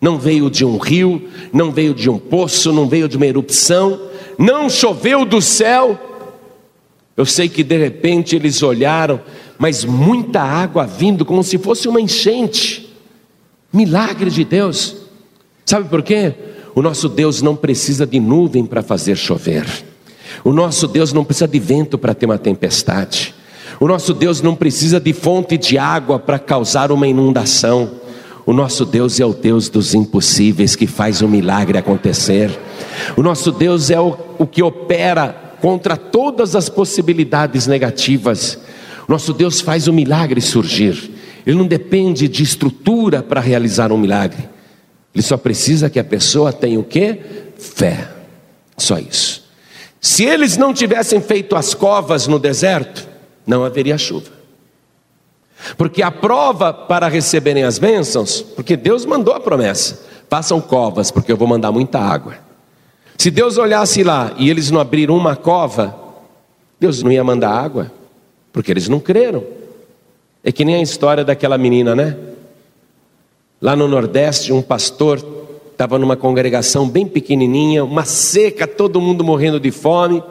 Não 0.00 0.16
veio 0.16 0.48
de 0.48 0.64
um 0.64 0.78
rio, 0.78 1.28
não 1.52 1.70
veio 1.70 1.92
de 1.92 2.08
um 2.08 2.18
poço, 2.18 2.72
não 2.72 2.88
veio 2.88 3.10
de 3.10 3.18
uma 3.18 3.26
erupção, 3.26 4.00
não 4.38 4.70
choveu 4.70 5.26
do 5.26 5.42
céu. 5.42 6.00
Eu 7.14 7.26
sei 7.26 7.46
que 7.46 7.62
de 7.62 7.76
repente 7.76 8.34
eles 8.36 8.62
olharam, 8.62 9.20
mas 9.58 9.84
muita 9.84 10.40
água 10.40 10.86
vindo, 10.86 11.24
como 11.24 11.42
se 11.42 11.58
fosse 11.58 11.88
uma 11.88 12.00
enchente. 12.00 12.94
Milagre 13.72 14.30
de 14.30 14.44
Deus. 14.44 14.96
Sabe 15.66 15.88
por 15.88 16.02
quê? 16.02 16.32
O 16.74 16.80
nosso 16.80 17.08
Deus 17.08 17.42
não 17.42 17.56
precisa 17.56 18.06
de 18.06 18.20
nuvem 18.20 18.64
para 18.64 18.82
fazer 18.82 19.16
chover. 19.16 19.66
O 20.44 20.52
nosso 20.52 20.86
Deus 20.86 21.12
não 21.12 21.24
precisa 21.24 21.48
de 21.48 21.58
vento 21.58 21.98
para 21.98 22.14
ter 22.14 22.26
uma 22.26 22.38
tempestade. 22.38 23.34
O 23.80 23.86
nosso 23.86 24.14
Deus 24.14 24.40
não 24.40 24.54
precisa 24.54 25.00
de 25.00 25.12
fonte 25.12 25.58
de 25.58 25.76
água 25.76 26.18
para 26.18 26.38
causar 26.38 26.92
uma 26.92 27.06
inundação. 27.06 27.90
O 28.46 28.52
nosso 28.52 28.84
Deus 28.84 29.20
é 29.20 29.26
o 29.26 29.32
Deus 29.32 29.68
dos 29.68 29.92
impossíveis 29.92 30.74
que 30.74 30.86
faz 30.86 31.20
o 31.20 31.28
milagre 31.28 31.76
acontecer. 31.76 32.50
O 33.16 33.22
nosso 33.22 33.52
Deus 33.52 33.90
é 33.90 34.00
o, 34.00 34.16
o 34.38 34.46
que 34.46 34.62
opera 34.62 35.56
contra 35.60 35.96
todas 35.96 36.56
as 36.56 36.68
possibilidades 36.68 37.66
negativas. 37.66 38.58
Nosso 39.08 39.32
Deus 39.32 39.62
faz 39.62 39.88
o 39.88 39.92
milagre 39.92 40.38
surgir. 40.42 41.10
Ele 41.46 41.56
não 41.56 41.66
depende 41.66 42.28
de 42.28 42.42
estrutura 42.42 43.22
para 43.22 43.40
realizar 43.40 43.90
um 43.90 43.96
milagre. 43.96 44.46
Ele 45.14 45.22
só 45.22 45.38
precisa 45.38 45.88
que 45.88 45.98
a 45.98 46.04
pessoa 46.04 46.52
tenha 46.52 46.78
o 46.78 46.84
que? 46.84 47.18
Fé. 47.58 48.10
Só 48.76 48.98
isso. 48.98 49.48
Se 49.98 50.24
eles 50.24 50.58
não 50.58 50.74
tivessem 50.74 51.22
feito 51.22 51.56
as 51.56 51.72
covas 51.72 52.26
no 52.26 52.38
deserto, 52.38 53.08
não 53.46 53.64
haveria 53.64 53.96
chuva. 53.96 54.30
Porque 55.76 56.02
a 56.02 56.10
prova 56.10 56.72
para 56.72 57.08
receberem 57.08 57.64
as 57.64 57.78
bênçãos, 57.78 58.42
porque 58.42 58.76
Deus 58.76 59.04
mandou 59.04 59.34
a 59.34 59.40
promessa: 59.40 60.06
façam 60.28 60.60
covas, 60.60 61.10
porque 61.10 61.32
eu 61.32 61.36
vou 61.36 61.48
mandar 61.48 61.72
muita 61.72 61.98
água. 61.98 62.34
Se 63.16 63.30
Deus 63.30 63.58
olhasse 63.58 64.04
lá 64.04 64.32
e 64.38 64.48
eles 64.48 64.70
não 64.70 64.80
abriram 64.80 65.16
uma 65.16 65.34
cova, 65.34 65.98
Deus 66.78 67.02
não 67.02 67.10
ia 67.10 67.24
mandar 67.24 67.50
água, 67.50 67.90
porque 68.58 68.72
eles 68.72 68.88
não 68.88 68.98
creram. 68.98 69.44
É 70.42 70.50
que 70.50 70.64
nem 70.64 70.74
a 70.74 70.82
história 70.82 71.24
daquela 71.24 71.56
menina, 71.56 71.94
né? 71.94 72.16
Lá 73.62 73.76
no 73.76 73.86
Nordeste, 73.86 74.52
um 74.52 74.60
pastor 74.60 75.24
estava 75.70 75.96
numa 75.96 76.16
congregação 76.16 76.88
bem 76.88 77.06
pequenininha, 77.06 77.84
uma 77.84 78.04
seca, 78.04 78.66
todo 78.66 79.00
mundo 79.00 79.22
morrendo 79.22 79.60
de 79.60 79.70
fome, 79.70 80.24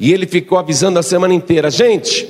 e 0.00 0.12
ele 0.12 0.26
ficou 0.26 0.58
avisando 0.58 0.98
a 0.98 1.02
semana 1.04 1.32
inteira: 1.32 1.70
gente, 1.70 2.28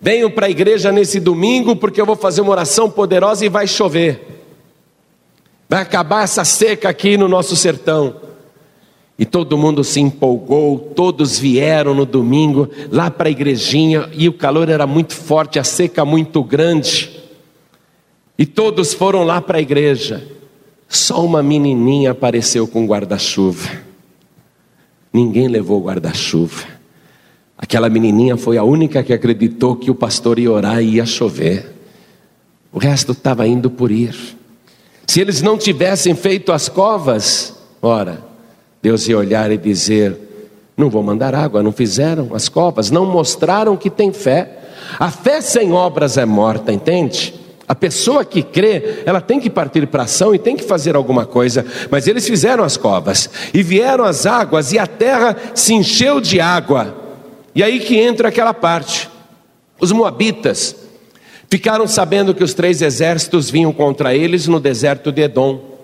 venham 0.00 0.28
para 0.28 0.46
a 0.46 0.50
igreja 0.50 0.90
nesse 0.90 1.20
domingo, 1.20 1.76
porque 1.76 2.00
eu 2.00 2.06
vou 2.06 2.16
fazer 2.16 2.40
uma 2.40 2.50
oração 2.50 2.90
poderosa 2.90 3.46
e 3.46 3.48
vai 3.48 3.68
chover. 3.68 4.42
Vai 5.68 5.82
acabar 5.82 6.24
essa 6.24 6.44
seca 6.44 6.88
aqui 6.88 7.16
no 7.16 7.28
nosso 7.28 7.54
sertão. 7.54 8.16
E 9.18 9.26
todo 9.26 9.58
mundo 9.58 9.82
se 9.82 9.98
empolgou, 9.98 10.78
todos 10.78 11.38
vieram 11.38 11.92
no 11.92 12.06
domingo 12.06 12.70
lá 12.88 13.10
para 13.10 13.28
a 13.28 13.32
igrejinha, 13.32 14.08
e 14.12 14.28
o 14.28 14.32
calor 14.32 14.68
era 14.68 14.86
muito 14.86 15.12
forte, 15.12 15.58
a 15.58 15.64
seca 15.64 16.04
muito 16.04 16.42
grande. 16.44 17.18
E 18.38 18.46
todos 18.46 18.94
foram 18.94 19.24
lá 19.24 19.40
para 19.40 19.58
a 19.58 19.60
igreja. 19.60 20.24
Só 20.88 21.24
uma 21.24 21.42
menininha 21.42 22.12
apareceu 22.12 22.68
com 22.68 22.86
guarda-chuva. 22.86 23.68
Ninguém 25.12 25.48
levou 25.48 25.82
guarda-chuva. 25.82 26.64
Aquela 27.58 27.88
menininha 27.88 28.36
foi 28.36 28.56
a 28.56 28.62
única 28.62 29.02
que 29.02 29.12
acreditou 29.12 29.74
que 29.74 29.90
o 29.90 29.94
pastor 29.96 30.38
ia 30.38 30.52
orar 30.52 30.80
e 30.80 30.94
ia 30.94 31.04
chover. 31.04 31.74
O 32.72 32.78
resto 32.78 33.10
estava 33.10 33.48
indo 33.48 33.68
por 33.68 33.90
ir. 33.90 34.14
Se 35.04 35.20
eles 35.20 35.42
não 35.42 35.58
tivessem 35.58 36.14
feito 36.14 36.52
as 36.52 36.68
covas, 36.68 37.58
ora, 37.82 38.27
Deus 38.82 39.08
ia 39.08 39.18
olhar 39.18 39.50
e 39.50 39.56
dizer: 39.56 40.16
Não 40.76 40.88
vou 40.90 41.02
mandar 41.02 41.34
água, 41.34 41.62
não 41.62 41.72
fizeram 41.72 42.30
as 42.34 42.48
covas, 42.48 42.90
não 42.90 43.04
mostraram 43.06 43.76
que 43.76 43.90
tem 43.90 44.12
fé. 44.12 44.58
A 44.98 45.10
fé 45.10 45.40
sem 45.40 45.72
obras 45.72 46.16
é 46.16 46.24
morta, 46.24 46.72
entende? 46.72 47.34
A 47.68 47.74
pessoa 47.74 48.24
que 48.24 48.42
crê, 48.42 49.02
ela 49.04 49.20
tem 49.20 49.38
que 49.38 49.50
partir 49.50 49.86
para 49.86 50.04
ação 50.04 50.34
e 50.34 50.38
tem 50.38 50.56
que 50.56 50.64
fazer 50.64 50.96
alguma 50.96 51.26
coisa. 51.26 51.66
Mas 51.90 52.08
eles 52.08 52.26
fizeram 52.26 52.64
as 52.64 52.78
covas 52.78 53.28
e 53.52 53.62
vieram 53.62 54.04
as 54.04 54.24
águas 54.24 54.72
e 54.72 54.78
a 54.78 54.86
terra 54.86 55.36
se 55.54 55.74
encheu 55.74 56.18
de 56.18 56.40
água. 56.40 56.96
E 57.54 57.62
aí 57.62 57.78
que 57.78 57.98
entra 57.98 58.28
aquela 58.28 58.54
parte. 58.54 59.10
Os 59.78 59.92
moabitas 59.92 60.74
ficaram 61.50 61.86
sabendo 61.86 62.34
que 62.34 62.42
os 62.42 62.54
três 62.54 62.80
exércitos 62.80 63.50
vinham 63.50 63.72
contra 63.72 64.14
eles 64.14 64.48
no 64.48 64.58
deserto 64.58 65.12
de 65.12 65.22
Edom. 65.22 65.77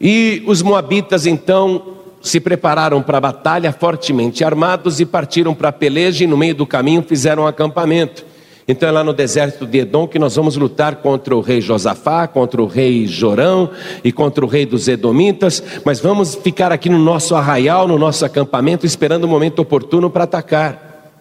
E 0.00 0.42
os 0.46 0.62
moabitas 0.62 1.26
então 1.26 1.98
se 2.22 2.40
prepararam 2.40 3.02
para 3.02 3.18
a 3.18 3.20
batalha 3.20 3.72
fortemente 3.72 4.44
armados 4.44 5.00
e 5.00 5.06
partiram 5.06 5.54
para 5.54 5.68
a 5.68 5.72
peleja 5.72 6.24
e 6.24 6.26
no 6.26 6.36
meio 6.36 6.54
do 6.54 6.66
caminho 6.66 7.02
fizeram 7.02 7.42
um 7.44 7.46
acampamento. 7.46 8.24
Então 8.68 8.88
é 8.88 8.92
lá 8.92 9.02
no 9.02 9.12
deserto 9.12 9.66
de 9.66 9.78
Edom 9.78 10.06
que 10.06 10.18
nós 10.18 10.36
vamos 10.36 10.56
lutar 10.56 10.96
contra 10.96 11.34
o 11.34 11.40
rei 11.40 11.60
Josafá, 11.60 12.28
contra 12.28 12.62
o 12.62 12.66
rei 12.66 13.06
Jorão 13.06 13.70
e 14.04 14.12
contra 14.12 14.44
o 14.44 14.48
rei 14.48 14.64
dos 14.64 14.86
Edomitas, 14.86 15.62
mas 15.84 15.98
vamos 15.98 16.36
ficar 16.36 16.70
aqui 16.70 16.88
no 16.88 16.98
nosso 16.98 17.34
arraial, 17.34 17.88
no 17.88 17.98
nosso 17.98 18.24
acampamento, 18.24 18.86
esperando 18.86 19.24
o 19.24 19.28
momento 19.28 19.58
oportuno 19.58 20.08
para 20.08 20.24
atacar. 20.24 21.12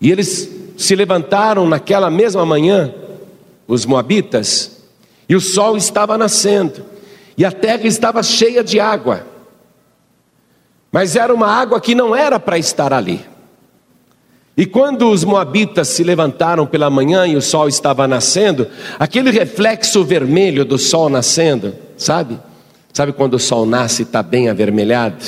E 0.00 0.10
eles 0.10 0.48
se 0.76 0.94
levantaram 0.94 1.66
naquela 1.66 2.10
mesma 2.10 2.46
manhã, 2.46 2.94
os 3.66 3.84
moabitas, 3.84 4.82
e 5.28 5.34
o 5.34 5.40
sol 5.40 5.76
estava 5.76 6.16
nascendo, 6.16 6.84
e 7.36 7.44
a 7.44 7.52
terra 7.52 7.86
estava 7.86 8.22
cheia 8.22 8.64
de 8.64 8.80
água, 8.80 9.26
mas 10.90 11.16
era 11.16 11.34
uma 11.34 11.48
água 11.48 11.80
que 11.80 11.94
não 11.94 12.14
era 12.16 12.40
para 12.40 12.58
estar 12.58 12.92
ali. 12.92 13.24
E 14.56 14.64
quando 14.64 15.10
os 15.10 15.22
moabitas 15.22 15.88
se 15.88 16.02
levantaram 16.02 16.66
pela 16.66 16.88
manhã 16.88 17.26
e 17.26 17.36
o 17.36 17.42
sol 17.42 17.68
estava 17.68 18.08
nascendo, 18.08 18.66
aquele 18.98 19.30
reflexo 19.30 20.02
vermelho 20.02 20.64
do 20.64 20.78
sol 20.78 21.10
nascendo, 21.10 21.74
sabe? 21.96 22.38
Sabe 22.90 23.12
quando 23.12 23.34
o 23.34 23.38
sol 23.38 23.66
nasce 23.66 24.00
e 24.00 24.04
está 24.04 24.22
bem 24.22 24.48
avermelhado? 24.48 25.22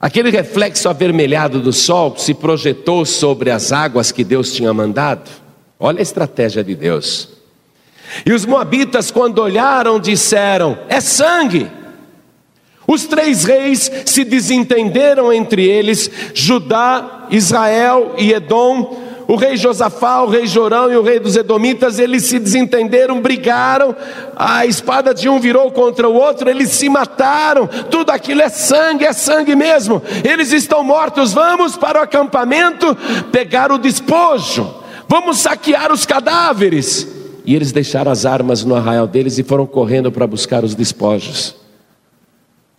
Aquele 0.00 0.30
reflexo 0.30 0.88
avermelhado 0.88 1.60
do 1.60 1.72
sol 1.72 2.16
se 2.18 2.34
projetou 2.34 3.06
sobre 3.06 3.52
as 3.52 3.70
águas 3.70 4.10
que 4.10 4.24
Deus 4.24 4.52
tinha 4.52 4.74
mandado. 4.74 5.30
Olha 5.78 6.00
a 6.00 6.02
estratégia 6.02 6.64
de 6.64 6.74
Deus. 6.74 7.33
E 8.24 8.32
os 8.32 8.44
moabitas, 8.44 9.10
quando 9.10 9.40
olharam, 9.40 9.98
disseram: 9.98 10.78
É 10.88 11.00
sangue. 11.00 11.70
Os 12.86 13.04
três 13.04 13.44
reis 13.44 13.90
se 14.04 14.24
desentenderam 14.24 15.32
entre 15.32 15.66
eles, 15.66 16.10
Judá, 16.34 17.26
Israel 17.30 18.14
e 18.18 18.32
Edom. 18.32 19.02
O 19.26 19.36
rei 19.36 19.56
Josafá, 19.56 20.20
o 20.20 20.28
rei 20.28 20.46
Jorão 20.46 20.92
e 20.92 20.96
o 20.98 21.02
rei 21.02 21.18
dos 21.18 21.34
Edomitas, 21.34 21.98
eles 21.98 22.24
se 22.24 22.38
desentenderam, 22.38 23.22
brigaram, 23.22 23.96
a 24.36 24.66
espada 24.66 25.14
de 25.14 25.30
um 25.30 25.40
virou 25.40 25.70
contra 25.70 26.06
o 26.06 26.14
outro, 26.14 26.50
eles 26.50 26.68
se 26.72 26.90
mataram, 26.90 27.66
tudo 27.90 28.10
aquilo 28.10 28.42
é 28.42 28.50
sangue, 28.50 29.06
é 29.06 29.14
sangue 29.14 29.56
mesmo, 29.56 30.02
eles 30.22 30.52
estão 30.52 30.84
mortos, 30.84 31.32
vamos 31.32 31.74
para 31.74 32.00
o 32.00 32.02
acampamento 32.02 32.94
pegar 33.32 33.72
o 33.72 33.78
despojo, 33.78 34.74
vamos 35.08 35.38
saquear 35.38 35.90
os 35.90 36.04
cadáveres. 36.04 37.13
E 37.44 37.54
eles 37.54 37.72
deixaram 37.72 38.10
as 38.10 38.24
armas 38.24 38.64
no 38.64 38.74
arraial 38.74 39.06
deles 39.06 39.38
e 39.38 39.42
foram 39.42 39.66
correndo 39.66 40.10
para 40.10 40.26
buscar 40.26 40.64
os 40.64 40.74
despojos. 40.74 41.54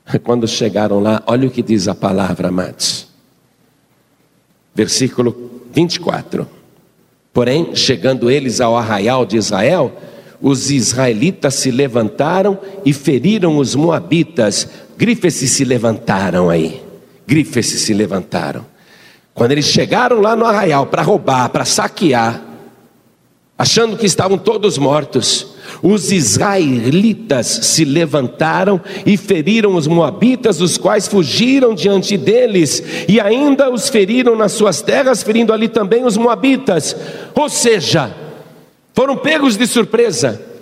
Quando 0.24 0.48
chegaram 0.48 1.00
lá, 1.00 1.22
olha 1.28 1.48
o 1.48 1.52
que 1.52 1.62
diz 1.62 1.88
a 1.88 1.96
palavra, 1.96 2.48
amados. 2.48 3.08
Versículo 4.74 5.64
24. 5.72 6.48
Porém, 7.34 7.76
chegando 7.76 8.32
eles 8.32 8.62
ao 8.62 8.78
arraial 8.78 9.26
de 9.26 9.38
Israel, 9.38 9.92
os 10.42 10.72
israelitas 10.72 11.56
se 11.56 11.72
levantaram 11.72 12.58
e 12.86 12.94
feriram 12.94 13.58
os 13.58 13.76
moabitas. 13.76 14.68
Grifes 14.98 15.34
se 15.34 15.64
levantaram 15.64 16.50
aí. 16.50 16.82
Grifes 17.28 17.68
se 17.68 17.94
levantaram. 17.94 18.66
Quando 19.34 19.52
eles 19.52 19.66
chegaram 19.66 20.22
lá 20.22 20.36
no 20.36 20.46
arraial 20.46 20.86
para 20.86 21.02
roubar, 21.02 21.50
para 21.50 21.66
saquear, 21.66 22.42
achando 23.58 23.98
que 23.98 24.06
estavam 24.06 24.38
todos 24.38 24.78
mortos, 24.78 25.56
os 25.82 26.12
israelitas 26.12 27.48
se 27.48 27.86
levantaram 27.86 28.82
e 29.06 29.18
feriram 29.18 29.76
os 29.76 29.88
moabitas, 29.88 30.62
os 30.62 30.78
quais 30.78 31.08
fugiram 31.08 31.74
diante 31.74 32.18
deles, 32.18 32.84
e 33.08 33.20
ainda 33.20 33.70
os 33.70 33.90
feriram 33.90 34.36
nas 34.36 34.52
suas 34.52 34.82
terras, 34.82 35.24
ferindo 35.24 35.54
ali 35.54 35.68
também 35.68 36.06
os 36.06 36.18
moabitas. 36.18 36.96
Ou 37.34 37.50
seja, 37.50 38.14
foram 38.94 39.18
pegos 39.18 39.58
de 39.58 39.66
surpresa. 39.68 40.55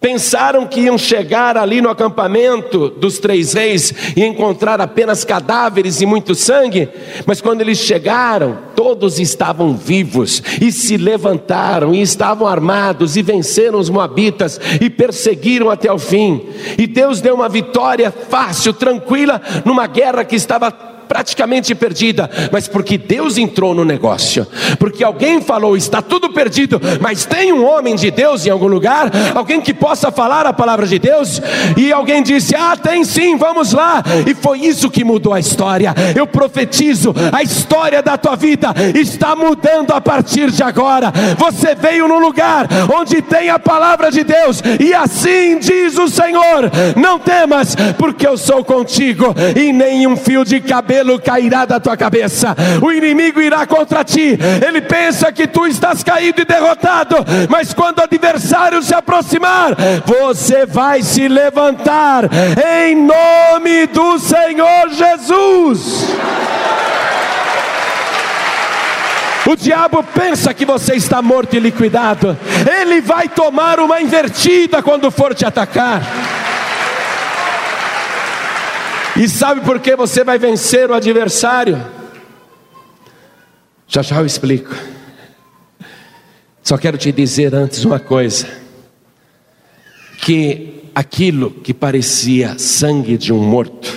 Pensaram 0.00 0.64
que 0.64 0.82
iam 0.82 0.96
chegar 0.96 1.56
ali 1.56 1.80
no 1.80 1.90
acampamento 1.90 2.88
dos 2.88 3.18
três 3.18 3.52
reis 3.52 3.92
e 4.16 4.24
encontrar 4.24 4.80
apenas 4.80 5.24
cadáveres 5.24 6.00
e 6.00 6.06
muito 6.06 6.36
sangue, 6.36 6.88
mas 7.26 7.40
quando 7.40 7.62
eles 7.62 7.78
chegaram, 7.78 8.58
todos 8.76 9.18
estavam 9.18 9.76
vivos 9.76 10.40
e 10.60 10.70
se 10.70 10.96
levantaram 10.96 11.92
e 11.92 12.00
estavam 12.00 12.46
armados 12.46 13.16
e 13.16 13.22
venceram 13.22 13.80
os 13.80 13.90
moabitas 13.90 14.60
e 14.80 14.88
perseguiram 14.88 15.68
até 15.68 15.92
o 15.92 15.98
fim. 15.98 16.46
E 16.78 16.86
Deus 16.86 17.20
deu 17.20 17.34
uma 17.34 17.48
vitória 17.48 18.12
fácil, 18.12 18.72
tranquila, 18.72 19.42
numa 19.64 19.88
guerra 19.88 20.24
que 20.24 20.36
estava 20.36 20.70
praticamente 21.08 21.74
perdida, 21.74 22.30
mas 22.52 22.68
porque 22.68 22.98
Deus 22.98 23.38
entrou 23.38 23.74
no 23.74 23.84
negócio, 23.84 24.46
porque 24.78 25.02
alguém 25.02 25.40
falou: 25.40 25.76
está 25.76 26.02
tudo 26.02 26.30
perdido, 26.30 26.80
mas 27.00 27.24
tem 27.24 27.52
um 27.52 27.66
homem 27.66 27.96
de 27.96 28.10
Deus 28.10 28.46
em 28.46 28.50
algum 28.50 28.66
lugar, 28.66 29.10
alguém 29.34 29.60
que 29.60 29.72
possa 29.72 30.12
falar 30.12 30.46
a 30.46 30.52
palavra 30.52 30.86
de 30.86 30.98
Deus, 30.98 31.40
e 31.76 31.90
alguém 31.92 32.22
disse: 32.22 32.54
Ah, 32.54 32.76
tem 32.76 33.04
sim, 33.04 33.36
vamos 33.36 33.72
lá, 33.72 34.04
e 34.26 34.34
foi 34.34 34.60
isso 34.60 34.90
que 34.90 35.02
mudou 35.02 35.32
a 35.32 35.40
história. 35.40 35.94
Eu 36.14 36.26
profetizo: 36.26 37.14
a 37.32 37.42
história 37.42 38.02
da 38.02 38.18
tua 38.18 38.36
vida 38.36 38.74
está 38.94 39.34
mudando 39.34 39.92
a 39.92 40.00
partir 40.00 40.50
de 40.50 40.62
agora. 40.62 41.12
Você 41.38 41.74
veio 41.74 42.06
no 42.06 42.18
lugar 42.18 42.68
onde 42.94 43.22
tem 43.22 43.48
a 43.48 43.58
palavra 43.58 44.10
de 44.10 44.22
Deus, 44.22 44.62
e 44.78 44.92
assim 44.92 45.58
diz 45.58 45.96
o 45.96 46.08
Senhor: 46.08 46.70
Não 46.96 47.18
temas, 47.18 47.74
porque 47.96 48.26
eu 48.26 48.36
sou 48.36 48.62
contigo, 48.62 49.34
e 49.56 49.72
nenhum 49.72 50.16
fio 50.16 50.44
de 50.44 50.60
cabelo 50.60 50.97
cabelo 50.98 51.20
cairá 51.20 51.64
da 51.64 51.78
tua 51.78 51.96
cabeça, 51.96 52.56
o 52.82 52.90
inimigo 52.90 53.40
irá 53.40 53.66
contra 53.66 54.02
ti, 54.02 54.38
ele 54.66 54.80
pensa 54.80 55.30
que 55.30 55.46
tu 55.46 55.66
estás 55.66 56.02
caído 56.02 56.40
e 56.40 56.44
derrotado, 56.44 57.16
mas 57.48 57.72
quando 57.72 57.98
o 57.98 58.02
adversário 58.02 58.82
se 58.82 58.94
aproximar, 58.94 59.76
você 60.04 60.66
vai 60.66 61.02
se 61.02 61.28
levantar 61.28 62.24
em 62.84 62.96
nome 62.96 63.86
do 63.86 64.18
Senhor 64.18 64.88
Jesus. 64.90 66.08
O 69.46 69.56
diabo 69.56 70.02
pensa 70.02 70.52
que 70.52 70.66
você 70.66 70.94
está 70.94 71.22
morto 71.22 71.54
e 71.54 71.60
liquidado, 71.60 72.36
ele 72.80 73.00
vai 73.00 73.28
tomar 73.28 73.78
uma 73.78 74.00
invertida 74.00 74.82
quando 74.82 75.10
for 75.10 75.34
te 75.34 75.46
atacar. 75.46 76.02
E 79.18 79.28
sabe 79.28 79.62
por 79.62 79.80
que 79.80 79.96
você 79.96 80.22
vai 80.22 80.38
vencer 80.38 80.88
o 80.88 80.94
adversário? 80.94 81.76
Já 83.88 84.00
já 84.00 84.20
eu 84.20 84.26
explico. 84.26 84.72
Só 86.62 86.78
quero 86.78 86.96
te 86.96 87.10
dizer 87.10 87.52
antes 87.52 87.84
uma 87.84 87.98
coisa: 87.98 88.46
que 90.18 90.84
aquilo 90.94 91.50
que 91.50 91.74
parecia 91.74 92.58
sangue 92.58 93.18
de 93.18 93.32
um 93.32 93.42
morto, 93.42 93.92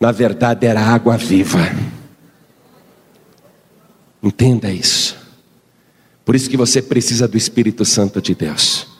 na 0.00 0.10
verdade 0.10 0.66
era 0.66 0.80
água 0.80 1.18
viva. 1.18 1.70
Entenda 4.22 4.70
isso. 4.70 5.18
Por 6.24 6.34
isso 6.34 6.48
que 6.48 6.56
você 6.56 6.80
precisa 6.80 7.28
do 7.28 7.36
Espírito 7.36 7.84
Santo 7.84 8.22
de 8.22 8.34
Deus. 8.34 8.97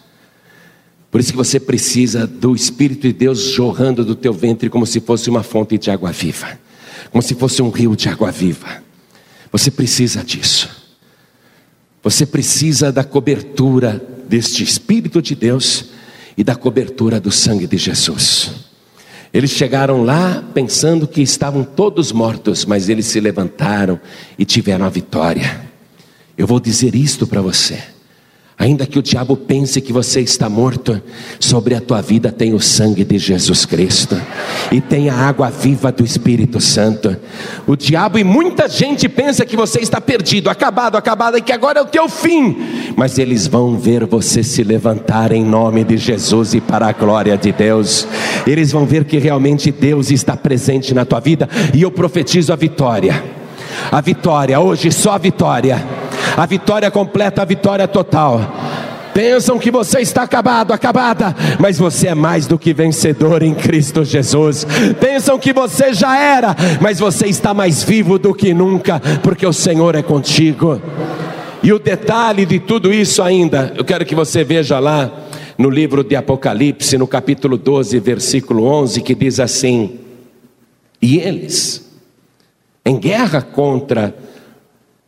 Por 1.11 1.21
isso 1.21 1.31
que 1.31 1.37
você 1.37 1.59
precisa 1.59 2.27
do 2.27 2.55
Espírito 2.55 3.03
de 3.03 3.13
Deus 3.13 3.41
jorrando 3.41 4.05
do 4.05 4.15
teu 4.15 4.33
ventre 4.33 4.69
como 4.69 4.87
se 4.87 5.01
fosse 5.01 5.31
uma 5.31 5.43
fonte 5.43 5.79
de 5.79 5.91
água 5.91 6.13
viva, 6.13 6.59
como 7.11 7.23
se 7.23 7.35
fosse 7.35 7.63
um 7.63 7.71
rio 7.71 7.97
de 7.97 8.09
água 8.09 8.31
viva. 8.31 8.83
Você 9.51 9.71
precisa 9.71 10.23
disso. 10.23 10.69
Você 12.03 12.27
precisa 12.27 12.93
da 12.93 13.03
cobertura 13.03 14.03
deste 14.29 14.63
Espírito 14.63 15.23
de 15.23 15.35
Deus 15.35 15.87
e 16.37 16.45
da 16.45 16.55
cobertura 16.55 17.19
do 17.19 17.33
sangue 17.33 17.67
de 17.67 17.79
Jesus. 17.79 18.53
Eles 19.33 19.51
chegaram 19.51 20.03
lá 20.05 20.43
pensando 20.55 21.07
que 21.07 21.21
estavam 21.21 21.65
todos 21.65 22.13
mortos, 22.13 22.65
mas 22.65 22.89
eles 22.89 23.07
se 23.07 23.21
levantaram 23.21 24.01
e 24.39 24.45
tiveram 24.45 24.85
a 24.85 24.89
vitória. 24.89 25.69
Eu 26.37 26.47
vou 26.47 26.61
dizer 26.61 26.95
isto 26.95 27.27
para 27.27 27.43
você. 27.43 27.83
Ainda 28.59 28.85
que 28.87 28.99
o 28.99 29.03
diabo 29.03 29.37
pense 29.37 29.81
que 29.81 29.93
você 29.93 30.21
está 30.21 30.49
morto, 30.49 31.01
sobre 31.39 31.77
a 31.77 31.81
tua 31.81 32.03
vida 32.03 32.33
tem 32.33 32.53
o 32.53 32.61
sangue 32.61 33.05
de 33.05 33.17
Jesus 33.17 33.65
Cristo 33.65 34.21
e 34.73 34.81
tem 34.81 35.09
a 35.09 35.15
água 35.15 35.49
viva 35.49 35.93
do 35.93 36.05
Espírito 36.05 36.61
Santo. 36.61 37.17
O 37.69 37.77
diabo 37.77 38.19
e 38.19 38.25
muita 38.25 38.69
gente 38.69 39.09
pensa 39.09 39.47
que 39.47 39.57
você 39.57 39.79
está 39.79 40.01
perdido, 40.01 40.51
acabado, 40.51 40.97
acabado 40.97 41.39
e 41.39 41.41
que 41.41 41.53
agora 41.53 41.79
é 41.79 41.83
o 41.83 41.87
teu 41.87 42.09
fim. 42.09 42.57
Mas 42.97 43.17
eles 43.17 43.47
vão 43.47 43.79
ver 43.79 44.05
você 44.07 44.43
se 44.43 44.65
levantar 44.65 45.31
em 45.31 45.45
nome 45.45 45.85
de 45.85 45.97
Jesus 45.97 46.53
e 46.53 46.61
para 46.61 46.89
a 46.89 46.93
glória 46.93 47.39
de 47.39 47.53
Deus. 47.53 48.09
Eles 48.45 48.73
vão 48.73 48.85
ver 48.85 49.05
que 49.05 49.19
realmente 49.19 49.71
Deus 49.71 50.11
está 50.11 50.37
presente 50.37 50.93
na 50.93 51.05
tua 51.05 51.21
vida 51.21 51.49
e 51.73 51.83
eu 51.83 51.93
profetizo 51.93 52.53
a 52.53 52.57
vitória. 52.57 53.23
A 53.93 54.01
vitória, 54.01 54.59
hoje 54.59 54.91
só 54.91 55.13
a 55.13 55.19
vitória 55.19 56.08
a 56.37 56.47
vitória 56.47 56.91
completa, 56.91 57.43
a 57.43 57.45
vitória 57.45 57.87
total. 57.87 58.41
Pensam 59.15 59.59
que 59.59 59.71
você 59.71 59.99
está 59.99 60.23
acabado, 60.23 60.73
acabada, 60.73 61.35
mas 61.59 61.77
você 61.77 62.09
é 62.09 62.15
mais 62.15 62.47
do 62.47 62.57
que 62.57 62.73
vencedor 62.73 63.43
em 63.43 63.53
Cristo 63.53 64.05
Jesus. 64.05 64.65
Pensam 65.01 65.39
que 65.39 65.53
você 65.53 65.93
já 65.93 66.17
era, 66.17 66.55
mas 66.81 67.01
você 67.01 67.27
está 67.27 67.53
mais 67.53 67.83
vivo 67.83 68.17
do 68.17 68.33
que 68.33 68.55
nunca, 68.55 69.01
porque 69.23 69.45
o 69.45 69.53
Senhor 69.53 69.97
é 69.97 70.03
contigo. 70.03 70.81
E 71.63 71.73
o 71.73 71.81
detalhe 71.81 72.47
de 72.47 72.61
tudo 72.61 72.93
isso 72.93 73.21
ainda, 73.21 73.73
eu 73.77 73.85
quero 73.85 74.07
que 74.07 74.15
você 74.15 74.45
veja 74.45 74.79
lá 74.79 75.11
no 75.59 75.69
livro 75.69 76.05
de 76.05 76.15
Apocalipse, 76.15 76.97
no 76.97 77.09
capítulo 77.09 77.57
12, 77.57 77.99
versículo 77.99 78.65
11, 78.65 79.01
que 79.01 79.17
diz 79.17 79.41
assim: 79.41 79.99
E 81.03 81.19
eles, 81.19 81.91
em 82.87 82.97
guerra 82.97 83.43
contra 83.43 84.15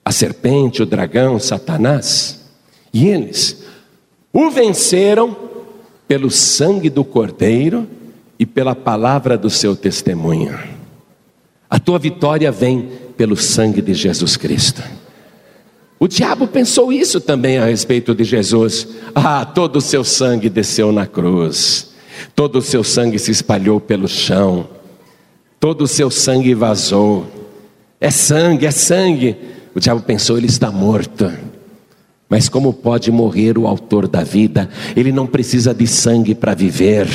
a 0.05 0.13
serpente, 0.13 0.83
o 0.83 0.87
dragão, 0.87 1.39
Satanás, 1.39 2.41
e 2.93 3.07
eles 3.07 3.65
o 4.33 4.51
venceram 4.51 5.37
pelo 6.07 6.31
sangue 6.31 6.89
do 6.89 7.05
Cordeiro 7.05 7.87
e 8.39 8.47
pela 8.47 8.75
palavra 8.75 9.37
do 9.37 9.51
seu 9.51 9.77
testemunho. 9.77 10.59
A 11.69 11.79
tua 11.79 11.99
vitória 11.99 12.51
vem 12.51 12.89
pelo 13.17 13.37
sangue 13.37 13.83
de 13.83 13.95
Jesus 13.95 14.37
Cristo. 14.37 14.83
O 15.99 16.09
diabo 16.09 16.47
pensou 16.49 16.91
isso 16.91 17.21
também 17.21 17.59
a 17.59 17.67
respeito 17.67 18.15
de 18.15 18.25
Jesus. 18.25 18.89
Ah, 19.15 19.45
todo 19.45 19.77
o 19.77 19.81
seu 19.81 20.03
sangue 20.03 20.49
desceu 20.49 20.91
na 20.91 21.07
cruz, 21.07 21.91
todo 22.35 22.57
o 22.57 22.63
seu 22.63 22.83
sangue 22.83 23.19
se 23.19 23.31
espalhou 23.31 23.79
pelo 23.79 24.09
chão, 24.09 24.67
todo 25.61 25.83
o 25.83 25.87
seu 25.87 26.11
sangue 26.11 26.55
vazou. 26.55 27.27
É 28.01 28.11
sangue, 28.11 28.65
é 28.65 28.71
sangue. 28.71 29.37
O 29.75 29.81
diabo 29.81 30.03
pensou, 30.03 30.37
ele 30.37 30.47
está 30.47 30.71
morto. 30.71 31.31
Mas 32.29 32.49
como 32.49 32.73
pode 32.73 33.11
morrer 33.11 33.59
o 33.59 33.67
autor 33.67 34.07
da 34.07 34.23
vida? 34.23 34.71
Ele 34.97 35.11
não 35.11 35.27
precisa 35.27 35.75
de 35.75 35.87
sangue 35.87 36.33
para 36.33 36.55
viver. 36.55 37.09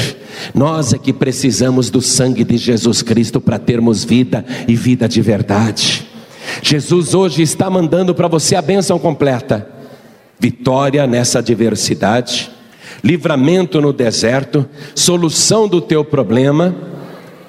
Nós 0.54 0.94
é 0.94 0.98
que 0.98 1.14
precisamos 1.14 1.90
do 1.90 2.02
sangue 2.02 2.44
de 2.44 2.58
Jesus 2.58 3.02
Cristo 3.02 3.40
para 3.40 3.58
termos 3.58 4.04
vida 4.04 4.46
e 4.68 4.76
vida 4.76 5.08
de 5.08 5.22
verdade. 5.22 6.06
Jesus 6.62 7.14
hoje 7.14 7.42
está 7.42 7.70
mandando 7.70 8.14
para 8.14 8.28
você 8.28 8.56
a 8.56 8.62
bênção 8.62 9.00
completa: 9.00 9.66
vitória 10.38 11.08
nessa 11.08 11.40
adversidade, 11.40 12.52
livramento 13.02 13.80
no 13.80 13.94
deserto, 13.94 14.68
solução 14.94 15.66
do 15.66 15.80
teu 15.80 16.04
problema 16.04 16.76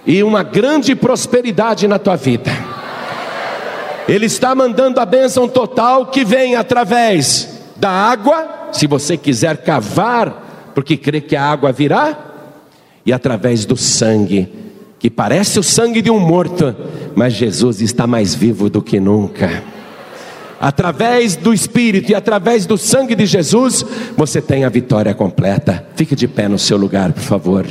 e 0.06 0.22
uma 0.22 0.44
grande 0.44 0.94
prosperidade 0.94 1.88
na 1.88 1.98
tua 1.98 2.14
vida. 2.14 2.75
Ele 4.08 4.26
está 4.26 4.54
mandando 4.54 5.00
a 5.00 5.04
bênção 5.04 5.48
total 5.48 6.06
que 6.06 6.24
vem 6.24 6.54
através 6.54 7.48
da 7.76 7.90
água, 7.90 8.68
se 8.72 8.86
você 8.86 9.16
quiser 9.16 9.58
cavar, 9.58 10.72
porque 10.74 10.96
crê 10.96 11.20
que 11.20 11.34
a 11.34 11.44
água 11.44 11.72
virá, 11.72 12.16
e 13.04 13.12
através 13.12 13.64
do 13.64 13.76
sangue, 13.76 14.48
que 14.98 15.10
parece 15.10 15.58
o 15.58 15.62
sangue 15.62 16.00
de 16.00 16.10
um 16.10 16.20
morto, 16.20 16.74
mas 17.14 17.32
Jesus 17.32 17.80
está 17.80 18.06
mais 18.06 18.34
vivo 18.34 18.70
do 18.70 18.80
que 18.80 19.00
nunca. 19.00 19.62
Através 20.60 21.36
do 21.36 21.52
Espírito 21.52 22.12
e 22.12 22.14
através 22.14 22.64
do 22.64 22.78
sangue 22.78 23.14
de 23.14 23.26
Jesus, 23.26 23.84
você 24.16 24.40
tem 24.40 24.64
a 24.64 24.68
vitória 24.68 25.14
completa. 25.14 25.86
Fique 25.94 26.16
de 26.16 26.26
pé 26.26 26.48
no 26.48 26.58
seu 26.58 26.78
lugar, 26.78 27.12
por 27.12 27.22
favor. 27.22 27.66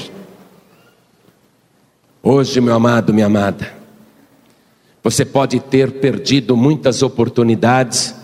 Hoje, 2.22 2.62
meu 2.62 2.76
amado, 2.76 3.14
minha 3.14 3.26
amada, 3.26 3.72
você 5.06 5.24
pode 5.24 5.60
ter 5.60 6.00
perdido 6.00 6.58
muitas 6.58 7.04
oportunidades 7.04 8.16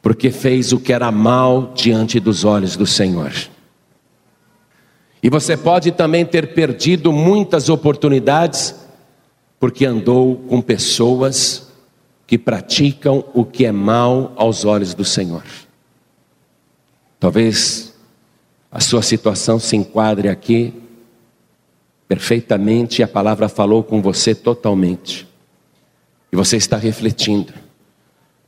porque 0.00 0.30
fez 0.30 0.72
o 0.72 0.80
que 0.80 0.90
era 0.90 1.12
mal 1.12 1.74
diante 1.74 2.18
dos 2.18 2.46
olhos 2.46 2.78
do 2.78 2.86
Senhor. 2.86 3.30
E 5.22 5.28
você 5.28 5.54
pode 5.54 5.92
também 5.92 6.24
ter 6.24 6.54
perdido 6.54 7.12
muitas 7.12 7.68
oportunidades 7.68 8.74
porque 9.60 9.84
andou 9.84 10.36
com 10.48 10.62
pessoas 10.62 11.70
que 12.26 12.38
praticam 12.38 13.22
o 13.34 13.44
que 13.44 13.66
é 13.66 13.72
mal 13.72 14.32
aos 14.34 14.64
olhos 14.64 14.94
do 14.94 15.04
Senhor. 15.04 15.44
Talvez 17.20 17.94
a 18.72 18.80
sua 18.80 19.02
situação 19.02 19.58
se 19.58 19.76
enquadre 19.76 20.30
aqui 20.30 20.72
perfeitamente 22.08 23.02
e 23.02 23.02
a 23.02 23.08
palavra 23.08 23.46
falou 23.46 23.84
com 23.84 24.00
você 24.00 24.34
totalmente. 24.34 25.28
E 26.30 26.36
você 26.36 26.56
está 26.56 26.76
refletindo. 26.76 27.52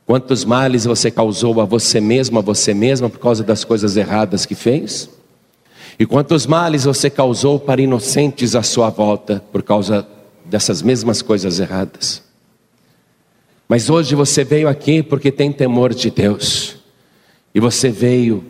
Quantos 0.05 0.43
males 0.43 0.85
você 0.85 1.09
causou 1.09 1.61
a 1.61 1.65
você 1.65 2.01
mesmo, 2.01 2.39
a 2.39 2.41
você 2.41 2.73
mesma, 2.73 3.09
por 3.09 3.19
causa 3.19 3.43
das 3.43 3.63
coisas 3.63 3.95
erradas 3.95 4.45
que 4.45 4.55
fez? 4.55 5.09
E 5.97 6.05
quantos 6.05 6.45
males 6.45 6.85
você 6.85 7.09
causou 7.09 7.59
para 7.59 7.81
inocentes 7.81 8.55
à 8.55 8.63
sua 8.63 8.89
volta, 8.89 9.43
por 9.51 9.63
causa 9.63 10.07
dessas 10.45 10.81
mesmas 10.81 11.21
coisas 11.21 11.59
erradas? 11.59 12.23
Mas 13.69 13.89
hoje 13.89 14.15
você 14.15 14.43
veio 14.43 14.67
aqui 14.67 15.01
porque 15.01 15.31
tem 15.31 15.51
temor 15.51 15.93
de 15.93 16.09
Deus, 16.09 16.75
e 17.55 17.59
você 17.59 17.89
veio 17.89 18.43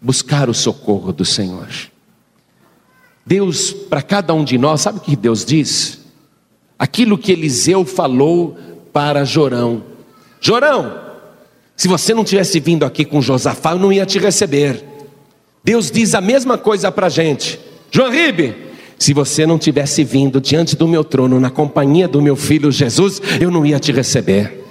buscar 0.00 0.48
o 0.48 0.54
socorro 0.54 1.12
do 1.12 1.24
Senhor. 1.24 1.68
Deus, 3.24 3.72
para 3.72 4.02
cada 4.02 4.32
um 4.32 4.44
de 4.44 4.56
nós, 4.56 4.82
sabe 4.82 4.98
o 4.98 5.00
que 5.00 5.16
Deus 5.16 5.44
diz? 5.44 6.05
Aquilo 6.78 7.18
que 7.18 7.32
Eliseu 7.32 7.84
falou 7.84 8.56
para 8.92 9.24
Jorão: 9.24 9.82
Jorão, 10.40 10.98
se 11.76 11.88
você 11.88 12.14
não 12.14 12.24
tivesse 12.24 12.58
vindo 12.60 12.84
aqui 12.84 13.04
com 13.04 13.20
Josafá, 13.20 13.72
eu 13.72 13.78
não 13.78 13.92
ia 13.92 14.06
te 14.06 14.18
receber. 14.18 14.82
Deus 15.62 15.90
diz 15.90 16.14
a 16.14 16.20
mesma 16.20 16.56
coisa 16.56 16.90
para 16.90 17.06
a 17.06 17.10
gente: 17.10 17.58
João 17.90 18.10
Ribe, 18.10 18.54
se 18.98 19.12
você 19.12 19.46
não 19.46 19.58
tivesse 19.58 20.04
vindo 20.04 20.40
diante 20.40 20.76
do 20.76 20.88
meu 20.88 21.04
trono, 21.04 21.38
na 21.40 21.50
companhia 21.50 22.08
do 22.08 22.22
meu 22.22 22.36
filho 22.36 22.70
Jesus, 22.70 23.20
eu 23.40 23.50
não 23.50 23.66
ia 23.66 23.78
te 23.78 23.92
receber. 23.92 24.64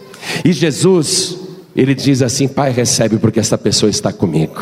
E 0.43 0.51
Jesus, 0.51 1.38
ele 1.76 1.93
diz 1.93 2.22
assim: 2.22 2.47
Pai, 2.47 2.72
recebe, 2.72 3.18
porque 3.18 3.39
essa 3.39 3.58
pessoa 3.58 3.89
está 3.89 4.12
comigo. 4.12 4.56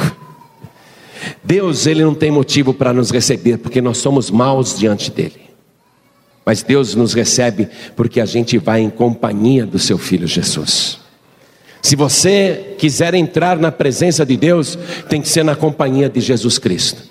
Deus, 1.43 1.87
ele 1.87 2.03
não 2.03 2.13
tem 2.13 2.31
motivo 2.31 2.73
para 2.73 2.91
nos 2.91 3.11
receber, 3.11 3.57
porque 3.57 3.81
nós 3.81 3.97
somos 3.97 4.29
maus 4.29 4.77
diante 4.77 5.09
dele. 5.09 5.42
Mas 6.45 6.61
Deus 6.61 6.93
nos 6.95 7.13
recebe 7.13 7.69
porque 7.95 8.19
a 8.19 8.25
gente 8.25 8.57
vai 8.57 8.81
em 8.81 8.89
companhia 8.89 9.65
do 9.65 9.79
seu 9.79 9.97
filho 9.97 10.27
Jesus. 10.27 10.99
Se 11.81 11.95
você 11.95 12.75
quiser 12.77 13.13
entrar 13.13 13.57
na 13.57 13.71
presença 13.71 14.25
de 14.25 14.37
Deus, 14.37 14.77
tem 15.09 15.21
que 15.21 15.27
ser 15.27 15.43
na 15.43 15.55
companhia 15.55 16.09
de 16.09 16.21
Jesus 16.21 16.57
Cristo. 16.57 17.03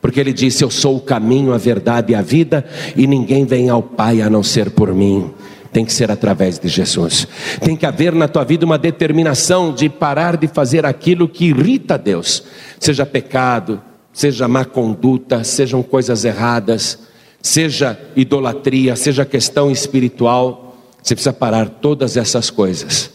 Porque 0.00 0.20
ele 0.20 0.32
disse: 0.32 0.64
Eu 0.64 0.70
sou 0.70 0.96
o 0.96 1.00
caminho, 1.00 1.52
a 1.52 1.58
verdade 1.58 2.12
e 2.12 2.14
a 2.14 2.22
vida, 2.22 2.64
e 2.96 3.06
ninguém 3.06 3.44
vem 3.44 3.68
ao 3.68 3.82
Pai 3.82 4.20
a 4.20 4.30
não 4.30 4.42
ser 4.42 4.70
por 4.70 4.94
mim. 4.94 5.30
Tem 5.72 5.84
que 5.84 5.92
ser 5.92 6.10
através 6.10 6.58
de 6.58 6.68
Jesus. 6.68 7.26
Tem 7.60 7.74
que 7.74 7.84
haver 7.84 8.14
na 8.14 8.28
tua 8.28 8.44
vida 8.44 8.64
uma 8.64 8.78
determinação 8.78 9.74
de 9.74 9.88
parar 9.88 10.36
de 10.36 10.46
fazer 10.46 10.86
aquilo 10.86 11.28
que 11.28 11.46
irrita 11.46 11.94
a 11.94 11.98
Deus, 11.98 12.44
seja 12.78 13.04
pecado, 13.04 13.82
seja 14.12 14.46
má 14.46 14.64
conduta, 14.64 15.42
sejam 15.42 15.82
coisas 15.82 16.24
erradas 16.24 16.98
seja 17.44 18.00
idolatria, 18.16 18.96
seja 18.96 19.22
questão 19.26 19.70
espiritual, 19.70 20.78
você 21.02 21.14
precisa 21.14 21.32
parar 21.34 21.68
todas 21.68 22.16
essas 22.16 22.48
coisas, 22.48 23.10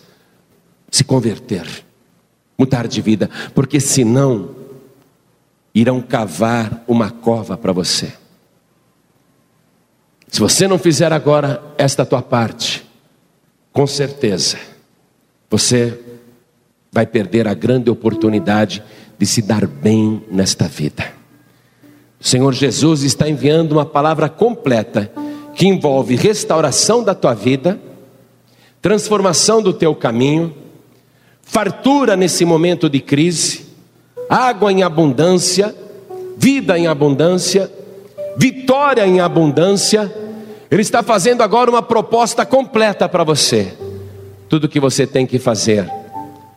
se 0.91 1.03
converter, 1.03 1.65
mudar 2.55 2.87
de 2.87 3.01
vida, 3.01 3.27
porque 3.55 3.79
senão 3.79 4.55
irão 5.73 5.99
cavar 5.99 6.83
uma 6.87 7.09
cova 7.09 7.57
para 7.57 7.71
você. 7.71 8.13
Se 10.27 10.39
você 10.39 10.67
não 10.67 10.77
fizer 10.77 11.11
agora 11.11 11.63
esta 11.75 12.05
tua 12.05 12.21
parte, 12.21 12.87
com 13.73 13.87
certeza 13.87 14.59
você 15.49 15.99
vai 16.91 17.07
perder 17.07 17.47
a 17.47 17.55
grande 17.55 17.89
oportunidade 17.89 18.83
de 19.17 19.25
se 19.25 19.41
dar 19.41 19.65
bem 19.65 20.23
nesta 20.29 20.67
vida. 20.67 21.18
O 22.19 22.27
Senhor 22.27 22.53
Jesus 22.53 23.03
está 23.03 23.29
enviando 23.29 23.71
uma 23.73 23.85
palavra 23.85 24.27
completa 24.27 25.09
que 25.55 25.67
envolve 25.67 26.15
restauração 26.15 27.03
da 27.03 27.15
tua 27.15 27.33
vida, 27.33 27.79
transformação 28.81 29.61
do 29.61 29.71
teu 29.71 29.95
caminho, 29.95 30.53
fartura 31.41 32.17
nesse 32.17 32.43
momento 32.43 32.89
de 32.89 32.99
crise, 32.99 33.67
água 34.29 34.71
em 34.71 34.83
abundância, 34.83 35.73
vida 36.37 36.77
em 36.77 36.87
abundância, 36.87 37.71
vitória 38.37 39.07
em 39.07 39.21
abundância. 39.21 40.13
Ele 40.69 40.81
está 40.81 41.01
fazendo 41.01 41.41
agora 41.41 41.69
uma 41.69 41.81
proposta 41.81 42.45
completa 42.45 43.07
para 43.07 43.23
você. 43.23 43.73
Tudo 44.49 44.67
que 44.67 44.79
você 44.79 45.07
tem 45.07 45.25
que 45.25 45.39
fazer 45.39 45.89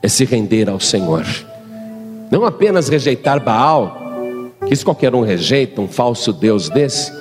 é 0.02 0.08
se 0.08 0.24
render 0.24 0.68
ao 0.68 0.80
Senhor. 0.80 1.24
Não 2.30 2.44
apenas 2.44 2.88
rejeitar 2.88 3.42
Baal, 3.42 4.01
isso 4.70 4.84
qualquer 4.84 5.14
um 5.14 5.22
rejeita, 5.22 5.80
um 5.80 5.88
falso 5.88 6.32
Deus 6.32 6.68
desse, 6.68 7.12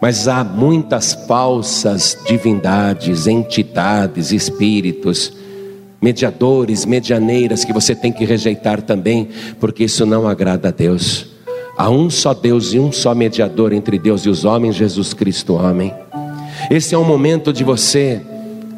mas 0.00 0.28
há 0.28 0.44
muitas 0.44 1.14
falsas 1.26 2.16
divindades, 2.26 3.26
entidades, 3.26 4.32
espíritos, 4.32 5.32
mediadores, 6.00 6.84
medianeiras 6.84 7.64
que 7.64 7.72
você 7.72 7.94
tem 7.94 8.12
que 8.12 8.24
rejeitar 8.24 8.82
também, 8.82 9.28
porque 9.58 9.84
isso 9.84 10.06
não 10.06 10.28
agrada 10.28 10.68
a 10.68 10.70
Deus. 10.72 11.26
Há 11.76 11.90
um 11.90 12.10
só 12.10 12.34
Deus 12.34 12.72
e 12.72 12.78
um 12.78 12.90
só 12.90 13.14
mediador 13.14 13.72
entre 13.72 13.98
Deus 13.98 14.22
e 14.22 14.28
os 14.28 14.44
homens, 14.44 14.76
Jesus 14.76 15.12
Cristo, 15.14 15.54
homem. 15.54 15.92
Esse 16.70 16.94
é 16.94 16.98
o 16.98 17.04
momento 17.04 17.52
de 17.52 17.62
você 17.62 18.20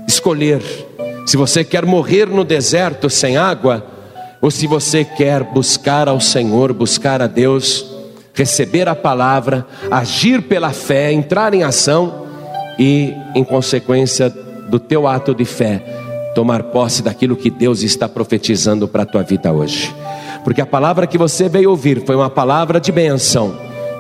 escolher 0.07 0.63
se 1.27 1.37
você 1.37 1.63
quer 1.63 1.87
morrer 1.87 2.27
no 2.27 2.45
deserto 2.45 3.09
sem 3.09 3.37
água, 3.37 3.87
ou 4.41 4.51
se 4.51 4.67
você 4.67 5.05
quer 5.05 5.45
buscar 5.45 6.09
ao 6.09 6.21
Senhor, 6.21 6.73
buscar 6.73 7.23
a 7.23 7.27
Deus, 7.29 7.87
receber 8.35 8.89
a 8.89 8.95
palavra, 8.95 9.67
agir 9.91 10.43
pela 10.43 10.71
fé, 10.71 11.13
entrar 11.13 11.55
em 11.55 11.63
ação 11.63 12.27
e, 12.79 13.15
em 13.35 13.45
consequência 13.45 14.31
do 14.69 14.79
teu 14.79 15.07
ato 15.07 15.35
de 15.35 15.45
fé, 15.45 15.83
tomar 16.35 16.65
posse 16.65 17.03
daquilo 17.03 17.37
que 17.37 17.51
Deus 17.51 17.83
está 17.83 18.09
profetizando 18.09 18.87
para 18.87 19.03
a 19.03 19.07
tua 19.07 19.23
vida 19.23 19.53
hoje. 19.53 19.95
Porque 20.45 20.61
a 20.61 20.67
palavra 20.67 21.07
que 21.07 21.19
você 21.19 21.49
veio 21.49 21.71
ouvir 21.71 22.05
foi 22.07 22.17
uma 22.17 22.31
palavra 22.31 22.81
de 22.81 22.91
benção, 22.91 23.55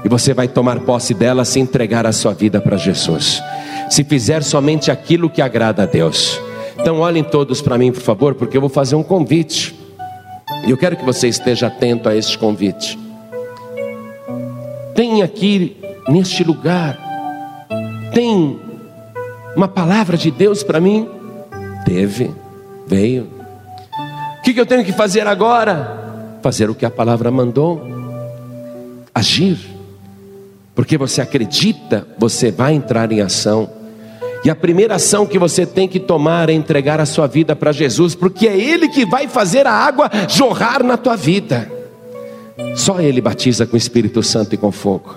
e 0.04 0.08
você 0.08 0.32
vai 0.32 0.48
tomar 0.48 0.80
posse 0.80 1.12
dela 1.12 1.44
se 1.44 1.60
entregar 1.60 2.06
a 2.06 2.12
sua 2.12 2.32
vida 2.32 2.60
para 2.60 2.76
Jesus. 2.76 3.42
Se 3.90 4.02
fizer 4.04 4.42
somente 4.42 4.90
aquilo 4.90 5.28
que 5.28 5.42
agrada 5.42 5.82
a 5.82 5.86
Deus. 5.86 6.40
Então 6.78 7.00
olhem 7.00 7.22
todos 7.22 7.60
para 7.60 7.76
mim, 7.76 7.92
por 7.92 8.00
favor, 8.00 8.34
porque 8.34 8.56
eu 8.56 8.60
vou 8.60 8.70
fazer 8.70 8.94
um 8.94 9.02
convite. 9.02 9.74
E 10.66 10.70
eu 10.70 10.78
quero 10.78 10.96
que 10.96 11.04
você 11.04 11.28
esteja 11.28 11.66
atento 11.66 12.08
a 12.08 12.16
este 12.16 12.38
convite. 12.38 12.98
Tem 15.00 15.22
aqui 15.22 15.78
neste 16.10 16.44
lugar, 16.44 16.98
tem 18.12 18.60
uma 19.56 19.66
palavra 19.66 20.14
de 20.14 20.30
Deus 20.30 20.62
para 20.62 20.78
mim? 20.78 21.08
Teve, 21.86 22.30
veio. 22.86 23.26
O 24.38 24.42
que, 24.42 24.52
que 24.52 24.60
eu 24.60 24.66
tenho 24.66 24.84
que 24.84 24.92
fazer 24.92 25.26
agora? 25.26 26.38
Fazer 26.42 26.68
o 26.68 26.74
que 26.74 26.84
a 26.84 26.90
palavra 26.90 27.30
mandou, 27.30 27.80
agir, 29.14 29.58
porque 30.74 30.98
você 30.98 31.22
acredita, 31.22 32.06
você 32.18 32.50
vai 32.50 32.74
entrar 32.74 33.10
em 33.10 33.22
ação. 33.22 33.70
E 34.44 34.50
a 34.50 34.54
primeira 34.54 34.96
ação 34.96 35.24
que 35.24 35.38
você 35.38 35.64
tem 35.64 35.88
que 35.88 35.98
tomar 35.98 36.50
é 36.50 36.52
entregar 36.52 37.00
a 37.00 37.06
sua 37.06 37.26
vida 37.26 37.56
para 37.56 37.72
Jesus, 37.72 38.14
porque 38.14 38.46
é 38.46 38.54
Ele 38.54 38.86
que 38.86 39.06
vai 39.06 39.28
fazer 39.28 39.66
a 39.66 39.72
água 39.72 40.10
jorrar 40.28 40.84
na 40.84 40.98
tua 40.98 41.16
vida. 41.16 41.79
Só 42.74 43.00
Ele 43.00 43.20
batiza 43.20 43.66
com 43.66 43.74
o 43.74 43.78
Espírito 43.78 44.22
Santo 44.22 44.54
e 44.54 44.58
com 44.58 44.70
fogo. 44.70 45.16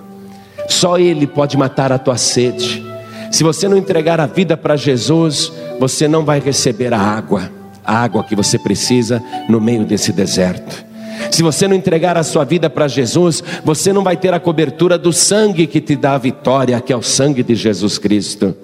Só 0.67 0.97
Ele 0.97 1.27
pode 1.27 1.57
matar 1.57 1.91
a 1.91 1.97
tua 1.97 2.17
sede. 2.17 2.83
Se 3.31 3.43
você 3.43 3.67
não 3.67 3.77
entregar 3.77 4.19
a 4.19 4.25
vida 4.25 4.55
para 4.55 4.75
Jesus, 4.75 5.51
você 5.79 6.07
não 6.07 6.23
vai 6.23 6.39
receber 6.39 6.93
a 6.93 6.99
água, 6.99 7.51
a 7.83 7.97
água 7.97 8.23
que 8.23 8.35
você 8.35 8.59
precisa 8.59 9.21
no 9.49 9.59
meio 9.59 9.85
desse 9.85 10.11
deserto. 10.11 10.85
Se 11.31 11.41
você 11.41 11.67
não 11.67 11.75
entregar 11.75 12.15
a 12.15 12.23
sua 12.23 12.43
vida 12.43 12.69
para 12.69 12.87
Jesus, 12.87 13.43
você 13.63 13.91
não 13.91 14.03
vai 14.03 14.15
ter 14.15 14.33
a 14.33 14.39
cobertura 14.39 14.97
do 14.97 15.11
sangue 15.11 15.65
que 15.65 15.81
te 15.81 15.95
dá 15.95 16.13
a 16.13 16.17
vitória, 16.19 16.79
que 16.79 16.93
é 16.93 16.95
o 16.95 17.01
sangue 17.01 17.41
de 17.41 17.55
Jesus 17.55 17.97
Cristo. 17.97 18.55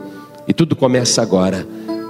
E 0.47 0.53
tudo 0.53 0.76
começa 0.76 1.22
agora, 1.22 1.65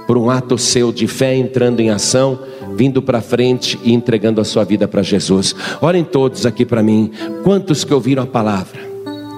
por 0.06 0.18
um 0.18 0.30
ato 0.30 0.58
seu 0.58 0.92
de 0.92 1.06
fé 1.06 1.34
entrando 1.34 1.80
em 1.80 1.90
ação, 1.90 2.38
vindo 2.80 3.02
para 3.02 3.20
frente 3.20 3.78
e 3.84 3.92
entregando 3.92 4.40
a 4.40 4.44
sua 4.44 4.64
vida 4.64 4.88
para 4.88 5.02
Jesus. 5.02 5.54
Olhem 5.82 6.02
todos 6.02 6.46
aqui 6.46 6.64
para 6.64 6.82
mim, 6.82 7.10
quantos 7.44 7.84
que 7.84 7.92
ouviram 7.92 8.22
a 8.22 8.26
palavra, 8.26 8.80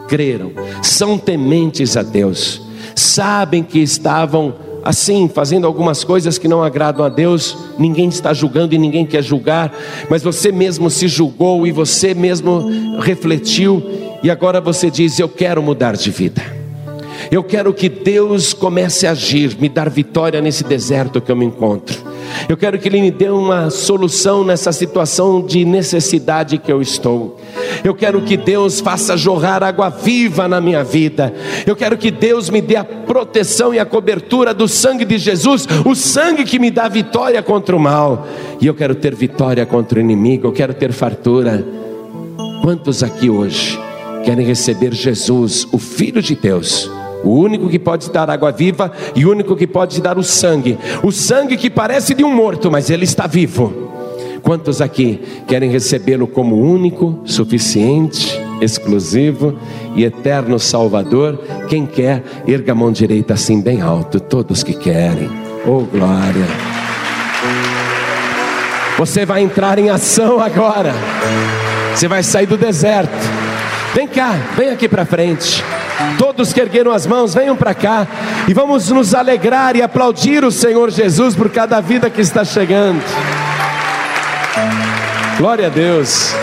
creram, 0.07 0.53
são 0.81 1.19
tementes 1.19 1.97
a 1.97 2.05
Deus, 2.05 2.63
sabem 2.95 3.65
que 3.65 3.81
estavam 3.81 4.55
assim, 4.85 5.29
fazendo 5.29 5.67
algumas 5.67 6.05
coisas 6.05 6.39
que 6.39 6.47
não 6.47 6.63
agradam 6.63 7.05
a 7.05 7.09
Deus, 7.09 7.59
ninguém 7.81 8.09
está 8.09 8.33
julgando 8.33 8.77
e 8.77 8.79
ninguém 8.79 9.05
quer 9.05 9.25
julgar, 9.25 9.77
mas 10.09 10.23
você 10.23 10.53
mesmo 10.53 10.89
se 10.89 11.09
julgou 11.09 11.67
e 11.67 11.73
você 11.73 12.15
mesmo 12.15 13.01
refletiu, 13.01 13.83
e 14.23 14.31
agora 14.31 14.61
você 14.61 14.89
diz: 14.89 15.19
Eu 15.19 15.29
quero 15.29 15.61
mudar 15.61 15.97
de 15.97 16.13
vida. 16.13 16.43
Eu 17.29 17.43
quero 17.43 17.75
que 17.75 17.89
Deus 17.89 18.55
comece 18.55 19.05
a 19.05 19.11
agir, 19.11 19.57
me 19.59 19.69
dar 19.69 19.91
vitória 19.91 20.41
nesse 20.41 20.63
deserto 20.63 21.21
que 21.21 21.33
eu 21.33 21.37
me 21.37 21.45
encontro. 21.45 22.12
Eu 22.49 22.57
quero 22.57 22.79
que 22.79 22.89
Ele 22.89 23.01
me 23.01 23.11
dê 23.11 23.29
uma 23.29 23.71
solução 23.71 24.45
nessa 24.45 24.73
situação 24.73 25.45
de 25.45 25.65
necessidade 25.65 26.59
que 26.59 26.73
eu 26.73 26.81
estou. 26.81 27.41
Eu 27.85 27.95
quero 27.95 28.23
que 28.23 28.37
Deus 28.37 28.81
faça 28.81 29.17
jorrar 29.17 29.63
água 29.63 29.89
viva 29.89 30.49
na 30.49 30.61
minha 30.61 30.83
vida. 30.85 31.33
Eu 31.67 31.77
quero 31.77 31.97
que 31.97 32.11
Deus 32.11 32.51
me 32.51 32.61
dê 32.61 32.77
a 32.77 32.85
proteção 32.85 33.75
e 33.75 33.79
a 33.79 33.85
cobertura 33.85 34.55
do 34.55 34.69
sangue 34.69 35.05
de 35.05 35.19
Jesus, 35.19 35.67
o 35.85 35.95
sangue 35.95 36.45
que 36.45 36.59
me 36.59 36.71
dá 36.71 36.89
vitória 36.89 37.43
contra 37.43 37.77
o 37.77 37.81
mal. 37.81 38.27
E 38.61 38.67
eu 38.67 38.75
quero 38.75 38.95
ter 38.95 39.15
vitória 39.15 39.65
contra 39.67 39.99
o 39.99 40.03
inimigo, 40.03 40.47
eu 40.47 40.53
quero 40.53 40.75
ter 40.75 40.93
fartura. 40.93 41.65
Quantos 42.63 43.03
aqui 43.03 43.29
hoje 43.29 43.79
querem 44.25 44.47
receber 44.47 44.95
Jesus, 44.95 45.67
o 45.73 45.79
Filho 45.79 46.23
de 46.23 46.37
Deus? 46.37 46.91
O 47.25 47.31
único 47.31 47.69
que 47.69 47.79
pode 47.79 48.11
dar 48.11 48.29
água 48.31 48.51
viva 48.51 48.93
e 49.15 49.25
o 49.25 49.31
único 49.31 49.57
que 49.57 49.67
pode 49.67 50.01
dar 50.01 50.19
o 50.19 50.23
sangue. 50.23 50.79
O 51.03 51.13
sangue 51.13 51.57
que 51.57 51.71
parece 51.71 52.15
de 52.15 52.25
um 52.25 52.35
morto, 52.35 52.71
mas 52.71 52.91
ele 52.91 53.05
está 53.05 53.27
vivo. 53.27 53.91
Quantos 54.43 54.81
aqui 54.81 55.21
querem 55.47 55.71
recebê-lo 55.71 56.27
como 56.27 56.57
único, 56.57 57.21
suficiente, 57.25 58.41
exclusivo 58.61 59.57
e 59.95 60.05
eterno 60.05 60.59
Salvador? 60.59 61.39
Quem 61.69 61.87
quer, 61.87 62.25
erga 62.47 62.73
a 62.73 62.75
mão 62.75 62.91
direita 62.91 63.35
assim 63.35 63.61
bem 63.61 63.81
alto. 63.81 64.19
Todos 64.19 64.65
que 64.65 64.75
querem. 64.75 65.31
Oh 65.65 65.83
glória! 65.83 66.47
Você 68.99 69.25
vai 69.25 69.43
entrar 69.43 69.79
em 69.79 69.91
ação 69.91 70.41
agora. 70.41 70.93
Você 71.95 72.09
vai 72.09 72.23
sair 72.23 72.47
do 72.47 72.57
deserto. 72.57 73.13
Vem 73.95 74.09
cá, 74.09 74.33
vem 74.57 74.71
aqui 74.71 74.89
para 74.89 75.05
frente. 75.05 75.63
Todos 76.19 76.53
que 76.53 76.61
ergueram 76.61 76.93
as 76.93 77.07
mãos, 77.07 77.35
venham 77.35 77.57
para 77.57 77.75
cá 77.75 78.07
e 78.49 78.55
vamos 78.55 78.91
nos 78.91 79.15
alegrar 79.15 79.77
e 79.77 79.83
aplaudir 79.83 80.45
o 80.45 80.51
Senhor 80.51 80.91
Jesus 80.91 81.35
por 81.35 81.51
cada 81.51 81.81
vida 81.81 82.09
que 82.11 82.21
está 82.21 82.45
chegando. 82.45 83.03
Glória 85.39 85.67
a 85.67 85.71
Deus. 85.71 86.35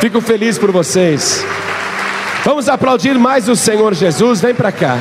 Fico 0.00 0.20
feliz 0.20 0.58
por 0.58 0.70
vocês. 0.70 1.44
Vamos 2.44 2.68
aplaudir 2.68 3.18
mais 3.18 3.48
o 3.48 3.56
Senhor 3.56 3.92
Jesus. 3.94 4.40
Vem 4.40 4.54
para 4.54 4.70
cá. 4.70 4.96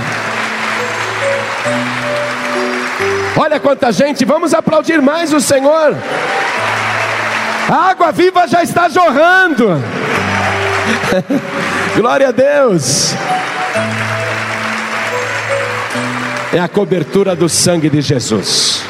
Olha 3.37 3.59
quanta 3.59 3.91
gente, 3.91 4.23
vamos 4.25 4.53
aplaudir 4.53 5.01
mais 5.01 5.33
o 5.33 5.41
Senhor. 5.41 5.95
A 7.69 7.89
água 7.89 8.11
viva 8.11 8.47
já 8.47 8.63
está 8.63 8.87
jorrando. 8.87 9.81
Glória 11.95 12.29
a 12.29 12.31
Deus. 12.31 13.13
É 16.55 16.59
a 16.59 16.69
cobertura 16.69 17.35
do 17.35 17.49
sangue 17.49 17.89
de 17.89 17.99
Jesus. 17.99 18.81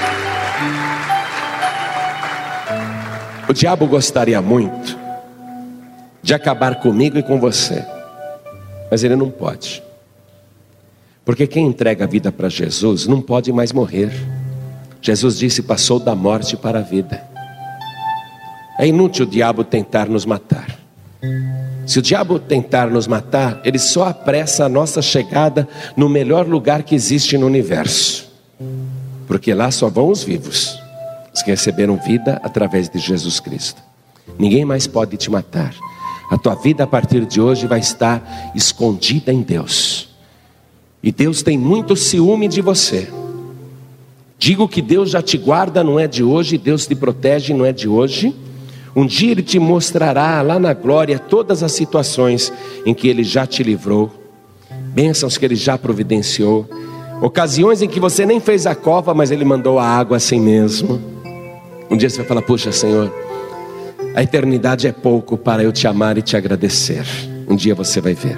O 3.49 3.53
diabo 3.53 3.88
gostaria 3.88 4.39
muito 4.39 4.95
de 6.22 6.32
acabar 6.36 6.76
comigo 6.76 7.18
e 7.18 7.24
com 7.24 7.39
você, 7.39 7.84
mas 8.91 9.03
ele 9.03 9.16
não 9.16 9.32
pode, 9.32 9.82
porque 11.26 11.47
quem 11.47 11.66
entrega 11.66 12.03
a 12.03 12.07
vida 12.07 12.32
para 12.32 12.49
Jesus 12.49 13.07
não 13.07 13.20
pode 13.20 13.51
mais 13.51 13.72
morrer. 13.72 14.11
Jesus 15.01 15.39
disse: 15.39 15.63
passou 15.63 15.99
da 15.99 16.13
morte 16.13 16.55
para 16.55 16.80
a 16.80 16.84
vida. 16.84 17.24
É 18.78 18.86
inútil 18.86 19.26
o 19.26 19.30
diabo 19.30 19.63
tentar 19.63 20.07
nos 20.07 20.24
matar. 20.24 20.68
Se 21.86 21.99
o 21.99 22.01
diabo 22.01 22.39
tentar 22.39 22.89
nos 22.89 23.07
matar, 23.07 23.61
ele 23.63 23.77
só 23.77 24.05
apressa 24.07 24.65
a 24.65 24.69
nossa 24.69 25.01
chegada 25.01 25.67
no 25.95 26.09
melhor 26.09 26.47
lugar 26.47 26.83
que 26.83 26.95
existe 26.95 27.38
no 27.38 27.45
universo, 27.45 28.27
porque 29.27 29.53
lá 29.53 29.69
só 29.69 29.89
vão 29.89 30.09
os 30.09 30.23
vivos, 30.23 30.79
os 31.33 31.43
que 31.43 31.51
receberam 31.51 31.97
vida 31.97 32.39
através 32.43 32.89
de 32.89 32.97
Jesus 32.97 33.39
Cristo. 33.39 33.81
Ninguém 34.39 34.65
mais 34.65 34.88
pode 34.88 35.15
te 35.17 35.29
matar, 35.29 35.73
A 36.29 36.38
tua 36.38 36.55
vida 36.55 36.83
a 36.83 36.88
partir 36.88 37.25
de 37.25 37.39
hoje 37.39 37.67
vai 37.67 37.79
estar 37.79 38.51
escondida 38.55 39.31
em 39.31 39.41
Deus. 39.41 40.09
E 41.03 41.11
Deus 41.11 41.43
tem 41.43 41.57
muito 41.57 41.95
ciúme 41.95 42.47
de 42.47 42.61
você. 42.61 43.07
Digo 44.38 44.67
que 44.67 44.81
Deus 44.81 45.11
já 45.11 45.21
te 45.21 45.38
guarda, 45.38 45.83
não 45.83 45.99
é 45.99 46.07
de 46.07 46.23
hoje, 46.23 46.57
Deus 46.57 46.88
te 46.88 46.95
protege, 46.95 47.53
não 47.53 47.63
é 47.63 47.71
de 47.71 47.88
hoje. 47.88 48.36
Um 48.95 49.05
dia 49.05 49.31
Ele 49.31 49.43
te 49.43 49.59
mostrará 49.59 50.41
lá 50.41 50.57
na 50.57 50.73
glória 50.73 51.19
todas 51.19 51.61
as 51.61 51.73
situações 51.73 52.51
em 52.85 52.93
que 52.93 53.07
Ele 53.09 53.23
já 53.23 53.45
te 53.45 53.61
livrou, 53.61 54.09
bênçãos 54.93 55.37
que 55.37 55.45
Ele 55.45 55.55
já 55.55 55.77
providenciou, 55.77 56.65
ocasiões 57.21 57.81
em 57.81 57.89
que 57.89 57.99
você 57.99 58.25
nem 58.25 58.39
fez 58.39 58.65
a 58.65 58.73
cova, 58.73 59.13
mas 59.13 59.31
Ele 59.31 59.43
mandou 59.43 59.77
a 59.77 59.85
água 59.85 60.17
assim 60.17 60.39
mesmo. 60.39 61.01
Um 61.89 61.97
dia 61.97 62.09
você 62.09 62.17
vai 62.17 62.25
falar: 62.25 62.41
Puxa, 62.41 62.71
Senhor, 62.71 63.13
a 64.15 64.23
eternidade 64.23 64.87
é 64.87 64.93
pouco 64.93 65.37
para 65.37 65.61
eu 65.61 65.73
te 65.73 65.87
amar 65.87 66.17
e 66.17 66.21
te 66.21 66.37
agradecer. 66.37 67.05
Um 67.49 67.55
dia 67.55 67.75
você 67.75 67.99
vai 67.99 68.13
ver. 68.13 68.37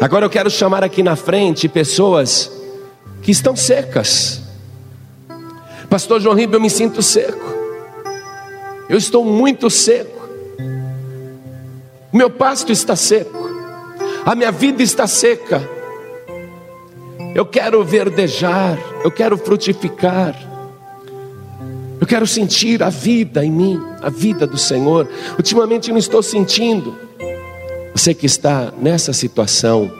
Agora 0.00 0.26
eu 0.26 0.30
quero 0.30 0.50
chamar 0.50 0.84
aqui 0.84 1.02
na 1.02 1.16
frente 1.16 1.66
pessoas 1.66 2.50
que 3.22 3.30
estão 3.30 3.56
secas. 3.56 4.42
Pastor 5.88 6.20
João 6.20 6.34
Ribeiro, 6.34 6.56
eu 6.56 6.60
me 6.60 6.68
sinto 6.68 7.00
seco. 7.02 7.45
Eu 8.88 8.96
estou 8.96 9.24
muito 9.24 9.68
seco. 9.68 10.28
O 12.12 12.16
meu 12.16 12.30
pasto 12.30 12.70
está 12.70 12.94
seco. 12.94 13.50
A 14.24 14.34
minha 14.34 14.52
vida 14.52 14.82
está 14.82 15.06
seca. 15.06 15.62
Eu 17.34 17.44
quero 17.44 17.84
verdejar, 17.84 18.78
eu 19.04 19.10
quero 19.10 19.36
frutificar. 19.36 20.34
Eu 22.00 22.06
quero 22.06 22.26
sentir 22.26 22.82
a 22.82 22.88
vida 22.88 23.44
em 23.44 23.50
mim, 23.50 23.80
a 24.02 24.08
vida 24.08 24.46
do 24.46 24.56
Senhor. 24.56 25.08
Ultimamente 25.36 25.90
não 25.90 25.98
estou 25.98 26.22
sentindo. 26.22 26.94
Você 27.94 28.14
que 28.14 28.26
está 28.26 28.72
nessa 28.78 29.12
situação, 29.12 29.90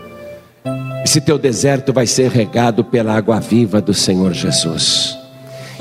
esse 1.05 1.20
teu 1.20 1.39
deserto 1.39 1.93
vai 1.93 2.07
ser 2.07 2.30
regado 2.30 2.84
pela 2.84 3.14
água 3.14 3.41
viva 3.41 3.80
do 3.80 3.95
Senhor 3.95 4.32
Jesus. 4.32 5.26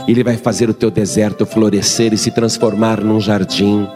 Ele 0.07 0.23
vai 0.23 0.37
fazer 0.37 0.69
o 0.69 0.73
teu 0.73 0.91
deserto 0.91 1.45
florescer 1.45 2.13
e 2.13 2.17
se 2.17 2.31
transformar 2.31 3.01
num 3.01 3.19
jardim. 3.19 3.87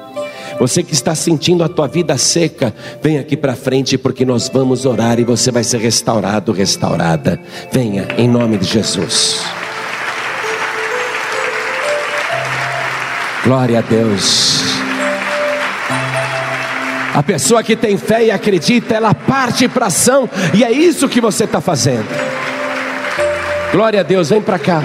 Você 0.59 0.83
que 0.83 0.93
está 0.93 1.15
sentindo 1.15 1.63
a 1.63 1.69
tua 1.69 1.87
vida 1.87 2.17
seca, 2.17 2.73
vem 3.01 3.17
aqui 3.17 3.37
para 3.37 3.55
frente 3.55 3.97
porque 3.97 4.25
nós 4.25 4.49
vamos 4.51 4.85
orar 4.85 5.19
e 5.19 5.23
você 5.23 5.51
vai 5.51 5.63
ser 5.63 5.79
restaurado, 5.79 6.51
restaurada. 6.51 7.39
Venha 7.71 8.07
em 8.17 8.27
nome 8.27 8.57
de 8.57 8.65
Jesus. 8.65 9.41
Glória 13.43 13.79
a 13.79 13.81
Deus. 13.81 14.59
A 17.13 17.23
pessoa 17.23 17.63
que 17.63 17.75
tem 17.75 17.97
fé 17.97 18.25
e 18.25 18.31
acredita, 18.31 18.95
ela 18.95 19.13
parte 19.13 19.67
para 19.67 19.87
ação, 19.87 20.29
e 20.53 20.63
é 20.63 20.71
isso 20.71 21.09
que 21.09 21.19
você 21.19 21.45
está 21.45 21.59
fazendo. 21.59 22.07
Glória 23.71 23.99
a 24.01 24.03
Deus, 24.03 24.29
vem 24.29 24.41
para 24.41 24.59
cá. 24.59 24.83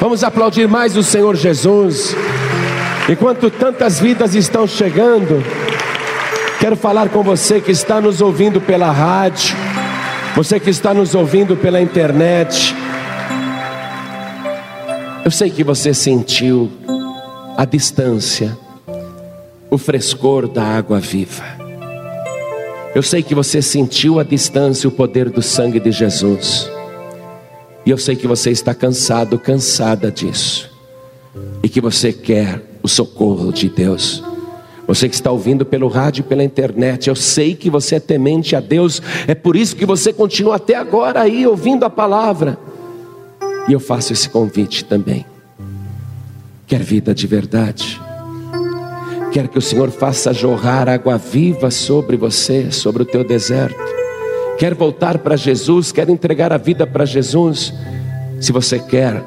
Vamos 0.00 0.22
aplaudir 0.22 0.68
mais 0.68 0.96
o 0.96 1.02
Senhor 1.02 1.34
Jesus. 1.34 2.14
Enquanto 3.08 3.50
tantas 3.50 3.98
vidas 3.98 4.34
estão 4.34 4.66
chegando, 4.66 5.42
quero 6.60 6.76
falar 6.76 7.08
com 7.08 7.22
você 7.22 7.60
que 7.60 7.70
está 7.70 8.00
nos 8.00 8.20
ouvindo 8.20 8.60
pela 8.60 8.90
rádio, 8.90 9.56
você 10.34 10.60
que 10.60 10.68
está 10.68 10.92
nos 10.92 11.14
ouvindo 11.14 11.56
pela 11.56 11.80
internet. 11.80 12.74
Eu 15.24 15.30
sei 15.30 15.50
que 15.50 15.64
você 15.64 15.94
sentiu 15.94 16.70
a 17.56 17.64
distância, 17.64 18.56
o 19.70 19.78
frescor 19.78 20.46
da 20.46 20.62
água 20.62 21.00
viva. 21.00 21.42
Eu 22.94 23.02
sei 23.02 23.22
que 23.22 23.34
você 23.34 23.62
sentiu 23.62 24.20
a 24.20 24.22
distância 24.22 24.88
o 24.88 24.92
poder 24.92 25.30
do 25.30 25.42
sangue 25.42 25.80
de 25.80 25.90
Jesus. 25.90 26.75
E 27.86 27.90
eu 27.90 27.96
sei 27.96 28.16
que 28.16 28.26
você 28.26 28.50
está 28.50 28.74
cansado, 28.74 29.38
cansada 29.38 30.10
disso. 30.10 30.68
E 31.62 31.68
que 31.68 31.80
você 31.80 32.12
quer 32.12 32.60
o 32.82 32.88
socorro 32.88 33.52
de 33.52 33.68
Deus. 33.68 34.24
Você 34.88 35.08
que 35.08 35.14
está 35.14 35.30
ouvindo 35.30 35.64
pelo 35.64 35.86
rádio 35.86 36.20
e 36.20 36.24
pela 36.24 36.42
internet, 36.42 37.08
eu 37.08 37.14
sei 37.14 37.54
que 37.54 37.70
você 37.70 37.94
é 37.96 38.00
temente 38.00 38.56
a 38.56 38.60
Deus, 38.60 39.00
é 39.28 39.34
por 39.34 39.54
isso 39.54 39.76
que 39.76 39.86
você 39.86 40.12
continua 40.12 40.56
até 40.56 40.74
agora 40.74 41.20
aí 41.20 41.46
ouvindo 41.46 41.84
a 41.84 41.90
palavra. 41.90 42.58
E 43.68 43.72
eu 43.72 43.80
faço 43.80 44.12
esse 44.12 44.28
convite 44.28 44.84
também. 44.84 45.24
Quer 46.66 46.80
vida 46.80 47.14
de 47.14 47.26
verdade? 47.28 48.00
Quer 49.32 49.46
que 49.46 49.58
o 49.58 49.62
Senhor 49.62 49.90
faça 49.90 50.32
jorrar 50.32 50.88
água 50.88 51.18
viva 51.18 51.70
sobre 51.70 52.16
você, 52.16 52.72
sobre 52.72 53.02
o 53.02 53.06
teu 53.06 53.22
deserto? 53.22 54.05
Quer 54.58 54.74
voltar 54.74 55.18
para 55.18 55.36
Jesus? 55.36 55.92
Quer 55.92 56.08
entregar 56.08 56.52
a 56.52 56.56
vida 56.56 56.86
para 56.86 57.04
Jesus? 57.04 57.72
Se 58.40 58.52
você 58.52 58.78
quer, 58.78 59.22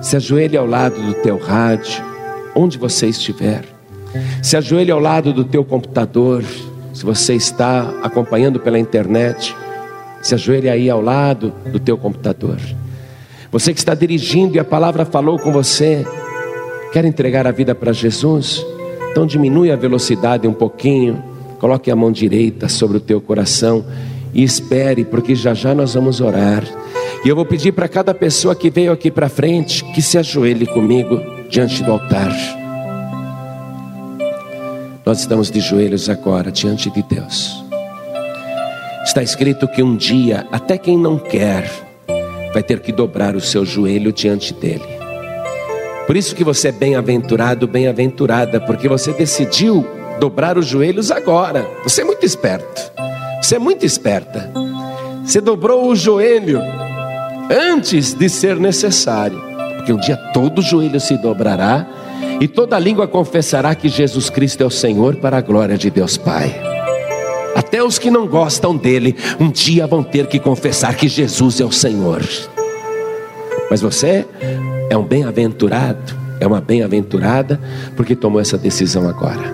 se 0.00 0.16
ajoelhe 0.16 0.56
ao 0.56 0.66
lado 0.66 1.00
do 1.00 1.14
teu 1.14 1.38
rádio, 1.38 2.02
onde 2.54 2.78
você 2.78 3.06
estiver. 3.06 3.64
Se 4.42 4.56
ajoelhe 4.56 4.90
ao 4.90 5.00
lado 5.00 5.32
do 5.32 5.44
teu 5.44 5.64
computador, 5.64 6.44
se 6.92 7.04
você 7.04 7.34
está 7.34 7.88
acompanhando 8.02 8.60
pela 8.60 8.78
internet, 8.78 9.54
se 10.20 10.34
ajoelhe 10.34 10.68
aí 10.68 10.90
ao 10.90 11.00
lado 11.00 11.52
do 11.66 11.78
teu 11.78 11.96
computador. 11.96 12.58
Você 13.50 13.72
que 13.72 13.78
está 13.78 13.94
dirigindo 13.94 14.56
e 14.56 14.58
a 14.58 14.64
palavra 14.64 15.04
falou 15.04 15.38
com 15.38 15.52
você, 15.52 16.06
Quer 16.92 17.06
entregar 17.06 17.46
a 17.46 17.50
vida 17.50 17.74
para 17.74 17.90
Jesus? 17.90 18.66
Então 19.10 19.26
diminui 19.26 19.72
a 19.72 19.76
velocidade 19.76 20.46
um 20.46 20.52
pouquinho, 20.52 21.24
coloque 21.58 21.90
a 21.90 21.96
mão 21.96 22.12
direita 22.12 22.68
sobre 22.68 22.98
o 22.98 23.00
teu 23.00 23.18
coração 23.18 23.82
e 24.32 24.42
espere, 24.42 25.04
porque 25.04 25.34
já 25.34 25.54
já 25.54 25.74
nós 25.74 25.94
vamos 25.94 26.20
orar. 26.20 26.64
E 27.24 27.28
eu 27.28 27.36
vou 27.36 27.44
pedir 27.44 27.72
para 27.72 27.88
cada 27.88 28.12
pessoa 28.14 28.54
que 28.54 28.70
veio 28.70 28.92
aqui 28.92 29.10
para 29.10 29.28
frente 29.28 29.84
que 29.92 30.02
se 30.02 30.18
ajoelhe 30.18 30.66
comigo 30.66 31.20
diante 31.48 31.82
do 31.82 31.92
altar. 31.92 32.32
Nós 35.04 35.20
estamos 35.20 35.50
de 35.50 35.60
joelhos 35.60 36.08
agora 36.08 36.50
diante 36.50 36.90
de 36.90 37.02
Deus. 37.02 37.62
Está 39.04 39.22
escrito 39.22 39.66
que 39.66 39.82
um 39.82 39.96
dia, 39.96 40.46
até 40.52 40.78
quem 40.78 40.96
não 40.96 41.18
quer, 41.18 41.68
vai 42.52 42.62
ter 42.62 42.80
que 42.80 42.92
dobrar 42.92 43.34
o 43.34 43.40
seu 43.40 43.64
joelho 43.64 44.12
diante 44.12 44.54
dele. 44.54 44.86
Por 46.06 46.16
isso 46.16 46.34
que 46.34 46.44
você 46.44 46.68
é 46.68 46.72
bem-aventurado, 46.72 47.66
bem-aventurada, 47.66 48.60
porque 48.60 48.88
você 48.88 49.12
decidiu 49.12 49.86
dobrar 50.20 50.56
os 50.56 50.66
joelhos 50.66 51.10
agora. 51.10 51.68
Você 51.82 52.02
é 52.02 52.04
muito 52.04 52.24
esperto. 52.24 52.91
Você 53.42 53.56
é 53.56 53.58
muito 53.58 53.84
esperta. 53.84 54.52
Você 55.24 55.40
dobrou 55.40 55.88
o 55.88 55.96
joelho 55.96 56.60
antes 57.50 58.14
de 58.14 58.28
ser 58.28 58.56
necessário, 58.56 59.38
porque 59.76 59.92
um 59.92 59.98
dia 59.98 60.16
todo 60.32 60.62
joelho 60.62 61.00
se 61.00 61.18
dobrará 61.18 61.84
e 62.40 62.46
toda 62.46 62.78
língua 62.78 63.08
confessará 63.08 63.74
que 63.74 63.88
Jesus 63.88 64.30
Cristo 64.30 64.62
é 64.62 64.66
o 64.66 64.70
Senhor 64.70 65.16
para 65.16 65.38
a 65.38 65.40
glória 65.40 65.76
de 65.76 65.90
Deus 65.90 66.16
Pai. 66.16 66.54
Até 67.56 67.82
os 67.82 67.98
que 67.98 68.12
não 68.12 68.28
gostam 68.28 68.76
dele, 68.76 69.16
um 69.40 69.50
dia 69.50 69.88
vão 69.88 70.04
ter 70.04 70.28
que 70.28 70.38
confessar 70.38 70.94
que 70.94 71.08
Jesus 71.08 71.60
é 71.60 71.64
o 71.64 71.72
Senhor. 71.72 72.22
Mas 73.68 73.80
você 73.80 74.24
é 74.88 74.96
um 74.96 75.04
bem-aventurado, 75.04 76.14
é 76.38 76.46
uma 76.46 76.60
bem-aventurada, 76.60 77.60
porque 77.96 78.14
tomou 78.14 78.40
essa 78.40 78.56
decisão 78.56 79.08
agora. 79.08 79.52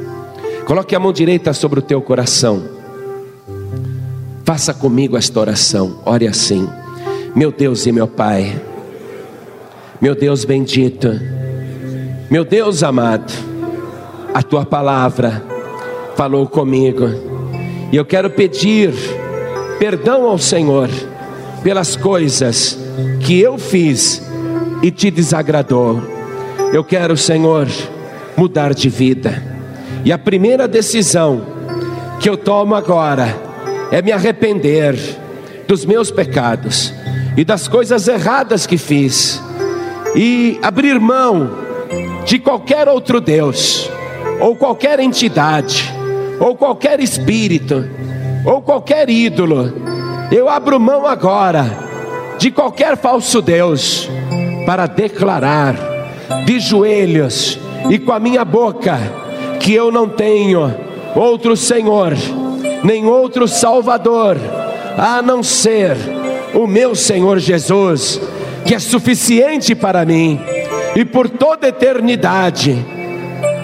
Coloque 0.67 0.95
a 0.95 1.01
mão 1.01 1.11
direita 1.13 1.55
sobre 1.55 1.79
o 1.79 1.83
teu 1.83 2.03
coração. 2.03 2.78
Faça 4.49 4.73
comigo 4.73 5.15
esta 5.15 5.39
oração. 5.39 5.99
Ore 6.07 6.27
assim: 6.27 6.67
Meu 7.37 7.53
Deus 7.53 7.85
e 7.85 7.93
meu 7.93 8.09
Pai, 8.09 8.59
meu 10.01 10.15
Deus 10.15 10.43
bendito, 10.43 11.21
meu 12.31 12.47
Deus 12.47 12.83
amado, 12.83 13.31
a 14.33 14.43
tua 14.43 14.65
palavra 14.65 15.45
falou 16.17 16.47
comigo, 16.47 17.11
e 17.93 17.97
eu 17.99 18.07
quero 18.07 18.31
pedir 18.31 18.95
perdão 19.79 20.25
ao 20.25 20.39
Senhor 20.39 20.89
pelas 21.63 21.95
coisas 21.95 22.79
que 23.21 23.39
eu 23.39 23.59
fiz 23.59 24.23
e 24.83 24.91
te 24.91 25.11
desagradou. 25.11 26.01
Eu 26.73 26.83
quero, 26.83 27.19
Senhor, 27.19 27.69
mudar 28.35 28.73
de 28.73 28.89
vida. 28.89 29.43
E 30.07 30.11
a 30.11 30.17
primeira 30.17 30.67
decisão 30.67 31.43
que 32.19 32.31
eu 32.31 32.39
tomo 32.39 32.75
agora 32.75 33.48
é 33.91 34.03
me 34.03 34.13
arrepender 34.13 34.97
dos 35.67 35.85
meus 35.85 36.11
pecados 36.11 36.93
e 37.37 37.45
das 37.45 37.69
coisas 37.69 38.09
erradas 38.09 38.67
que 38.67 38.79
fiz 38.79 39.43
e 40.15 40.59
abrir 40.63 40.99
mão 40.99 41.51
de 42.25 42.39
qualquer 42.39 42.89
outro 42.89 43.21
Deus, 43.21 43.91
ou 44.41 44.57
qualquer 44.57 45.01
entidade, 45.01 45.93
ou 46.41 46.57
qualquer 46.57 47.01
espírito, 47.01 47.89
ou 48.45 48.61
qualquer 48.61 49.09
ídolo. 49.09 49.73
Eu 50.31 50.49
abro 50.49 50.79
mão 50.79 51.07
agora 51.07 51.65
de 52.39 52.51
qualquer 52.51 52.97
falso 52.97 53.41
Deus 53.41 54.09
para 54.67 54.87
declarar 54.87 55.75
de 56.45 56.61
joelhos 56.61 57.59
e 57.89 57.99
com 57.99 58.13
a 58.13 58.21
minha 58.21 58.45
boca 58.45 58.99
que 59.61 59.73
eu 59.73 59.91
não 59.91 60.09
tenho 60.09 60.75
outro 61.15 61.57
Senhor, 61.57 62.13
nem 62.83 63.07
outro 63.07 63.49
Salvador, 63.49 64.37
a 64.97 65.21
não 65.23 65.43
ser 65.43 65.97
o 66.55 66.67
meu 66.67 66.95
Senhor 66.95 67.39
Jesus, 67.39 68.21
que 68.65 68.75
é 68.75 68.79
suficiente 68.79 69.75
para 69.75 70.05
mim 70.05 70.41
e 70.95 71.05
por 71.05 71.29
toda 71.29 71.69
eternidade 71.69 72.77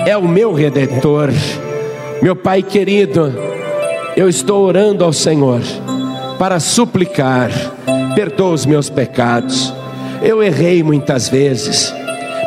é 0.07 0.17
o 0.17 0.29
meu 0.29 0.53
redentor. 0.53 1.31
Meu 2.23 2.37
Pai 2.37 2.63
querido, 2.63 3.35
eu 4.17 4.29
estou 4.29 4.65
orando 4.65 5.05
ao 5.05 5.13
Senhor 5.13 5.61
para 6.39 6.61
suplicar, 6.61 7.51
perdoa 8.15 8.53
os 8.53 8.67
meus 8.67 8.89
pecados. 8.89 9.75
Eu 10.23 10.43
errei 10.43 10.83
muitas 10.83 11.29
vezes, 11.29 11.93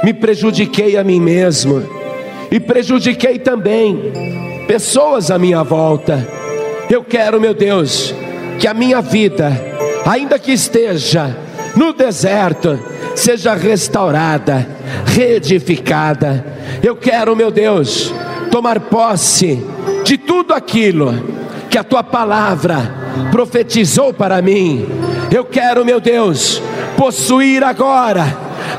me 0.03 0.13
prejudiquei 0.13 0.97
a 0.97 1.03
mim 1.03 1.20
mesmo 1.20 1.84
e 2.49 2.59
prejudiquei 2.59 3.38
também 3.38 4.13
pessoas 4.68 5.30
à 5.30 5.38
minha 5.38 5.63
volta. 5.63 6.37
Eu 6.90 7.04
quero, 7.04 7.40
meu 7.40 7.54
Deus, 7.54 8.14
que 8.60 8.68
a 8.68 8.74
minha 8.74 9.02
vida, 9.02 9.52
ainda 10.06 10.40
que 10.40 10.52
esteja 10.54 11.36
no 11.76 11.94
deserto, 11.94 12.80
seja 13.16 13.54
restaurada, 13.54 14.68
reedificada. 15.06 16.46
Eu 16.82 16.96
quero, 16.96 17.36
meu 17.36 17.52
Deus, 17.52 18.14
tomar 18.50 18.80
posse 18.80 19.64
de 20.04 20.18
tudo 20.18 20.54
aquilo 20.54 21.14
que 21.70 21.78
a 21.78 21.84
tua 21.84 22.04
palavra 22.04 22.96
profetizou 23.32 24.14
para 24.14 24.42
mim. 24.42 24.88
Eu 25.32 25.44
quero, 25.44 25.84
meu 25.84 26.00
Deus, 26.00 26.62
possuir 26.96 27.64
agora 27.64 28.26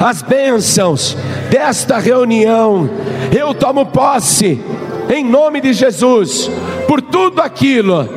as 0.01 0.23
bênçãos 0.23 1.17
desta 1.51 1.99
reunião. 1.99 2.89
Eu 3.37 3.53
tomo 3.53 3.87
posse, 3.87 4.61
em 5.15 5.25
nome 5.25 5.61
de 5.61 5.73
Jesus, 5.73 6.51
por 6.89 7.03
tudo 7.03 7.43
aquilo 7.43 8.09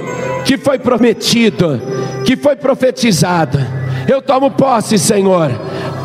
que 0.45 0.57
foi 0.57 0.79
prometido, 0.79 1.79
que 2.23 2.37
foi 2.37 2.55
profetizado. 2.55 3.59
Eu 4.07 4.21
tomo 4.21 4.49
posse, 4.49 4.97
Senhor, 4.97 5.51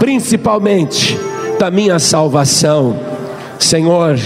principalmente 0.01 1.17
da 1.61 1.71
minha 1.71 2.01
salvação. 2.01 2.99
Senhor, 3.57 4.19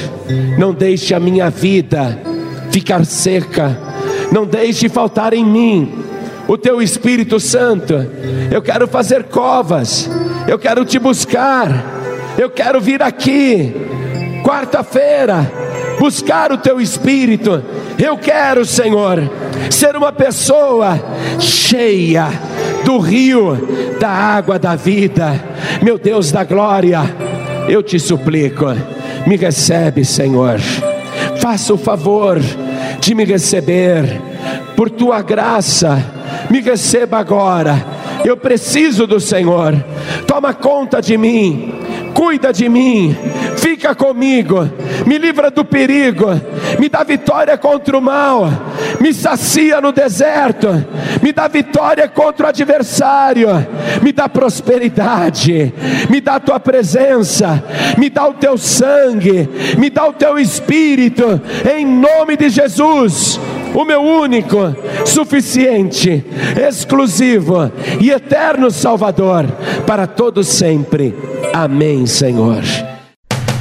não 0.58 0.72
deixe 0.72 1.14
a 1.14 1.20
minha 1.20 1.50
vida 1.50 2.18
ficar 2.70 3.04
seca, 3.04 3.78
não 4.32 4.46
deixe 4.46 4.88
faltar 4.88 5.34
em 5.34 5.44
mim 5.44 6.04
o 6.48 6.56
teu 6.56 6.80
Espírito 6.80 7.38
Santo. 7.38 7.94
Eu 8.50 8.62
quero 8.62 8.88
fazer 8.88 9.24
covas, 9.24 10.10
eu 10.48 10.58
quero 10.58 10.84
te 10.84 10.98
buscar, 10.98 11.68
eu 12.38 12.48
quero 12.48 12.80
vir 12.80 13.02
aqui, 13.02 13.72
quarta-feira, 14.42 15.46
buscar 16.00 16.50
o 16.50 16.56
teu 16.56 16.80
Espírito. 16.80 17.62
Eu 17.98 18.16
quero, 18.16 18.64
Senhor, 18.64 19.30
ser 19.70 19.94
uma 19.94 20.10
pessoa 20.10 20.98
cheia 21.38 22.28
do 22.86 22.98
rio 22.98 23.98
da 24.00 24.08
água 24.08 24.58
da 24.58 24.74
vida. 24.74 25.38
Meu 25.82 25.98
Deus 25.98 26.32
da 26.32 26.42
glória, 26.42 27.02
eu 27.68 27.82
te 27.82 28.00
suplico, 28.00 28.64
me 29.26 29.36
recebe, 29.36 30.02
Senhor. 30.02 30.58
Faça 31.38 31.74
o 31.74 31.78
favor 31.78 32.40
de 32.98 33.14
me 33.14 33.26
receber 33.26 34.22
por 34.74 34.88
tua 34.88 35.20
graça. 35.20 36.02
Me 36.48 36.60
receba 36.60 37.18
agora. 37.18 38.00
Eu 38.24 38.38
preciso 38.38 39.06
do 39.06 39.20
Senhor. 39.20 39.74
Toma 40.26 40.54
conta 40.54 41.00
de 41.02 41.18
mim. 41.18 41.74
Cuida 42.14 42.52
de 42.52 42.68
mim 42.68 43.16
fica 43.80 43.94
comigo, 43.94 44.68
me 45.06 45.16
livra 45.16 45.50
do 45.50 45.64
perigo, 45.64 46.26
me 46.78 46.86
dá 46.86 47.02
vitória 47.02 47.56
contra 47.56 47.96
o 47.96 48.00
mal, 48.00 48.46
me 49.00 49.14
sacia 49.14 49.80
no 49.80 49.90
deserto, 49.90 50.68
me 51.22 51.32
dá 51.32 51.48
vitória 51.48 52.06
contra 52.06 52.44
o 52.44 52.48
adversário, 52.50 53.48
me 54.02 54.12
dá 54.12 54.28
prosperidade, 54.28 55.72
me 56.10 56.20
dá 56.20 56.34
a 56.34 56.40
tua 56.40 56.60
presença, 56.60 57.64
me 57.96 58.10
dá 58.10 58.28
o 58.28 58.34
teu 58.34 58.58
sangue, 58.58 59.48
me 59.78 59.88
dá 59.88 60.06
o 60.06 60.12
teu 60.12 60.38
espírito, 60.38 61.40
em 61.74 61.86
nome 61.86 62.36
de 62.36 62.50
Jesus 62.50 63.40
o 63.72 63.84
meu 63.84 64.02
único, 64.02 64.58
suficiente, 65.06 66.24
exclusivo 66.68 67.72
e 68.00 68.10
eterno 68.10 68.68
Salvador 68.70 69.46
para 69.86 70.08
todos 70.08 70.48
sempre. 70.48 71.14
Amém, 71.54 72.04
Senhor. 72.04 72.89